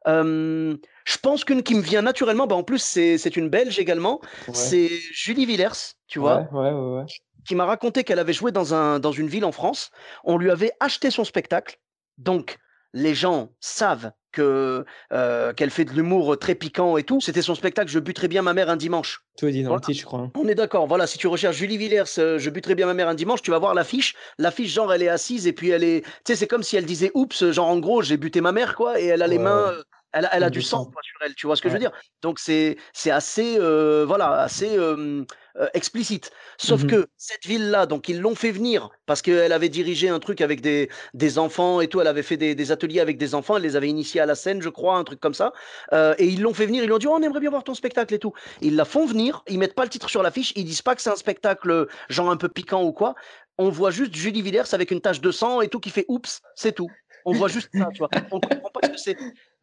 Euh, 0.07 0.75
je 1.05 1.17
pense 1.17 1.43
qu'une 1.43 1.61
qui 1.63 1.75
me 1.75 1.81
vient 1.81 2.01
naturellement, 2.01 2.47
bah 2.47 2.55
en 2.55 2.63
plus 2.63 2.79
c'est 2.81 3.17
c'est 3.17 3.35
une 3.35 3.49
Belge 3.49 3.79
également, 3.79 4.21
Ouais. 4.47 4.53
c'est 4.53 4.89
Julie 5.11 5.45
Villers, 5.45 5.95
tu 6.07 6.19
vois, 6.19 6.47
ouais, 6.53 6.71
ouais. 6.71 7.05
qui 7.45 7.53
m'a 7.55 7.65
raconté 7.65 8.05
qu'elle 8.05 8.19
avait 8.19 8.31
joué 8.33 8.51
dans 8.53 8.73
un 8.73 8.99
dans 8.99 9.11
une 9.11 9.27
ville 9.27 9.43
en 9.43 9.51
France. 9.51 9.91
On 10.23 10.37
lui 10.37 10.51
avait 10.51 10.71
acheté 10.79 11.11
son 11.11 11.25
spectacle, 11.25 11.79
donc 12.17 12.57
les 12.93 13.13
gens 13.13 13.49
savent 13.59 14.11
que 14.31 14.85
euh, 15.11 15.53
qu'elle 15.53 15.69
fait 15.69 15.85
de 15.85 15.91
l'humour 15.91 16.37
très 16.37 16.55
piquant 16.55 16.97
et 16.97 17.03
tout. 17.03 17.21
C'était 17.21 17.41
son 17.41 17.55
spectacle 17.55 17.89
Je 17.91 17.99
buterai 17.99 18.27
bien 18.27 18.41
ma 18.41 18.53
mère 18.53 18.69
un 18.69 18.75
dimanche. 18.77 19.21
Tout 19.37 19.47
est 19.47 19.51
dit 19.51 19.63
dans 19.63 19.69
Voilà. 19.69 19.81
le 19.81 19.85
titre, 19.93 20.01
je 20.01 20.05
crois. 20.05 20.19
hein. 20.19 20.31
On 20.35 20.47
est 20.47 20.55
d'accord. 20.55 20.87
Voilà, 20.87 21.07
si 21.07 21.17
tu 21.17 21.27
recherches 21.27 21.55
Julie 21.57 21.77
Villers, 21.77 22.03
euh, 22.17 22.37
je 22.39 22.49
buterai 22.49 22.75
bien 22.75 22.85
ma 22.85 22.93
mère 22.93 23.07
un 23.07 23.15
dimanche, 23.15 23.41
tu 23.41 23.51
vas 23.51 23.59
voir 23.59 23.73
l'affiche. 23.73 24.15
L'affiche, 24.37 24.73
genre, 24.73 24.93
elle 24.93 25.03
est 25.03 25.07
assise 25.09 25.47
et 25.47 25.53
puis 25.53 25.69
elle 25.69 25.83
est. 25.83 26.01
Tu 26.03 26.09
sais, 26.27 26.35
c'est 26.35 26.47
comme 26.47 26.63
si 26.63 26.75
elle 26.77 26.85
disait 26.85 27.11
oups, 27.13 27.51
genre 27.51 27.67
en 27.67 27.79
gros, 27.79 28.01
j'ai 28.01 28.17
buté 28.17 28.41
ma 28.41 28.51
mère, 28.51 28.75
quoi, 28.75 28.99
et 28.99 29.05
elle 29.05 29.21
a 29.21 29.27
les 29.27 29.39
mains. 29.39 29.73
Elle 30.11 30.25
a, 30.25 30.35
elle 30.35 30.43
a 30.43 30.47
Avec 30.47 30.53
du 30.53 30.61
sang 30.61 30.83
sang. 30.83 30.85
quoi, 30.91 31.01
sur 31.03 31.17
elle, 31.23 31.35
tu 31.35 31.45
vois 31.45 31.55
ce 31.55 31.61
que 31.61 31.69
je 31.69 31.73
veux 31.73 31.79
dire? 31.79 31.91
Donc 32.23 32.39
c'est 32.39 32.77
c'est 32.93 33.11
assez 33.11 33.57
euh, 33.59 34.05
voilà 34.07 34.41
assez 34.41 34.75
euh, 34.77 35.23
euh, 35.57 35.67
explicite. 35.75 36.31
Sauf 36.57 36.83
Mhm. 36.83 36.87
que 36.87 37.07
cette 37.17 37.45
ville-là, 37.45 37.85
donc 37.85 38.09
ils 38.09 38.19
l'ont 38.19 38.33
fait 38.35 38.51
venir 38.51 38.89
parce 39.05 39.21
qu'elle 39.21 39.51
avait 39.51 39.69
dirigé 39.69 40.09
un 40.09 40.19
truc 40.19 40.41
avec 40.41 40.61
des, 40.61 40.89
des 41.13 41.37
enfants 41.37 41.79
et 41.81 41.87
tout. 41.87 42.01
Elle 42.01 42.07
avait 42.07 42.23
fait 42.23 42.37
des, 42.37 42.55
des 42.55 42.71
ateliers 42.71 43.01
avec 43.01 43.17
des 43.19 43.35
enfants. 43.35 43.57
Elle 43.57 43.63
les 43.63 43.75
avait 43.75 43.89
initiés 43.89 44.21
à 44.21 44.25
la 44.25 44.35
scène, 44.35 44.61
je 44.61 44.69
crois, 44.69 44.97
un 44.97 45.03
truc 45.03 45.19
comme 45.19 45.33
ça. 45.35 45.53
Euh, 45.93 46.15
et 46.17 46.25
ils 46.27 46.41
l'ont 46.41 46.53
fait 46.55 46.65
venir. 46.65 46.83
Ils 46.83 46.87
lui 46.87 46.93
ont 46.93 46.97
dit 46.97 47.07
oh, 47.07 47.13
on 47.15 47.21
aimerait 47.21 47.39
bien 47.39 47.49
voir 47.51 47.63
ton 47.63 47.75
spectacle 47.75 48.13
et 48.13 48.19
tout. 48.19 48.33
Ils 48.61 48.75
la 48.75 48.85
font 48.85 49.05
venir. 49.05 49.43
Ils 49.47 49.59
mettent 49.59 49.75
pas 49.75 49.83
le 49.83 49.89
titre 49.89 50.09
sur 50.09 50.23
l'affiche. 50.23 50.53
Ils 50.55 50.65
disent 50.65 50.81
pas 50.81 50.95
que 50.95 51.01
c'est 51.01 51.09
un 51.11 51.15
spectacle 51.15 51.87
genre 52.09 52.31
un 52.31 52.37
peu 52.37 52.49
piquant 52.49 52.83
ou 52.83 52.93
quoi. 52.93 53.13
On 53.57 53.69
voit 53.69 53.91
juste 53.91 54.15
Julie 54.15 54.41
Villers 54.41 54.73
avec 54.73 54.89
une 54.91 55.01
tache 55.01 55.21
de 55.21 55.31
sang 55.31 55.61
et 55.61 55.67
tout 55.67 55.79
qui 55.79 55.89
fait 55.91 56.05
oups, 56.07 56.41
c'est 56.55 56.71
tout. 56.73 56.95
On 57.25 57.33
voit 57.33 57.47
juste 57.47 57.69
ça, 57.73 57.89
tu 57.93 57.99
vois. 57.99 58.09
On 58.31 58.39
comprend 58.39 58.69
pas 58.73 58.79
ce 58.83 58.89
que 58.91 58.97
c'est. 58.97 59.17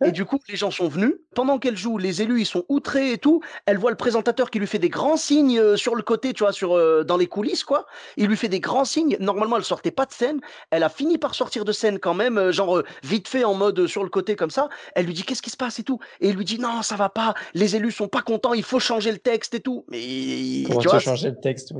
Et 0.04 0.12
du 0.12 0.24
coup, 0.26 0.38
les 0.48 0.56
gens 0.56 0.70
sont 0.70 0.88
venus. 0.88 1.14
Pendant 1.34 1.58
qu'elle 1.58 1.76
joue, 1.76 1.96
les 1.96 2.20
élus, 2.20 2.42
ils 2.42 2.46
sont 2.46 2.64
outrés 2.68 3.12
et 3.12 3.18
tout. 3.18 3.40
Elle 3.64 3.78
voit 3.78 3.90
le 3.90 3.96
présentateur 3.96 4.50
qui 4.50 4.58
lui 4.58 4.66
fait 4.66 4.78
des 4.78 4.90
grands 4.90 5.16
signes 5.16 5.58
euh, 5.58 5.76
sur 5.76 5.94
le 5.94 6.02
côté, 6.02 6.34
tu 6.34 6.42
vois, 6.44 6.52
sur, 6.52 6.76
euh, 6.76 7.02
dans 7.02 7.16
les 7.16 7.26
coulisses, 7.26 7.64
quoi. 7.64 7.86
Il 8.18 8.26
lui 8.26 8.36
fait 8.36 8.48
des 8.50 8.60
grands 8.60 8.84
signes. 8.84 9.16
Normalement, 9.20 9.56
elle 9.56 9.64
sortait 9.64 9.90
pas 9.90 10.04
de 10.04 10.12
scène. 10.12 10.40
Elle 10.70 10.82
a 10.82 10.90
fini 10.90 11.16
par 11.16 11.34
sortir 11.34 11.64
de 11.64 11.72
scène 11.72 11.98
quand 11.98 12.12
même, 12.14 12.36
euh, 12.36 12.52
genre 12.52 12.76
euh, 12.78 12.84
vite 13.02 13.26
fait 13.28 13.44
en 13.44 13.54
mode 13.54 13.78
euh, 13.78 13.86
sur 13.86 14.02
le 14.04 14.10
côté 14.10 14.36
comme 14.36 14.50
ça. 14.50 14.68
Elle 14.94 15.06
lui 15.06 15.14
dit 15.14 15.22
qu'est-ce 15.22 15.42
qui 15.42 15.50
se 15.50 15.56
passe 15.56 15.78
et 15.78 15.82
tout? 15.82 15.98
Et 16.20 16.28
il 16.28 16.36
lui 16.36 16.44
dit 16.44 16.58
non, 16.58 16.82
ça 16.82 16.96
va 16.96 17.08
pas. 17.08 17.34
Les 17.54 17.74
élus 17.76 17.92
sont 17.92 18.08
pas 18.08 18.20
contents. 18.22 18.52
Il 18.52 18.64
faut 18.64 18.80
changer 18.80 19.10
le 19.12 19.18
texte 19.18 19.54
et 19.54 19.60
tout. 19.60 19.86
Mais 19.88 20.64
Comment 20.66 20.80
tu 20.80 20.88
vois, 20.88 20.98
changé 20.98 21.30
le 21.30 21.40
texte, 21.40 21.72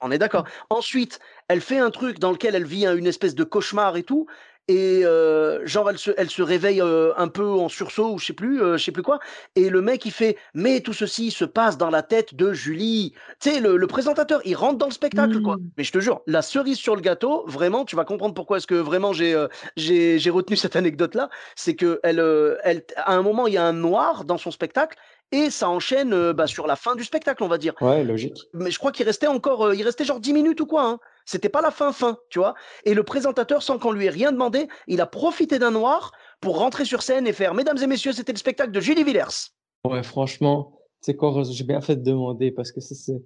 on 0.00 0.12
est 0.12 0.18
d'accord. 0.18 0.44
Ensuite, 0.70 1.18
elle 1.48 1.60
fait 1.60 1.78
un 1.78 1.90
truc 1.90 2.20
dans 2.20 2.30
lequel 2.30 2.54
elle 2.54 2.64
vit 2.66 2.86
un- 2.86 2.94
une 2.96 3.06
espèce 3.08 3.34
de 3.34 3.42
cauchemar 3.42 3.96
et 3.96 4.04
tout. 4.04 4.26
Et 4.68 5.02
euh, 5.04 5.66
genre, 5.66 5.88
elle 5.88 5.98
se, 5.98 6.10
elle 6.16 6.28
se 6.28 6.42
réveille 6.42 6.82
euh, 6.82 7.12
un 7.16 7.28
peu 7.28 7.48
en 7.48 7.68
sursaut 7.68 8.12
ou 8.12 8.18
je 8.18 8.26
sais 8.26 8.32
plus, 8.34 8.62
euh, 8.62 8.76
je 8.76 8.84
sais 8.84 8.92
plus 8.92 9.02
quoi. 9.02 9.18
Et 9.56 9.70
le 9.70 9.80
mec, 9.80 10.04
il 10.04 10.12
fait, 10.12 10.36
mais 10.54 10.80
tout 10.80 10.92
ceci 10.92 11.30
se 11.30 11.46
passe 11.46 11.78
dans 11.78 11.90
la 11.90 12.02
tête 12.02 12.34
de 12.34 12.52
Julie. 12.52 13.14
Tu 13.40 13.50
sais, 13.50 13.60
le, 13.60 13.76
le 13.76 13.86
présentateur, 13.86 14.40
il 14.44 14.54
rentre 14.54 14.78
dans 14.78 14.86
le 14.86 14.92
spectacle, 14.92 15.40
quoi. 15.40 15.56
Mm. 15.56 15.70
Mais 15.78 15.84
je 15.84 15.92
te 15.92 16.00
jure, 16.00 16.20
la 16.26 16.42
cerise 16.42 16.76
sur 16.76 16.94
le 16.94 17.00
gâteau, 17.00 17.44
vraiment, 17.46 17.84
tu 17.84 17.96
vas 17.96 18.04
comprendre 18.04 18.34
pourquoi 18.34 18.58
est-ce 18.58 18.66
que 18.66 18.74
vraiment 18.74 19.12
j'ai 19.12 19.34
j'ai 19.76 20.30
retenu 20.30 20.56
cette 20.56 20.76
anecdote-là. 20.76 21.30
C'est 21.56 21.74
que 21.74 21.98
elle, 22.02 22.22
elle, 22.62 22.84
à 22.96 23.14
un 23.14 23.22
moment, 23.22 23.46
il 23.46 23.54
y 23.54 23.58
a 23.58 23.64
un 23.64 23.72
noir 23.72 24.24
dans 24.24 24.38
son 24.38 24.50
spectacle 24.50 24.98
et 25.32 25.50
ça 25.50 25.68
enchaîne 25.68 26.32
bah, 26.32 26.46
sur 26.46 26.66
la 26.66 26.76
fin 26.76 26.96
du 26.96 27.04
spectacle, 27.04 27.42
on 27.42 27.48
va 27.48 27.58
dire 27.58 27.74
Ouais, 27.80 28.02
logique. 28.04 28.48
mais 28.54 28.70
je 28.70 28.78
crois 28.78 28.92
qu'il 28.92 29.04
restait 29.04 29.26
encore, 29.26 29.66
euh, 29.66 29.74
il 29.74 29.82
restait 29.82 30.04
genre 30.04 30.20
10 30.20 30.32
minutes 30.32 30.60
ou 30.60 30.66
quoi. 30.66 30.84
Hein. 30.84 30.98
C'était 31.28 31.50
pas 31.50 31.60
la 31.60 31.70
fin 31.70 31.92
fin, 31.92 32.16
tu 32.30 32.38
vois. 32.38 32.54
Et 32.84 32.94
le 32.94 33.02
présentateur, 33.02 33.62
sans 33.62 33.78
qu'on 33.78 33.92
lui 33.92 34.06
ait 34.06 34.10
rien 34.10 34.32
demandé, 34.32 34.66
il 34.86 35.02
a 35.02 35.06
profité 35.06 35.58
d'un 35.58 35.70
noir 35.70 36.12
pour 36.40 36.56
rentrer 36.58 36.86
sur 36.86 37.02
scène 37.02 37.26
et 37.26 37.34
faire 37.34 37.52
Mesdames 37.52 37.76
et 37.76 37.86
messieurs, 37.86 38.12
c'était 38.12 38.32
le 38.32 38.38
spectacle 38.38 38.70
de 38.70 38.80
Julie 38.80 39.04
Villers. 39.04 39.50
Ouais, 39.84 40.02
franchement, 40.02 40.80
c'est 41.02 41.16
quoi, 41.16 41.42
j'ai 41.44 41.64
bien 41.64 41.82
fait 41.82 41.96
de 41.96 42.02
demander 42.02 42.50
parce 42.50 42.72
que 42.72 42.80
c'est, 42.80 43.20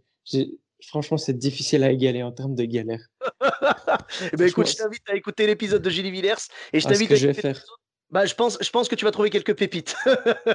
franchement, 0.85 1.17
c'est 1.17 1.39
difficile 1.39 1.85
à 1.85 1.93
égaler 1.93 2.25
en 2.25 2.33
termes 2.33 2.57
de 2.57 2.65
galère. 2.65 3.07
Eh 4.33 4.37
ben 4.37 4.49
écoute, 4.49 4.69
je 4.69 4.75
t'invite 4.75 5.09
à 5.09 5.15
écouter 5.15 5.47
l'épisode 5.47 5.81
de 5.81 5.91
Julie 5.91 6.11
Villers 6.11 6.35
et 6.73 6.81
je 6.81 6.87
Ah, 6.87 6.93
t'invite 6.93 7.13
à 7.13 7.15
je 7.15 7.29
vais 7.29 7.35
faire. 7.35 7.63
Bah, 8.11 8.27
je 8.27 8.35
pense, 8.35 8.59
je 8.61 8.71
pense 8.71 8.89
que 8.89 8.95
tu 8.95 9.05
vas 9.05 9.11
trouver 9.13 9.31
quelques 9.31 9.57
pépites. 9.57 9.97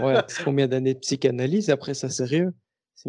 Ouais, 0.02 0.22
combien 0.43 0.68
d'années 0.68 0.95
de 0.95 1.00
psychanalyse 1.00 1.70
après 1.70 1.93
ça, 1.93 2.10
sérieux? 2.10 2.54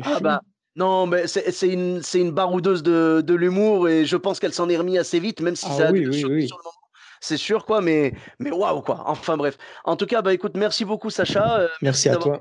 Ah 0.02 0.20
bah, 0.20 0.42
non, 0.78 1.06
mais 1.06 1.26
c'est 1.26 1.68
une, 1.68 2.00
une 2.14 2.30
baroudeuse 2.30 2.82
de, 2.82 3.20
de 3.20 3.34
l'humour 3.34 3.88
et 3.88 4.04
je 4.06 4.16
pense 4.16 4.38
qu'elle 4.38 4.54
s'en 4.54 4.68
est 4.68 4.76
remis 4.76 4.96
assez 4.96 5.18
vite, 5.18 5.40
même 5.40 5.56
si 5.56 5.66
Ah 5.68 5.74
ça 5.74 5.88
a 5.88 5.90
oui, 5.92 6.12
sur 6.14 6.28
le 6.28 6.34
moment. 6.36 6.72
C'est 7.20 7.36
sûr, 7.36 7.66
quoi, 7.66 7.80
mais, 7.80 8.12
mais 8.38 8.52
waouh, 8.52 8.80
quoi. 8.80 9.02
Enfin, 9.06 9.36
bref. 9.36 9.58
En 9.84 9.96
tout 9.96 10.06
cas, 10.06 10.22
bah 10.22 10.32
écoute, 10.32 10.56
merci 10.56 10.84
beaucoup, 10.84 11.10
Sacha. 11.10 11.60
Euh, 11.62 11.68
Merci 11.82 12.08
à 12.08 12.16
toi. 12.16 12.40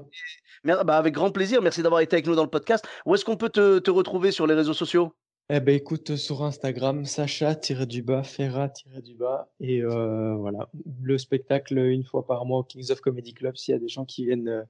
Bah, 0.64 0.98
avec 0.98 1.14
grand 1.14 1.32
plaisir, 1.32 1.62
merci 1.62 1.82
d'avoir 1.82 2.02
été 2.02 2.16
avec 2.16 2.28
nous 2.28 2.36
dans 2.36 2.44
le 2.44 2.50
podcast. 2.50 2.86
Où 3.06 3.16
est-ce 3.16 3.26
qu'on 3.26 3.38
peut 3.38 3.50
te, 3.50 3.80
te 3.80 3.90
retrouver 3.90 4.32
sur 4.32 4.46
les 4.46 4.54
réseaux 4.54 4.74
sociaux? 4.74 5.14
Eh 5.50 5.60
ben, 5.62 5.74
écoute, 5.74 6.16
sur 6.18 6.44
Instagram, 6.44 7.06
Sacha-du-bas, 7.06 8.24
Ferra-du-bas. 8.24 9.50
Et 9.62 9.82
euh, 9.82 10.36
voilà, 10.36 10.68
le 11.02 11.18
spectacle 11.18 11.78
une 11.78 12.04
fois 12.04 12.28
par 12.28 12.46
mois 12.46 12.60
au 12.60 12.64
Kings 12.64 12.92
of 12.92 13.00
Comedy 13.02 13.34
Club 13.34 13.56
s'il 13.56 13.74
y 13.74 13.76
a 13.76 13.80
des 13.80 13.88
gens 13.88 14.04
qui 14.06 14.26
viennent 14.26 14.50
euh, 14.50 14.64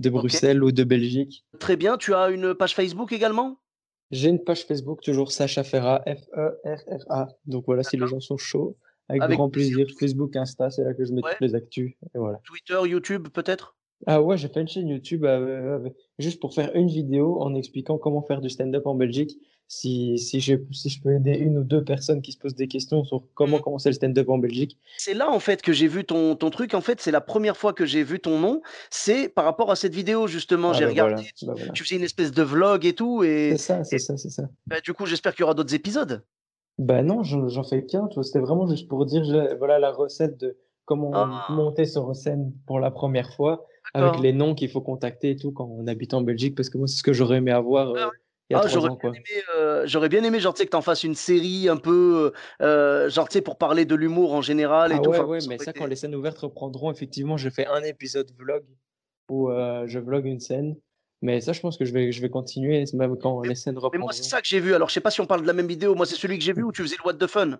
de 0.00 0.10
Bruxelles 0.10 0.62
ou 0.64 0.72
de 0.72 0.84
Belgique. 0.84 1.44
très 1.58 1.76
bien. 1.76 1.96
Tu 1.96 2.14
as 2.14 2.30
une 2.30 2.54
page 2.54 2.74
Facebook 2.74 3.12
également? 3.12 3.58
J'ai 4.10 4.28
une 4.28 4.42
page 4.42 4.64
Facebook, 4.64 5.00
toujours 5.02 5.32
Sacha 5.32 5.64
Ferra, 5.64 6.02
F-E-R-R-A. 6.06 7.28
Donc 7.46 7.64
voilà, 7.66 7.82
si 7.82 7.96
les 7.96 8.06
gens 8.06 8.20
sont 8.20 8.36
chauds, 8.36 8.76
avec 9.08 9.22
Avec 9.22 9.36
grand 9.38 9.50
plaisir. 9.50 9.86
Facebook, 9.98 10.36
Insta, 10.36 10.70
c'est 10.70 10.84
là 10.84 10.94
que 10.94 11.04
je 11.04 11.12
mets 11.12 11.22
Ouais. 11.22 11.30
toutes 11.32 11.40
les 11.40 11.54
actus. 11.54 11.92
Et 12.14 12.18
voilà. 12.18 12.38
Twitter, 12.44 12.78
YouTube, 12.88 13.28
peut-être? 13.28 13.76
Ah 14.06 14.20
ouais, 14.22 14.36
j'ai 14.36 14.48
fait 14.48 14.60
une 14.60 14.68
chaîne 14.68 14.88
YouTube 14.88 15.24
euh, 15.24 15.76
avec- 15.76 15.94
juste 16.18 16.40
pour 16.40 16.52
faire 16.54 16.70
une 16.74 16.88
vidéo 16.88 17.40
en 17.40 17.54
expliquant 17.54 17.96
comment 17.98 18.22
faire 18.22 18.40
du 18.40 18.50
stand-up 18.50 18.86
en 18.86 18.94
Belgique. 18.94 19.38
Si, 19.66 20.18
si, 20.18 20.40
je, 20.40 20.54
si 20.72 20.88
je 20.88 21.00
peux 21.00 21.14
aider 21.14 21.32
une 21.32 21.58
ou 21.58 21.64
deux 21.64 21.82
personnes 21.82 22.22
qui 22.22 22.32
se 22.32 22.38
posent 22.38 22.54
des 22.54 22.68
questions 22.68 23.02
sur 23.04 23.22
comment 23.34 23.56
Mhm. 23.56 23.62
commencer 23.62 23.88
le 23.88 23.94
stand-up 23.94 24.28
en 24.28 24.38
Belgique. 24.38 24.78
C'est 24.98 25.14
là, 25.14 25.30
en 25.30 25.40
fait, 25.40 25.62
que 25.62 25.72
j'ai 25.72 25.88
vu 25.88 26.04
ton, 26.04 26.36
ton 26.36 26.50
truc. 26.50 26.74
En 26.74 26.80
fait, 26.80 27.00
c'est 27.00 27.10
la 27.10 27.20
première 27.22 27.56
fois 27.56 27.72
que 27.72 27.86
j'ai 27.86 28.02
vu 28.04 28.20
ton 28.20 28.38
nom. 28.38 28.62
C'est 28.90 29.28
par 29.28 29.44
rapport 29.44 29.70
à 29.70 29.76
cette 29.76 29.94
vidéo, 29.94 30.26
justement. 30.26 30.70
Ah 30.70 30.72
J'ai 30.74 30.84
bah 30.84 30.90
regardé, 30.90 31.14
voilà, 31.14 31.28
bah 31.42 31.54
voilà. 31.56 31.72
tu 31.72 31.82
faisais 31.82 31.96
une 31.96 32.02
espèce 32.04 32.30
de 32.30 32.42
vlog 32.42 32.84
et 32.84 32.92
tout. 32.94 33.22
C'est 33.22 33.50
Et, 33.52 33.56
ça, 33.56 33.82
c'est 33.84 33.98
ça, 33.98 34.16
c'est 34.16 34.30
ça. 34.30 34.44
bah, 34.66 34.80
du 34.80 34.92
coup, 34.92 35.06
j'espère 35.06 35.32
qu'il 35.34 35.40
y 35.40 35.44
aura 35.44 35.54
d'autres 35.54 35.74
épisodes. 35.74 36.24
Bah 36.78 37.02
non, 37.02 37.22
j'en 37.22 37.62
fais 37.64 37.86
qu'un, 37.86 38.08
tu. 38.08 38.22
C'était 38.22 38.40
vraiment 38.40 38.66
juste 38.68 38.88
pour 38.88 39.06
dire, 39.06 39.22
voilà 39.58 39.78
la 39.78 39.92
recette 39.92 40.38
de 40.40 40.56
comment 40.84 41.12
Ah, 41.14 41.46
monter 41.48 41.84
sur 41.86 42.14
scène 42.14 42.52
pour 42.66 42.80
la 42.80 42.90
première 42.90 43.32
fois, 43.32 43.64
avec 43.94 44.18
les 44.18 44.32
noms 44.32 44.54
qu'il 44.54 44.68
faut 44.68 44.80
contacter 44.82 45.30
et 45.30 45.36
tout 45.36 45.52
quand 45.52 45.66
on 45.66 45.86
habite 45.86 46.14
en 46.14 46.20
Belgique, 46.20 46.54
parce 46.56 46.68
que 46.68 46.76
moi, 46.78 46.86
c'est 46.88 46.96
ce 46.96 47.02
que 47.02 47.12
j'aurais 47.12 47.38
aimé 47.38 47.52
avoir 47.52 47.88
Ah 47.96 48.00
euh, 48.00 48.04
ouais. 48.06 48.16
Ah, 48.52 48.66
j'aurais 48.68 48.90
bien 49.00 49.12
euh, 49.56 49.82
j'aurais 49.86 50.08
bien 50.10 50.22
aimé, 50.22 50.38
genre, 50.38 50.52
tu 50.54 50.58
sais, 50.58 50.66
que 50.66 50.70
t'en 50.70 50.82
fasses 50.82 51.02
une 51.04 51.14
série 51.14 51.68
un 51.68 51.76
peu, 51.78 52.32
euh, 52.60 53.08
genre, 53.08 53.28
tu 53.28 53.34
sais, 53.34 53.40
pour 53.42 53.56
parler 53.56 53.84
de 53.86 53.94
l'humour 53.94 54.34
en 54.34 54.42
général 54.42 54.92
et 54.92 54.96
Ah 54.96 54.98
tout. 54.98 55.10
ouais, 55.10 55.18
Enfin, 55.18 55.26
ouais, 55.28 55.38
mais 55.48 55.58
ça, 55.58 55.70
été. 55.70 55.80
quand 55.80 55.86
les 55.86 55.96
scènes 55.96 56.14
ouvertes 56.14 56.38
reprendront, 56.38 56.90
effectivement, 56.90 57.36
je 57.36 57.48
fais 57.48 57.66
un 57.66 57.82
épisode 57.82 58.30
vlog 58.38 58.64
où 59.30 59.50
euh, 59.50 59.84
je 59.86 59.98
vlog 59.98 60.26
une 60.26 60.40
scène. 60.40 60.76
Mais 61.22 61.40
ça, 61.40 61.54
je 61.54 61.60
pense 61.60 61.78
que 61.78 61.86
je 61.86 61.92
vais, 61.94 62.12
je 62.12 62.20
vais 62.20 62.28
continuer, 62.28 62.84
même 62.92 63.16
quand 63.16 63.40
Mais, 63.40 63.48
les 63.48 63.54
scènes 63.54 63.76
mais 63.76 63.80
moi, 63.80 63.90
c'est 63.90 63.96
reprendront. 63.96 64.22
ça 64.22 64.42
que 64.42 64.46
j'ai 64.46 64.60
vu. 64.60 64.74
Alors, 64.74 64.90
je 64.90 64.94
sais 64.94 65.00
pas 65.00 65.10
si 65.10 65.22
on 65.22 65.26
parle 65.26 65.40
de 65.40 65.46
la 65.46 65.54
même 65.54 65.66
vidéo. 65.66 65.94
Moi, 65.94 66.04
c'est 66.04 66.16
celui 66.16 66.36
que 66.36 66.44
j'ai 66.44 66.52
vu 66.52 66.62
où 66.64 66.70
tu 66.72 66.82
faisais 66.82 66.96
le 67.02 67.06
What 67.06 67.14
the 67.14 67.26
Fun. 67.26 67.58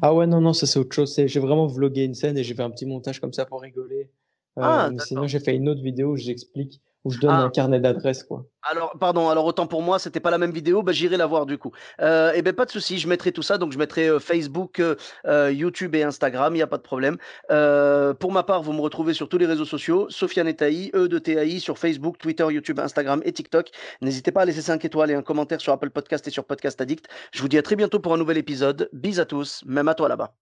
Ah 0.00 0.14
ouais, 0.14 0.26
non, 0.26 0.40
non, 0.40 0.54
ça 0.54 0.66
c'est 0.66 0.78
autre 0.78 0.94
chose. 0.94 1.14
J'ai 1.26 1.40
vraiment 1.40 1.66
vlogué 1.66 2.04
une 2.04 2.14
scène 2.14 2.38
et 2.38 2.44
j'ai 2.44 2.54
fait 2.54 2.62
un 2.62 2.70
petit 2.70 2.86
montage 2.86 3.20
comme 3.20 3.34
ça 3.34 3.44
pour 3.44 3.60
rigoler. 3.60 4.10
Euh, 4.58 4.62
Ah, 4.62 4.88
mais 4.90 4.98
sinon, 5.00 5.26
j'ai 5.26 5.40
fait 5.40 5.54
une 5.54 5.68
autre 5.68 5.82
vidéo 5.82 6.12
où 6.12 6.16
j'explique, 6.16 6.80
où 7.04 7.10
je 7.10 7.18
donne 7.18 7.30
un 7.30 7.46
Ah, 7.46 7.50
carnet 7.50 7.80
d'adresses, 7.80 8.22
quoi. 8.22 8.44
alors, 8.70 8.96
pardon, 9.00 9.28
alors 9.28 9.44
autant 9.44 9.66
pour 9.66 9.82
moi, 9.82 9.98
c'était 9.98 10.20
pas 10.20 10.30
la 10.30 10.38
même 10.38 10.52
vidéo, 10.52 10.82
bah, 10.82 10.92
j'irai 10.92 11.16
la 11.16 11.26
voir 11.26 11.46
du 11.46 11.58
coup. 11.58 11.72
Euh, 12.00 12.32
et 12.32 12.42
ben 12.42 12.52
pas 12.52 12.64
de 12.64 12.70
souci, 12.70 12.98
je 12.98 13.08
mettrai 13.08 13.32
tout 13.32 13.42
ça, 13.42 13.58
donc 13.58 13.72
je 13.72 13.78
mettrai 13.78 14.08
euh, 14.08 14.18
Facebook, 14.20 14.80
euh, 14.80 15.52
YouTube 15.52 15.94
et 15.96 16.02
Instagram, 16.04 16.54
il 16.54 16.58
n'y 16.58 16.62
a 16.62 16.66
pas 16.68 16.76
de 16.78 16.82
problème. 16.82 17.16
Pour 17.48 18.32
ma 18.32 18.42
part, 18.44 18.62
vous 18.62 18.72
me 18.72 18.80
retrouvez 18.80 19.14
sur 19.14 19.28
tous 19.28 19.38
les 19.38 19.46
réseaux 19.46 19.64
sociaux, 19.64 20.06
Sofiane 20.10 20.48
et 20.48 20.54
Taï, 20.56 20.90
E 20.94 21.08
de 21.08 21.18
TAI, 21.18 21.58
sur 21.60 21.78
Facebook, 21.78 22.18
Twitter, 22.18 22.46
YouTube, 22.50 22.78
Instagram 22.78 23.20
et 23.24 23.32
TikTok. 23.32 23.70
N'hésitez 24.00 24.30
pas 24.32 24.42
à 24.42 24.44
laisser 24.44 24.62
5 24.62 24.84
étoiles 24.84 25.10
et 25.10 25.14
un 25.14 25.22
commentaire 25.22 25.60
sur 25.60 25.72
Apple 25.72 25.90
Podcast 25.90 26.26
et 26.28 26.30
sur 26.30 26.44
Podcast 26.44 26.80
Addict. 26.80 27.06
Je 27.32 27.42
vous 27.42 27.48
dis 27.48 27.58
à 27.58 27.62
très 27.62 27.76
bientôt 27.76 27.98
pour 28.00 28.14
un 28.14 28.18
nouvel 28.18 28.38
épisode. 28.38 28.88
Bis 28.92 29.18
à 29.18 29.24
tous, 29.24 29.62
même 29.66 29.88
à 29.88 29.94
toi 29.94 30.08
là-bas. 30.08 30.41